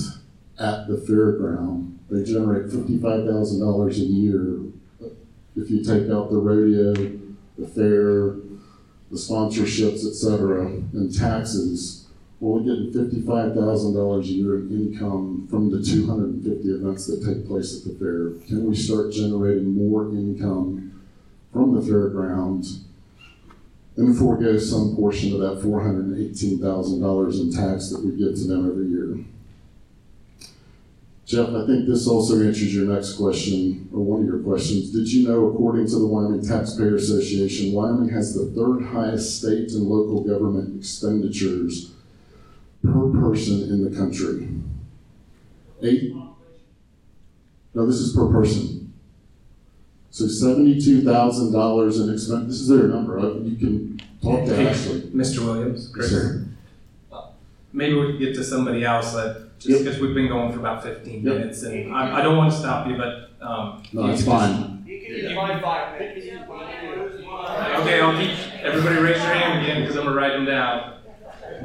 at 0.58 0.88
the 0.88 0.96
fairground. 0.96 1.85
They 2.10 2.22
generate 2.22 2.70
fifty-five 2.70 3.26
thousand 3.26 3.60
dollars 3.60 3.98
a 3.98 4.04
year. 4.04 4.60
If 5.56 5.70
you 5.70 5.82
take 5.82 6.10
out 6.10 6.30
the 6.30 6.38
rodeo, 6.38 6.92
the 7.58 7.66
fair, 7.66 8.36
the 9.10 9.16
sponsorships, 9.16 10.06
et 10.06 10.14
cetera, 10.14 10.66
and 10.66 11.12
taxes, 11.12 12.06
we're 12.38 12.58
only 12.58 12.70
getting 12.70 12.92
fifty-five 12.92 13.54
thousand 13.54 13.94
dollars 13.94 14.28
a 14.28 14.32
year 14.32 14.56
in 14.58 14.70
income 14.70 15.48
from 15.50 15.70
the 15.70 15.82
two 15.82 16.06
hundred 16.06 16.28
and 16.34 16.44
fifty 16.44 16.68
events 16.68 17.06
that 17.06 17.24
take 17.24 17.46
place 17.46 17.76
at 17.76 17.84
the 17.84 17.98
fair. 17.98 18.30
Can 18.46 18.66
we 18.68 18.76
start 18.76 19.12
generating 19.12 19.74
more 19.74 20.08
income 20.10 21.02
from 21.52 21.74
the 21.74 21.82
fairgrounds 21.82 22.84
and 23.96 24.16
forego 24.16 24.58
some 24.58 24.94
portion 24.94 25.32
of 25.32 25.40
that 25.40 25.62
four 25.62 25.80
hundred 25.82 26.04
and 26.04 26.18
eighteen 26.18 26.60
thousand 26.60 27.00
dollars 27.00 27.40
in 27.40 27.50
tax 27.50 27.88
that 27.90 28.04
we 28.04 28.10
give 28.16 28.34
to 28.36 28.46
them 28.46 28.70
every 28.70 28.86
year? 28.86 29.24
Jeff, 31.26 31.48
I 31.48 31.66
think 31.66 31.88
this 31.88 32.06
also 32.06 32.40
answers 32.40 32.72
your 32.72 32.86
next 32.86 33.14
question, 33.14 33.88
or 33.92 33.98
one 34.00 34.20
of 34.20 34.26
your 34.28 34.38
questions. 34.38 34.92
Did 34.92 35.12
you 35.12 35.26
know, 35.28 35.48
according 35.48 35.88
to 35.88 35.98
the 35.98 36.06
Wyoming 36.06 36.46
Taxpayer 36.46 36.94
Association, 36.94 37.72
Wyoming 37.72 38.08
has 38.10 38.32
the 38.32 38.46
third 38.52 38.84
highest 38.86 39.38
state 39.40 39.72
and 39.72 39.88
local 39.88 40.22
government 40.22 40.78
expenditures 40.78 41.90
per 42.84 43.10
person 43.10 43.62
in 43.62 43.82
the 43.82 43.96
country? 43.96 44.48
Eight? 45.82 46.14
No, 47.74 47.86
this 47.86 47.96
is 47.96 48.14
per 48.14 48.30
person. 48.30 48.92
So 50.10 50.28
seventy-two 50.28 51.02
thousand 51.02 51.52
dollars 51.52 51.98
in 51.98 52.08
expense, 52.14 52.46
this 52.46 52.60
is 52.60 52.68
their 52.68 52.84
number, 52.86 53.18
Uh, 53.18 53.34
you 53.40 53.56
can 53.56 54.00
talk 54.22 54.46
to 54.46 54.70
Ashley. 54.70 55.00
Mr. 55.12 55.44
Williams, 55.44 55.88
Chris, 55.92 56.08
Sir. 56.10 56.45
Maybe 57.76 57.94
we 57.94 58.06
could 58.06 58.18
get 58.18 58.34
to 58.34 58.42
somebody 58.42 58.84
else, 58.84 59.12
that, 59.12 59.58
just 59.58 59.68
Yep. 59.70 59.78
because 59.84 60.00
we've 60.00 60.14
been 60.14 60.28
going 60.28 60.52
for 60.52 60.58
about 60.58 60.82
fifteen 60.82 61.22
Yep. 61.24 61.34
minutes, 61.34 61.62
and 61.62 61.94
I, 61.94 62.18
I 62.18 62.22
don't 62.22 62.36
want 62.36 62.50
to 62.52 62.58
stop 62.58 62.88
you, 62.88 62.96
but, 62.96 63.30
um. 63.40 63.82
No, 63.92 64.02
you 64.02 64.06
that's 64.08 64.24
just- 64.24 64.30
fine. 64.30 64.82
You 64.86 65.00
can 65.00 65.14
use 65.16 65.34
my 65.34 65.60
five 65.60 65.98
minutes. 66.00 66.26
Okay, 67.80 68.00
I'll 68.00 68.18
keep, 68.18 68.30
everybody 68.62 68.96
raise 69.00 69.16
your 69.16 69.34
hand 69.34 69.62
again, 69.62 69.82
because 69.82 69.96
I'm 69.96 70.04
gonna 70.04 70.16
write 70.16 70.32
them 70.32 70.46
down. 70.46 70.92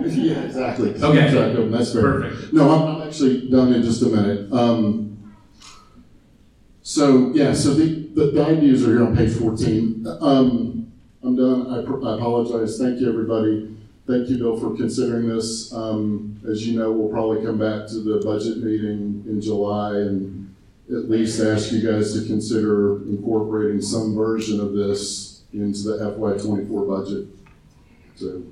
Yeah, 0.06 0.44
exactly. 0.46 0.90
Okay. 0.96 1.32
track 1.32 1.70
That's 1.72 1.94
fair. 1.94 2.02
Perfect. 2.22 2.54
No, 2.54 2.70
I'm, 2.72 2.96
I'm 3.02 3.08
actually 3.08 3.50
done 3.50 3.74
in 3.74 3.84
just 3.84 4.02
a 4.02 4.06
minute. 4.08 4.52
Um, 4.52 5.34
so, 6.82 7.32
yeah, 7.34 7.54
so 7.54 7.74
the, 7.74 8.08
the, 8.16 8.32
the 8.32 8.44
ideas 8.46 8.84
are 8.88 8.92
here 8.98 9.06
on 9.06 9.16
page 9.16 9.34
fourteen. 9.36 10.06
Um, 10.22 10.92
I'm 11.24 11.36
done. 11.36 11.68
I, 11.68 11.78
I 11.80 12.16
apologize. 12.16 12.80
Thank 12.80 13.00
you, 13.00 13.10
everybody. 13.10 13.76
Thank 14.12 14.28
you, 14.28 14.40
Bill, 14.40 14.60
for 14.60 14.76
considering 14.76 15.30
this. 15.30 15.72
Um, 15.72 16.42
as 16.46 16.68
you 16.68 16.78
know, 16.78 16.92
we'll 16.92 17.10
probably 17.10 17.46
come 17.46 17.58
back 17.58 17.88
to 17.88 18.02
the 18.02 18.20
budget 18.26 18.58
meeting 18.58 19.24
in 19.26 19.40
July 19.40 19.92
and 20.00 20.54
at 20.90 21.10
least 21.10 21.40
ask 21.40 21.72
you 21.72 21.82
guys 21.90 22.12
to 22.14 22.28
consider 22.28 22.98
incorporating 23.04 23.82
some 23.82 24.14
version 24.14 24.60
of 24.60 24.74
this 24.74 25.44
into 25.54 25.84
the 25.84 26.12
FY 26.12 26.44
twenty-four 26.44 26.86
budget. 26.86 27.28
So, 28.18 28.44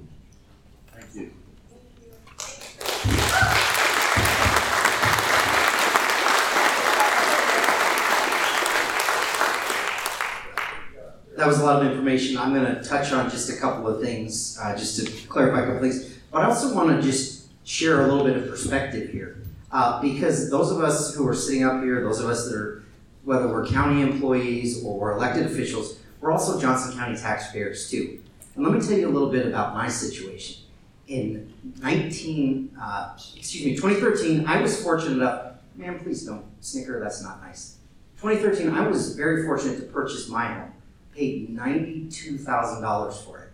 That 11.39 11.47
was 11.47 11.59
a 11.59 11.63
lot 11.63 11.81
of 11.81 11.89
information. 11.89 12.37
I'm 12.37 12.53
going 12.53 12.65
to 12.65 12.83
touch 12.83 13.13
on 13.13 13.29
just 13.29 13.49
a 13.49 13.55
couple 13.55 13.87
of 13.87 14.01
things, 14.01 14.59
uh, 14.61 14.75
just 14.75 14.99
to 14.99 15.27
clarify 15.29 15.61
a 15.61 15.65
couple 15.67 15.79
things. 15.79 16.17
But 16.29 16.41
I 16.41 16.47
also 16.47 16.75
want 16.75 16.89
to 16.89 17.01
just 17.01 17.47
share 17.63 18.01
a 18.01 18.07
little 18.13 18.25
bit 18.25 18.35
of 18.35 18.49
perspective 18.49 19.09
here. 19.09 19.41
Uh, 19.71 20.01
because 20.01 20.51
those 20.51 20.69
of 20.69 20.81
us 20.81 21.15
who 21.15 21.25
are 21.25 21.33
sitting 21.33 21.63
up 21.63 21.81
here, 21.81 22.03
those 22.03 22.19
of 22.19 22.29
us 22.29 22.43
that 22.43 22.55
are, 22.55 22.83
whether 23.23 23.47
we're 23.47 23.65
county 23.65 24.01
employees 24.01 24.83
or 24.83 24.99
we're 24.99 25.11
elected 25.13 25.45
officials, 25.45 25.99
we're 26.19 26.33
also 26.33 26.59
Johnson 26.59 26.99
County 26.99 27.15
taxpayers 27.15 27.89
too. 27.89 28.21
And 28.55 28.65
let 28.65 28.73
me 28.73 28.85
tell 28.85 28.97
you 28.97 29.07
a 29.07 29.13
little 29.13 29.31
bit 29.31 29.47
about 29.47 29.73
my 29.73 29.87
situation. 29.87 30.65
In 31.07 31.53
19, 31.77 32.77
uh, 32.81 33.13
excuse 33.37 33.63
me, 33.63 33.77
2013, 33.77 34.45
I 34.45 34.61
was 34.61 34.83
fortunate 34.83 35.13
enough, 35.13 35.53
man, 35.77 35.99
please 35.99 36.25
don't 36.25 36.43
snicker, 36.59 36.99
that's 36.99 37.23
not 37.23 37.41
nice. 37.41 37.77
2013, 38.19 38.71
I 38.71 38.85
was 38.85 39.15
very 39.15 39.45
fortunate 39.45 39.77
to 39.77 39.83
purchase 39.83 40.27
my 40.27 40.45
home 40.45 40.73
paid 41.13 41.49
ninety-two 41.49 42.37
thousand 42.37 42.81
dollars 42.81 43.19
for 43.21 43.43
it. 43.43 43.49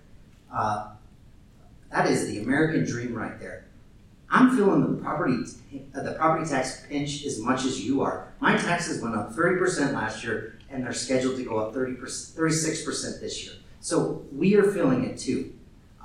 Uh, 0.54 0.92
that 1.92 2.08
is 2.08 2.28
the 2.28 2.40
American 2.40 2.86
dream 2.86 3.14
right 3.14 3.40
there. 3.40 3.66
I'm 4.30 4.56
feeling 4.56 4.82
the 4.82 5.02
property, 5.02 5.38
uh, 5.96 6.02
the 6.02 6.14
property 6.14 6.50
tax 6.50 6.86
pinch 6.90 7.26
as 7.26 7.40
much 7.40 7.64
as 7.64 7.86
you 7.86 8.02
are. 8.02 8.34
My 8.40 8.58
taxes 8.58 9.02
went 9.02 9.16
up 9.16 9.34
thirty 9.34 9.58
percent 9.58 9.94
last 9.94 10.24
year, 10.24 10.60
and 10.70 10.84
they're 10.84 10.94
scheduled 10.94 11.38
to 11.38 11.44
go 11.44 11.58
up 11.60 11.74
30 11.74 11.96
36 11.96 12.84
percent 12.84 13.22
this 13.22 13.44
year. 13.46 13.54
So 13.80 14.26
we 14.32 14.56
are 14.56 14.64
feeling 14.64 15.06
it 15.06 15.18
too. 15.18 15.54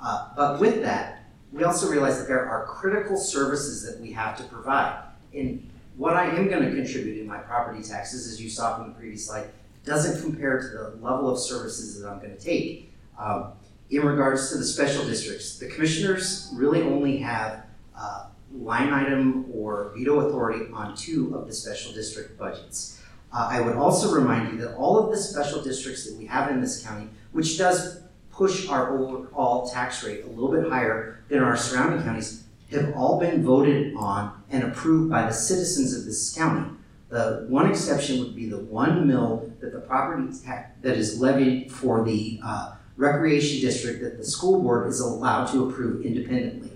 Uh, 0.01 0.29
but 0.35 0.59
with 0.59 0.81
that, 0.83 1.23
we 1.51 1.63
also 1.63 1.89
realize 1.89 2.17
that 2.19 2.27
there 2.27 2.47
are 2.47 2.65
critical 2.65 3.17
services 3.17 3.83
that 3.85 3.99
we 4.01 4.11
have 4.13 4.37
to 4.37 4.43
provide. 4.43 5.03
And 5.33 5.69
what 5.97 6.15
I 6.15 6.25
am 6.25 6.47
going 6.47 6.63
to 6.63 6.75
contribute 6.75 7.19
in 7.19 7.27
my 7.27 7.37
property 7.37 7.83
taxes, 7.83 8.31
as 8.31 8.41
you 8.41 8.49
saw 8.49 8.77
from 8.77 8.89
the 8.89 8.93
previous 8.93 9.27
slide, 9.27 9.49
doesn't 9.85 10.21
compare 10.21 10.59
to 10.59 10.67
the 10.67 11.05
level 11.05 11.29
of 11.29 11.39
services 11.39 11.99
that 11.99 12.07
I'm 12.07 12.19
going 12.19 12.35
to 12.35 12.41
take. 12.41 12.93
Um, 13.17 13.53
in 13.89 14.05
regards 14.05 14.51
to 14.51 14.57
the 14.57 14.63
special 14.63 15.05
districts, 15.05 15.59
the 15.59 15.67
commissioners 15.67 16.49
really 16.53 16.81
only 16.81 17.17
have 17.17 17.65
uh, 17.97 18.27
line 18.53 18.93
item 18.93 19.45
or 19.53 19.91
veto 19.95 20.27
authority 20.27 20.65
on 20.73 20.95
two 20.95 21.35
of 21.35 21.47
the 21.47 21.53
special 21.53 21.91
district 21.91 22.37
budgets. 22.37 23.01
Uh, 23.33 23.47
I 23.49 23.61
would 23.61 23.75
also 23.75 24.13
remind 24.13 24.51
you 24.51 24.57
that 24.65 24.75
all 24.75 24.97
of 24.97 25.11
the 25.11 25.17
special 25.17 25.61
districts 25.61 26.05
that 26.05 26.17
we 26.17 26.25
have 26.25 26.51
in 26.51 26.61
this 26.61 26.85
county, 26.85 27.07
which 27.31 27.57
does 27.57 28.01
push 28.31 28.67
our 28.69 28.97
overall 28.97 29.69
tax 29.69 30.03
rate 30.03 30.23
a 30.25 30.27
little 30.27 30.51
bit 30.51 30.69
higher 30.69 31.23
than 31.29 31.43
our 31.43 31.55
surrounding 31.55 32.03
counties, 32.03 32.43
have 32.71 32.93
all 32.95 33.19
been 33.19 33.43
voted 33.43 33.93
on 33.95 34.41
and 34.49 34.63
approved 34.63 35.09
by 35.09 35.23
the 35.23 35.33
citizens 35.33 35.93
of 35.93 36.05
this 36.05 36.33
county. 36.33 36.69
The 37.11 37.45
one 37.49 37.69
exception 37.69 38.19
would 38.19 38.37
be 38.37 38.47
the 38.47 38.57
one 38.57 39.05
mill 39.05 39.51
that 39.59 39.73
the 39.73 39.81
property 39.81 40.29
tax, 40.45 40.71
that 40.81 40.95
is 40.95 41.19
levied 41.19 41.69
for 41.69 42.05
the 42.05 42.39
uh, 42.41 42.75
recreation 42.95 43.59
district 43.59 44.01
that 44.01 44.17
the 44.17 44.23
school 44.23 44.61
board 44.61 44.87
is 44.87 45.01
allowed 45.01 45.47
to 45.47 45.69
approve 45.69 46.05
independently. 46.05 46.71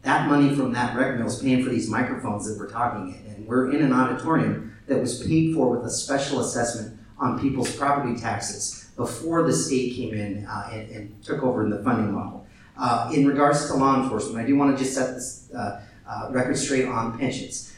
That 0.00 0.30
money 0.30 0.56
from 0.56 0.72
that 0.72 0.96
rec 0.96 1.18
mill 1.18 1.26
is 1.26 1.42
paying 1.42 1.62
for 1.62 1.68
these 1.68 1.90
microphones 1.90 2.48
that 2.48 2.58
we're 2.58 2.70
talking 2.70 3.14
in, 3.14 3.34
and 3.34 3.46
we're 3.46 3.70
in 3.70 3.82
an 3.82 3.92
auditorium 3.92 4.74
that 4.86 4.98
was 4.98 5.22
paid 5.26 5.54
for 5.54 5.76
with 5.76 5.84
a 5.84 5.90
special 5.90 6.40
assessment 6.40 6.98
on 7.18 7.38
people's 7.38 7.76
property 7.76 8.18
taxes 8.18 8.88
before 8.96 9.42
the 9.42 9.52
state 9.52 9.94
came 9.94 10.14
in 10.14 10.46
uh, 10.46 10.70
and, 10.72 10.90
and 10.90 11.22
took 11.22 11.42
over 11.42 11.62
in 11.62 11.68
the 11.68 11.84
funding 11.84 12.14
model. 12.14 12.46
Uh, 12.78 13.10
in 13.14 13.26
regards 13.26 13.66
to 13.66 13.74
law 13.74 14.02
enforcement, 14.02 14.42
I 14.42 14.46
do 14.46 14.56
want 14.56 14.74
to 14.74 14.82
just 14.82 14.96
set 14.96 15.12
this, 15.12 15.50
uh, 15.54 15.82
uh, 16.08 16.28
record 16.30 16.56
straight 16.56 16.86
on 16.86 17.18
pensions. 17.18 17.74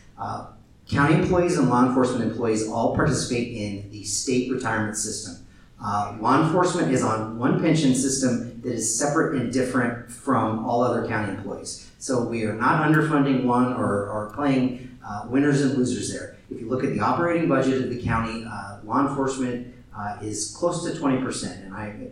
County 0.93 1.15
employees 1.15 1.57
and 1.57 1.71
law 1.71 1.87
enforcement 1.87 2.23
employees 2.23 2.69
all 2.69 2.95
participate 2.95 3.57
in 3.57 3.91
the 3.91 4.05
state 4.05 4.53
retirement 4.53 4.95
system. 4.95 5.47
Uh, 5.83 6.19
law 6.21 6.45
enforcement 6.45 6.93
is 6.93 7.03
on 7.03 7.39
one 7.39 7.63
pension 7.63 7.95
system 7.95 8.61
that 8.61 8.73
is 8.73 8.99
separate 8.99 9.41
and 9.41 9.51
different 9.51 10.13
from 10.13 10.67
all 10.67 10.83
other 10.83 11.09
county 11.09 11.33
employees. 11.33 11.91
So 11.99 12.23
we 12.25 12.45
are 12.45 12.53
not 12.53 12.87
underfunding 12.87 13.45
one 13.45 13.73
or, 13.73 14.07
or 14.07 14.33
playing 14.35 14.99
uh, 15.03 15.27
winners 15.31 15.63
and 15.63 15.79
losers 15.79 16.13
there. 16.13 16.37
If 16.51 16.61
you 16.61 16.69
look 16.69 16.85
at 16.85 16.91
the 16.91 17.01
operating 17.01 17.49
budget 17.49 17.83
of 17.83 17.89
the 17.89 18.01
county, 18.03 18.45
uh, 18.45 18.81
law 18.85 19.09
enforcement 19.09 19.75
uh, 19.97 20.19
is 20.21 20.55
close 20.55 20.85
to 20.85 20.91
20%. 20.91 21.65
And 21.65 21.75
I, 21.75 22.09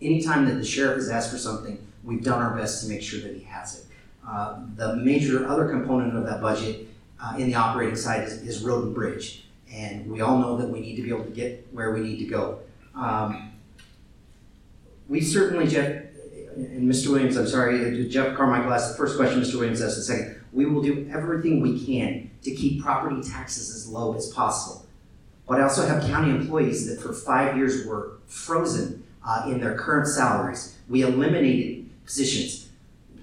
anytime 0.00 0.46
that 0.46 0.54
the 0.54 0.64
sheriff 0.64 0.98
has 0.98 1.10
asked 1.10 1.32
for 1.32 1.38
something, 1.38 1.84
we've 2.04 2.22
done 2.22 2.40
our 2.40 2.56
best 2.56 2.84
to 2.84 2.88
make 2.88 3.02
sure 3.02 3.20
that 3.22 3.34
he 3.34 3.42
has 3.42 3.80
it. 3.80 3.86
Uh, 4.26 4.60
the 4.76 4.94
major 4.94 5.48
other 5.48 5.68
component 5.68 6.16
of 6.16 6.24
that 6.26 6.40
budget 6.40 6.86
uh, 7.22 7.36
in 7.36 7.48
the 7.48 7.54
operating 7.54 7.96
side 7.96 8.24
is, 8.24 8.42
is 8.42 8.62
road 8.62 8.84
and 8.84 8.94
bridge. 8.94 9.44
And 9.72 10.10
we 10.10 10.20
all 10.20 10.38
know 10.38 10.56
that 10.56 10.68
we 10.68 10.80
need 10.80 10.96
to 10.96 11.02
be 11.02 11.10
able 11.10 11.24
to 11.24 11.30
get 11.30 11.68
where 11.72 11.92
we 11.92 12.00
need 12.00 12.18
to 12.18 12.24
go. 12.24 12.58
Um, 12.94 13.52
we 15.08 15.20
certainly, 15.20 15.66
Jeff, 15.66 16.04
and 16.56 16.90
Mr. 16.90 17.08
Williams, 17.08 17.36
I'm 17.36 17.46
sorry, 17.46 18.08
Jeff 18.08 18.36
Carmichael 18.36 18.72
asked 18.72 18.92
the 18.92 18.98
first 18.98 19.16
question, 19.16 19.40
Mr. 19.40 19.54
Williams 19.54 19.80
asked 19.80 19.96
the 19.96 20.02
second. 20.02 20.40
We 20.52 20.66
will 20.66 20.82
do 20.82 21.08
everything 21.12 21.60
we 21.60 21.84
can 21.84 22.30
to 22.42 22.50
keep 22.50 22.82
property 22.82 23.22
taxes 23.22 23.74
as 23.74 23.88
low 23.88 24.14
as 24.14 24.32
possible. 24.32 24.86
But 25.46 25.60
I 25.60 25.64
also 25.64 25.86
have 25.86 26.04
county 26.04 26.30
employees 26.30 26.88
that 26.88 27.00
for 27.00 27.12
five 27.12 27.56
years 27.56 27.86
were 27.86 28.18
frozen 28.26 29.04
uh, 29.26 29.44
in 29.46 29.60
their 29.60 29.76
current 29.76 30.08
salaries. 30.08 30.76
We 30.88 31.02
eliminated 31.02 31.88
positions. 32.04 32.68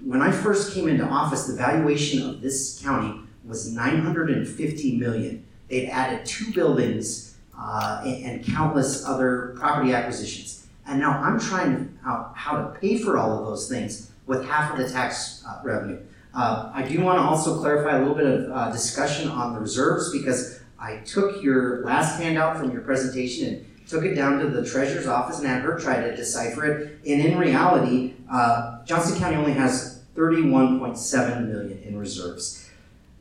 When 0.04 0.22
I 0.22 0.30
first 0.30 0.74
came 0.74 0.88
into 0.88 1.04
office, 1.04 1.46
the 1.46 1.54
valuation 1.54 2.28
of 2.28 2.40
this 2.40 2.80
county 2.82 3.20
was 3.48 3.72
950 3.72 4.98
million. 4.98 5.44
They'd 5.68 5.88
added 5.88 6.26
two 6.26 6.52
buildings 6.52 7.36
uh, 7.58 8.02
and, 8.04 8.24
and 8.24 8.44
countless 8.44 9.04
other 9.04 9.54
property 9.58 9.92
acquisitions. 9.92 10.66
And 10.86 11.00
now 11.00 11.20
I'm 11.22 11.38
trying 11.38 11.98
out 12.06 12.32
how 12.34 12.56
to 12.56 12.78
pay 12.78 12.98
for 12.98 13.18
all 13.18 13.38
of 13.38 13.46
those 13.46 13.68
things 13.68 14.10
with 14.26 14.44
half 14.46 14.72
of 14.72 14.78
the 14.78 14.88
tax 14.90 15.44
uh, 15.46 15.60
revenue. 15.62 16.00
Uh, 16.34 16.70
I 16.74 16.82
do 16.82 17.00
want 17.00 17.18
to 17.18 17.22
also 17.22 17.58
clarify 17.58 17.96
a 17.96 17.98
little 17.98 18.14
bit 18.14 18.26
of 18.26 18.52
uh, 18.52 18.70
discussion 18.70 19.28
on 19.28 19.54
the 19.54 19.60
reserves 19.60 20.12
because 20.12 20.60
I 20.78 20.98
took 20.98 21.42
your 21.42 21.84
last 21.84 22.20
handout 22.20 22.56
from 22.56 22.70
your 22.70 22.82
presentation 22.82 23.48
and 23.48 23.88
took 23.88 24.04
it 24.04 24.14
down 24.14 24.38
to 24.38 24.48
the 24.48 24.64
treasurer's 24.64 25.06
office 25.06 25.38
and 25.38 25.48
had 25.48 25.62
her 25.62 25.78
try 25.78 26.00
to 26.00 26.14
decipher 26.14 26.66
it. 26.66 26.98
And 27.06 27.20
in 27.20 27.38
reality, 27.38 28.14
uh, 28.30 28.84
Johnson 28.84 29.18
County 29.18 29.36
only 29.36 29.54
has 29.54 30.02
31.7 30.14 31.48
million 31.48 31.78
in 31.82 31.98
reserves. 31.98 32.67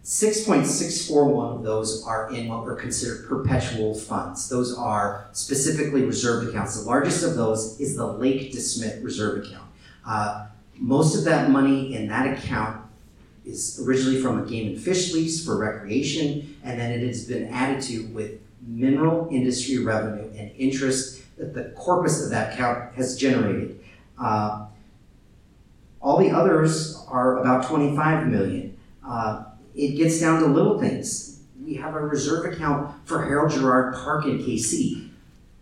6.641 0.08 1.58
of 1.58 1.64
those 1.64 2.02
are 2.06 2.34
in 2.34 2.48
what 2.48 2.64
were 2.64 2.78
considered 2.78 3.28
perpetual 3.28 3.94
funds. 3.94 4.48
Those 4.48 4.74
are 4.74 5.28
specifically 5.34 6.04
reserved 6.04 6.48
accounts. 6.48 6.82
The 6.82 6.88
largest 6.88 7.26
of 7.26 7.36
those 7.36 7.78
is 7.82 7.98
the 7.98 8.08
Lake 8.08 8.54
DeSmet 8.54 9.04
Reserve 9.04 9.44
Account. 9.44 9.68
Uh, 10.08 10.48
most 10.78 11.18
of 11.18 11.26
that 11.26 11.50
money 11.50 11.94
in 11.94 12.08
that 12.08 12.38
account 12.38 12.86
is 13.46 13.84
originally 13.86 14.22
from 14.22 14.42
a 14.42 14.46
game 14.46 14.68
and 14.68 14.82
fish 14.82 15.14
lease 15.14 15.44
for 15.44 15.58
recreation, 15.58 16.56
and 16.64 16.80
then 16.80 16.92
it 16.92 17.06
has 17.06 17.26
been 17.26 17.50
added 17.50 17.82
to 17.82 18.08
with 18.08 18.40
mineral 18.62 19.28
industry 19.30 19.80
revenue 19.84 20.32
and 20.38 20.52
interest 20.58 21.22
that 21.38 21.54
the 21.54 21.66
corpus 21.76 22.24
of 22.24 22.30
that 22.30 22.54
account 22.54 22.96
has 22.96 23.18
generated. 23.18 23.78
Uh, 24.18 24.68
all 26.02 26.18
the 26.18 26.32
others 26.32 27.04
are 27.10 27.40
about 27.40 27.68
25 27.68 28.28
million. 28.28 28.78
Uh, 29.06 29.44
it 29.78 29.96
gets 29.96 30.20
down 30.20 30.42
to 30.42 30.48
little 30.48 30.80
things. 30.80 31.42
We 31.64 31.76
have 31.76 31.94
a 31.94 32.00
reserve 32.00 32.52
account 32.52 32.96
for 33.06 33.24
Harold 33.24 33.52
Jarrard 33.52 33.94
Park 33.94 34.26
in 34.26 34.40
Kaycee. 34.40 35.10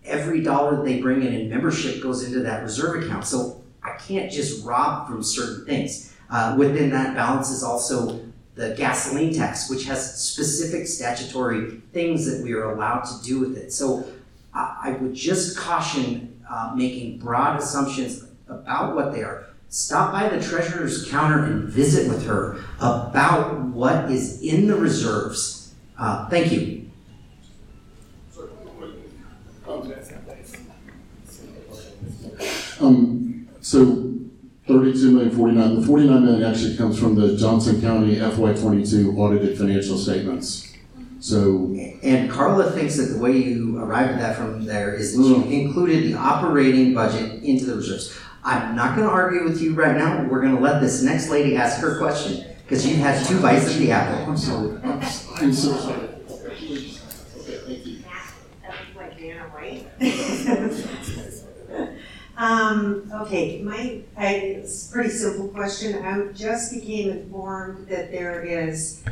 Every 0.05 0.41
dollar 0.41 0.77
that 0.77 0.85
they 0.85 1.01
bring 1.01 1.21
in 1.21 1.33
in 1.33 1.49
membership 1.49 2.01
goes 2.01 2.23
into 2.23 2.39
that 2.39 2.63
reserve 2.63 3.03
account. 3.03 3.25
So 3.25 3.61
I 3.83 3.97
can't 3.97 4.31
just 4.31 4.65
rob 4.65 5.07
from 5.07 5.21
certain 5.21 5.65
things. 5.65 6.13
Uh, 6.29 6.55
within 6.57 6.89
that 6.91 7.13
balance 7.13 7.49
is 7.49 7.61
also 7.61 8.21
the 8.55 8.73
gasoline 8.77 9.33
tax, 9.33 9.69
which 9.69 9.83
has 9.85 10.23
specific 10.23 10.87
statutory 10.87 11.81
things 11.91 12.25
that 12.25 12.41
we 12.41 12.53
are 12.53 12.71
allowed 12.71 13.01
to 13.01 13.21
do 13.23 13.39
with 13.39 13.57
it. 13.57 13.73
So 13.73 14.07
I, 14.53 14.77
I 14.83 14.91
would 14.91 15.13
just 15.13 15.57
caution 15.57 16.41
uh, 16.49 16.71
making 16.73 17.19
broad 17.19 17.59
assumptions 17.59 18.23
about 18.47 18.95
what 18.95 19.11
they 19.11 19.23
are. 19.23 19.47
Stop 19.69 20.13
by 20.13 20.29
the 20.29 20.41
treasurer's 20.41 21.09
counter 21.09 21.43
and 21.43 21.67
visit 21.69 22.07
with 22.07 22.25
her 22.25 22.63
about 22.77 23.59
what 23.61 24.09
is 24.09 24.41
in 24.41 24.67
the 24.67 24.75
reserves. 24.75 25.73
Uh, 25.97 26.29
thank 26.29 26.51
you. 26.51 26.89
Um, 32.79 33.47
so 33.61 34.11
thirty-two 34.67 35.11
million 35.11 35.31
forty-nine, 35.35 35.79
the 35.79 35.87
forty-nine 35.87 36.25
million 36.25 36.43
actually 36.49 36.75
comes 36.77 36.99
from 36.99 37.15
the 37.15 37.35
Johnson 37.37 37.81
County 37.81 38.19
FY 38.19 38.53
twenty-two 38.53 39.17
audited 39.17 39.57
financial 39.57 39.97
statements. 39.97 40.73
So, 41.19 41.73
And 42.03 42.29
Carla 42.29 42.71
thinks 42.71 42.97
that 42.97 43.05
the 43.05 43.17
way 43.17 43.31
you 43.31 43.79
arrived 43.79 44.11
at 44.11 44.19
that 44.19 44.35
from 44.35 44.63
there 44.63 44.93
is 44.93 45.17
that 45.17 45.23
you 45.23 45.43
included 45.45 46.03
the 46.03 46.13
operating 46.13 46.93
budget 46.93 47.41
into 47.41 47.65
the 47.65 47.75
reserves. 47.77 48.15
I'm 48.45 48.75
not 48.75 48.95
going 48.95 49.07
to 49.07 49.13
argue 49.13 49.43
with 49.43 49.59
you 49.59 49.73
right 49.73 49.97
now. 49.97 50.23
We're 50.23 50.39
going 50.41 50.55
to 50.55 50.61
let 50.61 50.79
this 50.79 51.01
next 51.01 51.29
lady 51.29 51.57
ask 51.57 51.79
her 51.81 51.97
question 51.97 52.45
because 52.63 52.85
you 52.87 52.95
had 52.97 53.25
two 53.25 53.41
bites 53.41 53.71
of 53.71 53.79
the 53.79 53.91
apple. 53.91 54.29
I'm 54.31 54.37
sorry, 54.37 54.77
I'm, 54.83 55.01
s- 55.01 55.27
I'm 55.37 55.51
so 55.53 55.75
sorry. 55.77 56.07
Please. 56.55 57.01
Okay, 57.47 57.57
thank 57.67 57.85
you. 57.85 58.03
like 58.95 59.19
Vanna 59.19 59.49
White. 59.49 59.87
Um, 62.37 63.09
okay, 63.21 63.61
my, 63.61 64.01
I, 64.17 64.27
it's 64.35 64.89
a 64.89 64.91
pretty 64.93 65.09
simple 65.09 65.47
question. 65.47 66.03
I 66.03 66.31
just 66.33 66.73
became 66.73 67.09
informed 67.09 67.87
that 67.87 68.11
there 68.11 68.41
is, 68.43 69.03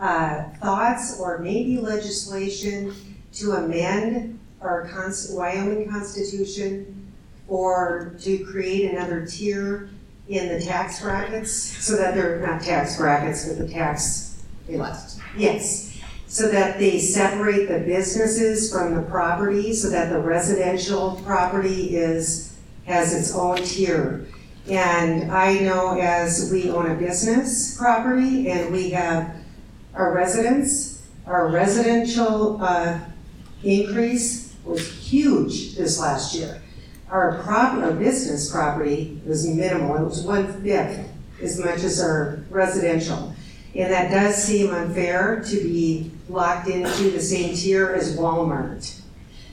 uh, 0.00 0.44
thoughts 0.62 1.18
or 1.18 1.38
maybe 1.38 1.78
legislation 1.78 2.94
to 3.32 3.52
amend 3.52 4.38
our 4.60 4.86
cons- 4.88 5.30
Wyoming 5.32 5.90
Constitution 5.90 6.97
or 7.48 8.14
to 8.20 8.44
create 8.44 8.90
another 8.90 9.26
tier 9.26 9.90
in 10.28 10.48
the 10.48 10.60
tax 10.60 11.00
brackets, 11.00 11.50
so 11.52 11.96
that 11.96 12.14
they're 12.14 12.46
not 12.46 12.60
tax 12.62 12.98
brackets, 12.98 13.48
but 13.48 13.58
the 13.58 13.68
tax. 13.68 14.44
Yes, 15.36 15.98
so 16.26 16.48
that 16.48 16.78
they 16.78 16.98
separate 16.98 17.68
the 17.68 17.78
businesses 17.78 18.70
from 18.70 18.94
the 18.94 19.02
property, 19.02 19.72
so 19.72 19.88
that 19.88 20.10
the 20.10 20.18
residential 20.18 21.20
property 21.24 21.96
is, 21.96 22.58
has 22.84 23.14
its 23.14 23.34
own 23.34 23.56
tier. 23.64 24.26
And 24.68 25.32
I 25.32 25.60
know 25.60 25.98
as 25.98 26.50
we 26.52 26.70
own 26.70 26.90
a 26.90 26.94
business 26.94 27.74
property 27.78 28.50
and 28.50 28.70
we 28.70 28.90
have 28.90 29.34
our 29.94 30.12
residents, 30.12 31.08
our 31.26 31.48
residential, 31.48 32.62
uh, 32.62 32.98
increase 33.64 34.54
was 34.64 34.86
huge 34.86 35.74
this 35.76 35.98
last 35.98 36.34
year. 36.34 36.60
Our 37.10 37.42
prop, 37.42 37.74
our 37.74 37.92
business 37.92 38.50
property 38.50 39.20
was 39.24 39.46
minimal, 39.46 39.96
it 39.96 40.04
was 40.04 40.22
one-fifth 40.22 41.08
as 41.42 41.58
much 41.58 41.82
as 41.82 42.00
our 42.00 42.40
residential. 42.50 43.34
And 43.74 43.92
that 43.92 44.10
does 44.10 44.42
seem 44.42 44.70
unfair 44.70 45.42
to 45.48 45.56
be 45.56 46.10
locked 46.28 46.68
into 46.68 47.10
the 47.10 47.20
same 47.20 47.54
tier 47.54 47.92
as 47.92 48.16
Walmart. 48.16 49.00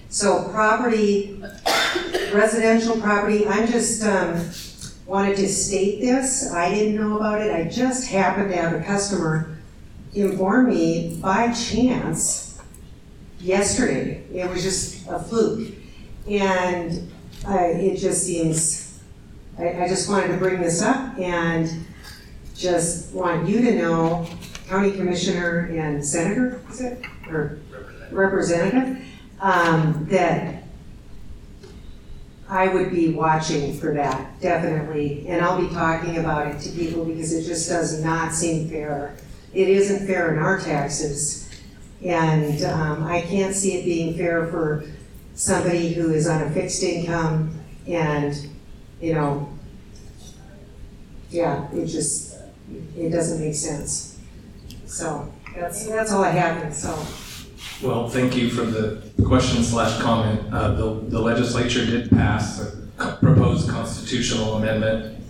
So 0.10 0.50
property, 0.50 1.42
residential 2.34 3.00
property, 3.00 3.48
I'm 3.48 3.68
just, 3.68 4.04
um, 4.04 4.50
wanted 5.06 5.38
to 5.38 5.48
state 5.48 6.02
this, 6.02 6.52
I 6.52 6.74
didn't 6.74 6.96
know 6.96 7.18
about 7.18 7.42
it, 7.42 7.54
I 7.54 7.70
just 7.70 8.08
happened 8.08 8.50
to 8.52 8.58
have 8.58 8.74
a 8.74 8.84
customer 8.84 9.56
inform 10.14 10.70
me 10.70 11.20
by 11.22 11.52
chance 11.52 12.60
yesterday, 13.40 14.24
it 14.34 14.50
was 14.50 14.64
just 14.64 15.08
a 15.08 15.20
fluke. 15.20 15.74
And 16.28 17.12
I, 17.48 17.66
it 17.66 17.98
just 17.98 18.26
seems, 18.26 19.00
I, 19.58 19.84
I 19.84 19.88
just 19.88 20.10
wanted 20.10 20.30
to 20.30 20.38
bring 20.38 20.62
this 20.62 20.82
up 20.82 21.18
and 21.20 21.86
just 22.56 23.14
want 23.14 23.48
you 23.48 23.62
to 23.62 23.76
know, 23.76 24.28
county 24.68 24.92
commissioner 24.92 25.68
and 25.72 26.04
senator, 26.04 26.62
is 26.70 26.82
it, 26.82 27.06
or 27.30 27.60
representative, 28.12 29.04
um, 29.42 30.08
that 30.10 30.64
I 32.50 32.68
would 32.68 32.92
be 32.92 33.14
watching 33.14 33.78
for 33.80 33.94
that, 33.94 34.40
definitely, 34.40 35.28
and 35.28 35.44
I'll 35.44 35.60
be 35.60 35.74
talking 35.74 36.18
about 36.18 36.48
it 36.48 36.60
to 36.62 36.70
people 36.70 37.06
because 37.06 37.34
it 37.34 37.44
just 37.44 37.70
does 37.70 38.04
not 38.04 38.34
seem 38.34 38.70
fair. 38.70 39.18
It 39.54 39.70
isn't 39.70 40.08
fair 40.08 40.34
in 40.34 40.40
our 40.40 40.60
taxes, 40.60 41.50
and, 42.04 42.64
um, 42.64 43.04
I 43.04 43.22
can't 43.22 43.56
see 43.56 43.74
it 43.74 43.86
being 43.86 44.18
fair 44.18 44.48
for 44.48 44.86
somebody 45.36 45.94
who 45.94 46.14
is 46.14 46.28
on 46.28 46.42
a 46.42 46.50
fixed 46.50 46.82
income 46.82 47.52
and, 47.88 48.48
you 49.00 49.14
know, 49.14 49.50
yeah, 51.30 51.70
it 51.72 51.86
just, 51.86 52.38
it 52.98 53.10
doesn't 53.10 53.42
make 53.46 53.54
sense. 53.54 54.20
So 54.86 55.32
that's, 55.56 55.86
that's 55.88 56.12
all 56.12 56.24
I 56.24 56.32
have, 56.32 56.74
so. 56.74 56.90
Well, 57.86 58.08
thank 58.08 58.36
you 58.38 58.50
for 58.50 58.62
the 58.62 59.04
question 59.26 59.62
slash 59.64 60.02
comment. 60.02 60.42
Uh, 60.54 60.74
the, 60.76 61.02
the 61.10 61.20
legislature 61.20 61.86
did 61.86 62.10
pass 62.10 62.62
a 62.98 63.18
proposed 63.18 63.70
constitutional 63.70 64.56
amendment 64.56 65.22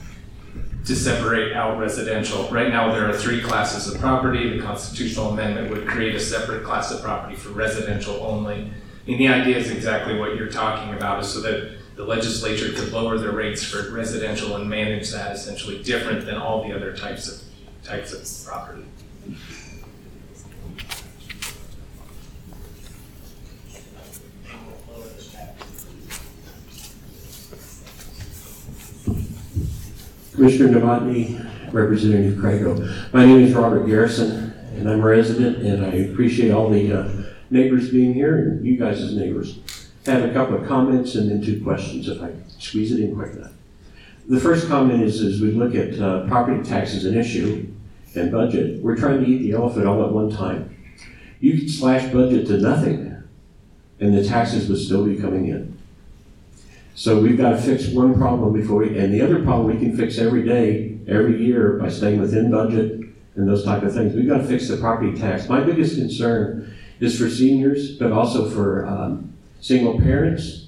to 0.86 0.96
separate 0.96 1.54
out 1.54 1.80
residential. 1.80 2.48
Right 2.50 2.70
now, 2.70 2.94
there 2.94 3.10
are 3.10 3.14
three 3.14 3.42
classes 3.42 3.92
of 3.92 4.00
property. 4.00 4.56
The 4.56 4.64
constitutional 4.64 5.32
amendment 5.32 5.72
would 5.72 5.88
create 5.88 6.14
a 6.14 6.20
separate 6.20 6.64
class 6.64 6.92
of 6.92 7.02
property 7.02 7.36
for 7.36 7.50
residential 7.50 8.16
only. 8.18 8.72
And 9.08 9.20
the 9.20 9.28
idea 9.28 9.58
is 9.58 9.70
exactly 9.70 10.18
what 10.18 10.36
you're 10.36 10.50
talking 10.50 10.94
about, 10.96 11.22
is 11.24 11.32
so 11.32 11.40
that 11.42 11.78
the 11.96 12.04
legislature 12.04 12.74
could 12.74 12.92
lower 12.92 13.20
their 13.20 13.32
rates 13.32 13.64
for 13.64 13.92
residential 13.92 14.56
and 14.56 14.68
manage 14.68 15.12
that 15.12 15.36
essentially 15.36 15.84
different 15.84 16.26
than 16.26 16.36
all 16.36 16.68
the 16.68 16.76
other 16.76 16.96
types 16.96 17.28
of, 17.28 17.42
types 17.84 18.14
of 18.14 18.48
property. 18.48 18.84
Commissioner 30.34 30.80
Novotny, 30.80 31.72
Representative 31.72 32.40
Crago. 32.40 33.14
My 33.14 33.26
name 33.26 33.42
is 33.42 33.54
Robert 33.54 33.86
Garrison, 33.86 34.54
and 34.76 34.90
I'm 34.90 35.00
a 35.00 35.06
resident, 35.06 35.60
and 35.60 35.86
I 35.86 35.90
appreciate 36.12 36.52
all 36.52 36.70
the 36.70 36.92
uh, 36.92 37.10
neighbors 37.56 37.90
being 37.90 38.14
here 38.14 38.38
and 38.38 38.66
you 38.66 38.78
guys 38.78 39.02
as 39.02 39.16
neighbors. 39.16 39.60
I 40.06 40.12
have 40.12 40.30
a 40.30 40.34
couple 40.34 40.58
of 40.58 40.68
comments 40.68 41.16
and 41.16 41.32
then 41.32 41.42
two 41.42 41.64
questions, 41.64 42.08
if 42.08 42.22
I 42.22 42.32
squeeze 42.60 42.92
it 42.92 43.00
in 43.00 43.16
quick 43.16 43.34
enough. 43.34 43.54
The 44.28 44.40
first 44.40 44.68
comment 44.68 45.02
is, 45.02 45.22
as 45.22 45.42
we 45.42 45.52
look 45.52 45.74
at 45.74 46.00
uh, 46.00 46.28
property 46.28 46.64
tax 46.68 46.94
as 46.94 47.06
an 47.06 47.18
issue 47.18 47.68
and 48.14 48.32
budget, 48.32 48.82
we're 48.82 48.98
trying 48.98 49.24
to 49.24 49.30
eat 49.30 49.40
the 49.40 49.54
elephant 49.54 49.88
all 49.88 50.04
at 50.04 50.12
one 50.12 50.30
time. 50.30 50.76
You 51.40 51.58
could 51.58 51.72
slash 51.72 52.12
budget 52.12 52.48
to 52.48 52.58
nothing, 52.58 53.24
and 54.00 54.18
the 54.18 54.24
taxes 54.24 54.68
would 54.68 54.80
still 54.80 55.06
be 55.06 55.16
coming 55.16 55.48
in. 55.48 55.78
So 56.96 57.20
we've 57.20 57.38
got 57.38 57.52
to 57.52 57.58
fix 57.58 57.88
one 57.88 58.16
problem 58.16 58.54
before 58.54 58.80
we, 58.80 58.98
and 58.98 59.14
the 59.14 59.22
other 59.22 59.44
problem 59.44 59.68
we 59.68 59.80
can 59.80 59.96
fix 59.96 60.18
every 60.18 60.44
day, 60.44 60.98
every 61.08 61.44
year 61.44 61.74
by 61.74 61.90
staying 61.90 62.20
within 62.20 62.52
budget 62.52 63.02
and 63.36 63.48
those 63.48 63.64
type 63.64 63.84
of 63.84 63.94
things. 63.94 64.16
We've 64.16 64.28
got 64.28 64.38
to 64.38 64.46
fix 64.46 64.70
the 64.70 64.78
property 64.78 65.18
tax. 65.18 65.50
My 65.50 65.60
biggest 65.60 65.98
concern 65.98 66.74
is 67.00 67.20
for 67.20 67.30
seniors, 67.30 67.98
but 67.98 68.12
also 68.12 68.50
for 68.50 68.86
um, 68.86 69.34
single 69.60 70.00
parents, 70.00 70.68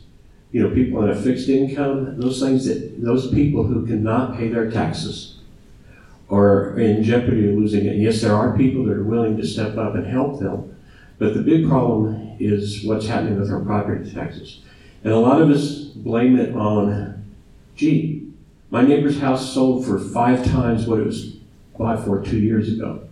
you 0.52 0.62
know, 0.62 0.74
people 0.74 1.00
on 1.00 1.10
a 1.10 1.16
fixed 1.16 1.50
income, 1.50 2.20
those 2.20 2.40
things 2.40 2.66
that, 2.66 3.02
those 3.02 3.32
people 3.32 3.64
who 3.64 3.86
cannot 3.86 4.38
pay 4.38 4.48
their 4.48 4.72
taxes 4.72 5.40
are 6.30 6.78
in 6.80 7.04
jeopardy 7.04 7.50
of 7.50 7.56
losing 7.56 7.86
it. 7.86 7.98
Yes, 7.98 8.22
there 8.22 8.34
are 8.34 8.58
people 8.58 8.86
that 8.86 8.98
are 8.98 9.04
willing 9.04 9.38
to 9.38 9.46
step 9.46 9.78
up 9.78 9.96
and 9.96 10.06
help 10.06 10.40
them, 10.40 10.76
but 11.20 11.34
the 11.34 11.42
big 11.42 11.68
problem 11.68 12.36
is 12.40 12.84
what's 12.86 13.08
happening 13.08 13.40
with 13.40 13.52
our 13.52 13.62
property 13.62 14.12
taxes. 14.12 14.62
And 15.04 15.14
a 15.14 15.20
lot 15.20 15.42
of 15.42 15.50
us 15.50 15.86
blame 15.86 16.38
it 16.38 16.56
on, 16.56 17.26
gee, 17.76 18.32
my 18.70 18.82
neighbor's 18.82 19.20
house 19.20 19.54
sold 19.54 19.86
for 19.86 19.98
five 19.98 20.46
times 20.46 20.86
what 20.86 21.00
it 21.00 21.06
was 21.06 21.38
bought 21.78 22.04
for 22.04 22.22
two 22.22 22.40
years 22.40 22.72
ago. 22.74 23.07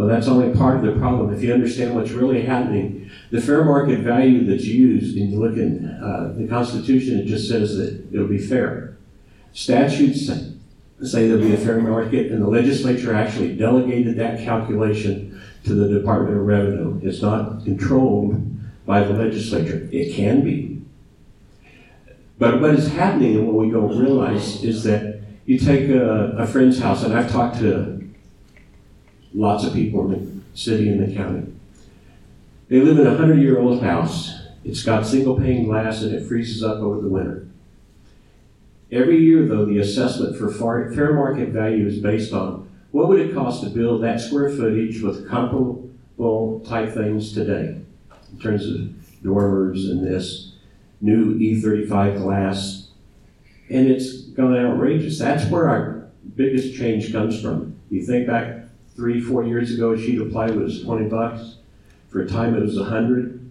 Well, 0.00 0.08
that's 0.08 0.28
only 0.28 0.54
part 0.54 0.76
of 0.76 0.82
the 0.82 0.98
problem. 0.98 1.30
If 1.34 1.42
you 1.42 1.52
understand 1.52 1.94
what's 1.94 2.12
really 2.12 2.40
happening, 2.40 3.10
the 3.30 3.38
fair 3.38 3.62
market 3.64 3.98
value 3.98 4.46
that's 4.46 4.64
used, 4.64 5.14
and 5.14 5.30
you 5.30 5.38
look 5.38 5.58
in 5.58 5.86
uh, 5.86 6.32
the 6.38 6.48
Constitution, 6.48 7.18
it 7.18 7.26
just 7.26 7.50
says 7.50 7.76
that 7.76 8.08
it'll 8.10 8.26
be 8.26 8.38
fair. 8.38 8.96
Statutes 9.52 10.26
say 11.02 11.28
there'll 11.28 11.42
be 11.42 11.52
a 11.52 11.58
fair 11.58 11.82
market, 11.82 12.32
and 12.32 12.40
the 12.40 12.48
legislature 12.48 13.14
actually 13.14 13.54
delegated 13.56 14.16
that 14.16 14.42
calculation 14.42 15.38
to 15.64 15.74
the 15.74 15.86
Department 15.98 16.34
of 16.34 16.46
Revenue. 16.46 16.98
It's 17.02 17.20
not 17.20 17.62
controlled 17.64 18.42
by 18.86 19.04
the 19.04 19.12
legislature. 19.12 19.86
It 19.92 20.14
can 20.14 20.42
be. 20.42 20.80
But 22.38 22.62
what 22.62 22.70
is 22.70 22.88
happening 22.88 23.36
and 23.36 23.46
what 23.46 23.56
we 23.56 23.70
don't 23.70 23.98
realize 23.98 24.64
is 24.64 24.82
that 24.84 25.20
you 25.44 25.58
take 25.58 25.90
a, 25.90 26.36
a 26.38 26.46
friend's 26.46 26.78
house, 26.78 27.04
and 27.04 27.12
I've 27.12 27.30
talked 27.30 27.58
to 27.58 27.99
lots 29.34 29.64
of 29.64 29.72
people 29.72 30.12
in 30.12 30.44
the 30.52 30.58
city 30.58 30.88
and 30.88 31.06
the 31.06 31.14
county. 31.14 31.52
They 32.68 32.80
live 32.80 32.98
in 32.98 33.06
a 33.06 33.16
hundred 33.16 33.40
year 33.40 33.58
old 33.58 33.82
house. 33.82 34.32
It's 34.64 34.82
got 34.82 35.06
single 35.06 35.36
pane 35.36 35.64
glass 35.64 36.02
and 36.02 36.14
it 36.14 36.26
freezes 36.26 36.62
up 36.62 36.78
over 36.78 37.00
the 37.00 37.08
winter. 37.08 37.46
Every 38.92 39.18
year, 39.18 39.46
though, 39.46 39.64
the 39.64 39.78
assessment 39.78 40.36
for 40.36 40.50
fair 40.50 41.14
market 41.14 41.50
value 41.50 41.86
is 41.86 41.98
based 41.98 42.32
on 42.32 42.68
what 42.90 43.08
would 43.08 43.20
it 43.20 43.34
cost 43.34 43.62
to 43.62 43.70
build 43.70 44.02
that 44.02 44.20
square 44.20 44.50
footage 44.50 45.00
with 45.00 45.28
comparable 45.28 46.60
type 46.66 46.92
things 46.92 47.32
today 47.32 47.80
in 48.32 48.38
terms 48.40 48.66
of 48.66 49.22
dormers 49.22 49.88
and 49.88 50.04
this 50.04 50.52
new 51.00 51.38
E35 51.38 52.18
glass. 52.18 52.88
And 53.68 53.88
it's 53.88 54.22
gone 54.22 54.56
outrageous. 54.56 55.18
That's 55.18 55.48
where 55.48 55.68
our 55.68 56.08
biggest 56.34 56.76
change 56.76 57.12
comes 57.12 57.40
from. 57.40 57.76
You 57.90 58.04
think 58.04 58.26
back 58.26 58.59
three, 59.00 59.18
four 59.18 59.44
years 59.44 59.72
ago, 59.72 59.92
a 59.92 59.98
sheet 59.98 60.20
of 60.20 60.30
plywood 60.30 60.62
was 60.62 60.82
20 60.82 61.08
bucks. 61.08 61.56
For 62.10 62.20
a 62.20 62.28
time, 62.28 62.54
it 62.54 62.60
was 62.60 62.78
100. 62.78 63.50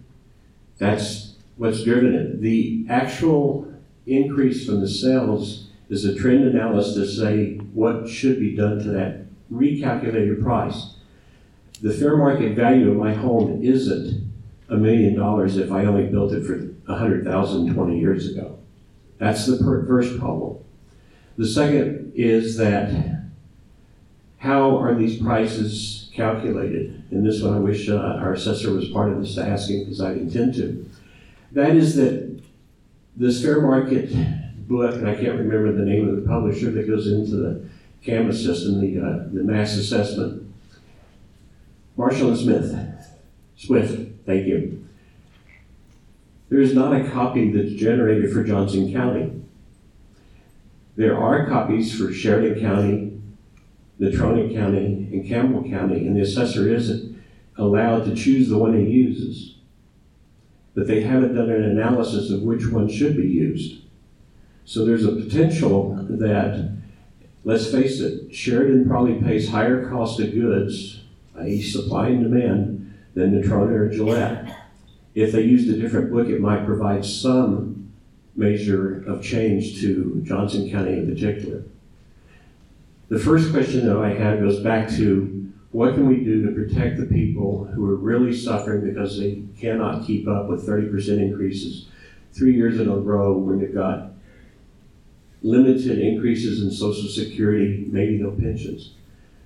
That's 0.78 1.34
what's 1.56 1.82
driven 1.82 2.14
it. 2.14 2.40
The 2.40 2.86
actual 2.88 3.74
increase 4.06 4.64
from 4.64 4.80
the 4.80 4.88
sales 4.88 5.66
is 5.88 6.04
a 6.04 6.14
trend 6.14 6.44
analysis 6.44 6.94
to 6.94 7.20
say 7.20 7.56
what 7.74 8.08
should 8.08 8.38
be 8.38 8.54
done 8.54 8.78
to 8.78 8.90
that 8.90 9.24
recalculated 9.52 10.40
price. 10.40 10.94
The 11.82 11.92
fair 11.94 12.16
market 12.16 12.54
value 12.54 12.88
of 12.88 12.96
my 12.96 13.12
home 13.12 13.60
isn't 13.60 14.30
a 14.68 14.76
million 14.76 15.16
dollars 15.16 15.56
if 15.56 15.72
I 15.72 15.84
only 15.84 16.06
built 16.06 16.32
it 16.32 16.46
for 16.46 16.58
100,000 16.86 17.74
20 17.74 17.98
years 17.98 18.30
ago. 18.30 18.56
That's 19.18 19.46
the 19.46 19.58
first 19.58 20.16
problem. 20.20 20.58
The 21.36 21.48
second 21.48 22.12
is 22.14 22.56
that 22.58 23.19
how 24.40 24.78
are 24.78 24.94
these 24.94 25.20
prices 25.20 26.10
calculated? 26.14 27.04
And 27.10 27.24
this 27.24 27.42
one 27.42 27.54
I 27.54 27.58
wish 27.58 27.90
uh, 27.90 27.96
our 27.96 28.32
assessor 28.32 28.72
was 28.72 28.88
part 28.88 29.12
of 29.12 29.20
this 29.20 29.36
asking 29.36 29.84
because 29.84 30.00
I 30.00 30.12
intend 30.12 30.54
to. 30.54 30.88
That 31.52 31.76
is 31.76 31.94
that 31.96 32.40
this 33.16 33.42
fair 33.42 33.60
market 33.60 34.10
book, 34.66 34.94
and 34.94 35.06
I 35.06 35.14
can't 35.14 35.36
remember 35.36 35.72
the 35.72 35.84
name 35.84 36.08
of 36.08 36.16
the 36.16 36.26
publisher 36.26 36.70
that 36.70 36.88
goes 36.88 37.06
into 37.06 37.36
the 37.36 37.68
Canvas 38.02 38.42
system, 38.42 38.80
the, 38.80 38.98
uh, 38.98 39.18
the 39.30 39.42
mass 39.42 39.76
assessment. 39.76 40.50
Marshall 41.98 42.30
and 42.30 42.38
Smith, 42.38 42.74
Swift, 43.56 44.24
thank 44.24 44.46
you. 44.46 44.88
There 46.48 46.60
is 46.60 46.74
not 46.74 46.98
a 46.98 47.10
copy 47.10 47.52
that's 47.52 47.74
generated 47.74 48.32
for 48.32 48.42
Johnson 48.42 48.90
County. 48.90 49.42
There 50.96 51.18
are 51.18 51.46
copies 51.46 51.94
for 51.94 52.10
Sheridan 52.10 52.58
County, 52.58 53.09
Natrona 54.00 54.52
County, 54.54 55.08
and 55.12 55.28
Campbell 55.28 55.62
County, 55.68 56.06
and 56.06 56.16
the 56.16 56.22
assessor 56.22 56.68
isn't 56.68 57.22
allowed 57.56 58.06
to 58.06 58.14
choose 58.14 58.48
the 58.48 58.56
one 58.56 58.74
he 58.74 58.90
uses. 58.90 59.56
But 60.74 60.86
they 60.86 61.02
haven't 61.02 61.34
done 61.34 61.50
an 61.50 61.64
analysis 61.64 62.30
of 62.30 62.42
which 62.42 62.66
one 62.68 62.88
should 62.88 63.16
be 63.16 63.28
used. 63.28 63.82
So 64.64 64.84
there's 64.84 65.04
a 65.04 65.12
potential 65.12 65.94
that, 66.08 66.78
let's 67.44 67.70
face 67.70 68.00
it, 68.00 68.34
Sheridan 68.34 68.88
probably 68.88 69.20
pays 69.20 69.50
higher 69.50 69.88
cost 69.90 70.20
of 70.20 70.32
goods, 70.32 71.02
i.e. 71.38 71.60
supply 71.60 72.08
and 72.08 72.22
demand, 72.22 72.94
than 73.14 73.32
Natrona 73.32 73.72
or 73.72 73.88
Gillette. 73.90 74.56
If 75.14 75.32
they 75.32 75.42
used 75.42 75.68
a 75.68 75.80
different 75.80 76.12
book, 76.12 76.28
it 76.28 76.40
might 76.40 76.64
provide 76.64 77.04
some 77.04 77.92
measure 78.36 79.04
of 79.06 79.22
change 79.22 79.80
to 79.80 80.22
Johnson 80.24 80.70
County 80.70 80.92
in 80.92 81.12
particular. 81.12 81.64
The 83.10 83.18
first 83.18 83.50
question 83.50 83.88
that 83.88 83.96
I 83.96 84.10
had 84.10 84.38
goes 84.38 84.60
back 84.60 84.88
to 84.90 85.52
what 85.72 85.94
can 85.94 86.08
we 86.08 86.22
do 86.22 86.46
to 86.46 86.52
protect 86.52 86.96
the 86.96 87.06
people 87.06 87.64
who 87.64 87.84
are 87.90 87.96
really 87.96 88.32
suffering 88.32 88.84
because 88.84 89.18
they 89.18 89.42
cannot 89.58 90.06
keep 90.06 90.28
up 90.28 90.48
with 90.48 90.64
30% 90.64 91.20
increases 91.20 91.88
three 92.32 92.54
years 92.54 92.78
in 92.78 92.88
a 92.88 92.96
row 92.96 93.36
when 93.36 93.58
you've 93.58 93.74
got 93.74 94.12
limited 95.42 95.98
increases 95.98 96.62
in 96.62 96.70
Social 96.70 97.08
Security, 97.08 97.84
maybe 97.90 98.16
no 98.16 98.30
pensions. 98.30 98.92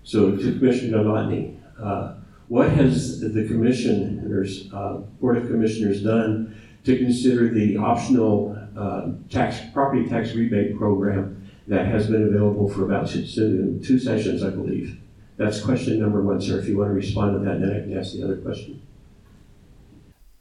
So 0.03 0.37
to 0.37 0.59
Commissioner 0.59 0.99
Novotny, 0.99 1.57
uh, 1.81 2.17
what 2.49 2.69
has 2.69 3.21
the 3.21 3.47
commissioners, 3.47 4.71
uh, 4.75 4.99
Board 5.23 5.39
of 5.39 5.47
Commissioners 5.47 6.03
done 6.03 6.55
to 6.85 6.99
consider 6.99 7.49
the 7.49 7.79
optional 7.79 8.59
uh, 8.77 9.13
tax, 9.31 9.59
property 9.73 10.07
tax 10.07 10.35
rebate 10.35 10.77
program 10.77 11.44
that 11.67 11.87
has 11.87 12.09
been 12.09 12.23
available 12.23 12.69
for 12.69 12.85
about 12.85 13.09
two, 13.09 13.25
two 13.85 13.99
sessions, 13.99 14.43
I 14.43 14.51
believe? 14.51 14.99
That's 15.37 15.61
question 15.61 15.99
number 15.99 16.23
one, 16.23 16.41
sir. 16.41 16.59
If 16.59 16.69
you 16.69 16.79
want 16.79 16.91
to 16.91 16.95
respond 16.95 17.33
to 17.35 17.45
that, 17.45 17.61
then 17.61 17.71
I 17.71 17.81
can 17.81 17.99
ask 17.99 18.13
the 18.13 18.23
other 18.23 18.37
question. 18.37 18.83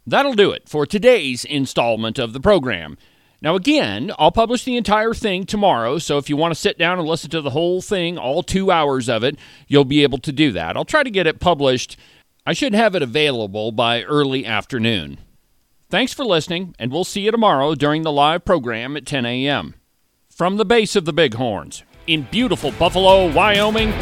That'll 0.06 0.34
do 0.34 0.52
it 0.52 0.68
for 0.68 0.86
today's 0.86 1.46
installment 1.46 2.20
of 2.20 2.34
the 2.34 2.42
program. 2.42 2.98
Now, 3.42 3.56
again, 3.56 4.12
I'll 4.18 4.32
publish 4.32 4.64
the 4.64 4.78
entire 4.78 5.14
thing 5.14 5.46
tomorrow, 5.46 5.98
so 5.98 6.18
if 6.18 6.30
you 6.30 6.38
want 6.38 6.54
to 6.54 6.60
sit 6.60 6.78
down 6.78 7.00
and 7.00 7.08
listen 7.08 7.30
to 7.32 7.42
the 7.42 7.50
whole 7.50 7.82
thing, 7.82 8.18
all 8.18 8.42
two 8.42 8.72
hours 8.72 9.10
of 9.10 9.24
it, 9.24 9.38
you'll 9.68 9.84
be 9.84 10.04
able 10.04 10.20
to 10.20 10.32
do 10.32 10.52
that. 10.54 10.78
I'll 10.78 10.86
try 10.86 11.04
to 11.04 11.12
get 11.12 11.28
it 11.28 11.40
published. 11.40 11.98
I 12.46 12.54
should 12.54 12.74
have 12.74 12.96
it 12.96 13.02
available 13.02 13.72
by 13.72 14.04
early 14.04 14.46
afternoon. 14.46 15.18
Thanks 15.90 16.14
for 16.14 16.26
listening, 16.26 16.76
and 16.80 16.92
we'll 16.92 17.04
see 17.04 17.22
you 17.22 17.32
tomorrow 17.32 17.76
during 17.76 18.04
the 18.04 18.12
live 18.12 18.46
program 18.46 18.96
at 18.96 19.06
10 19.06 19.26
a.m. 19.26 19.76
From 20.36 20.58
the 20.58 20.66
base 20.66 20.96
of 20.96 21.06
the 21.06 21.14
Bighorns, 21.14 21.84
in 22.08 22.24
beautiful 22.32 22.72
Buffalo, 22.72 23.32
Wyoming, 23.32 23.94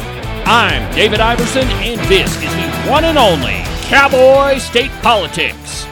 I'm 0.46 0.94
David 0.94 1.20
Iverson, 1.20 1.68
and 1.68 2.00
this 2.08 2.34
is 2.36 2.54
the 2.54 2.90
one 2.90 3.04
and 3.04 3.18
only 3.18 3.60
Cowboy 3.82 4.56
State 4.56 4.90
Politics. 5.02 5.84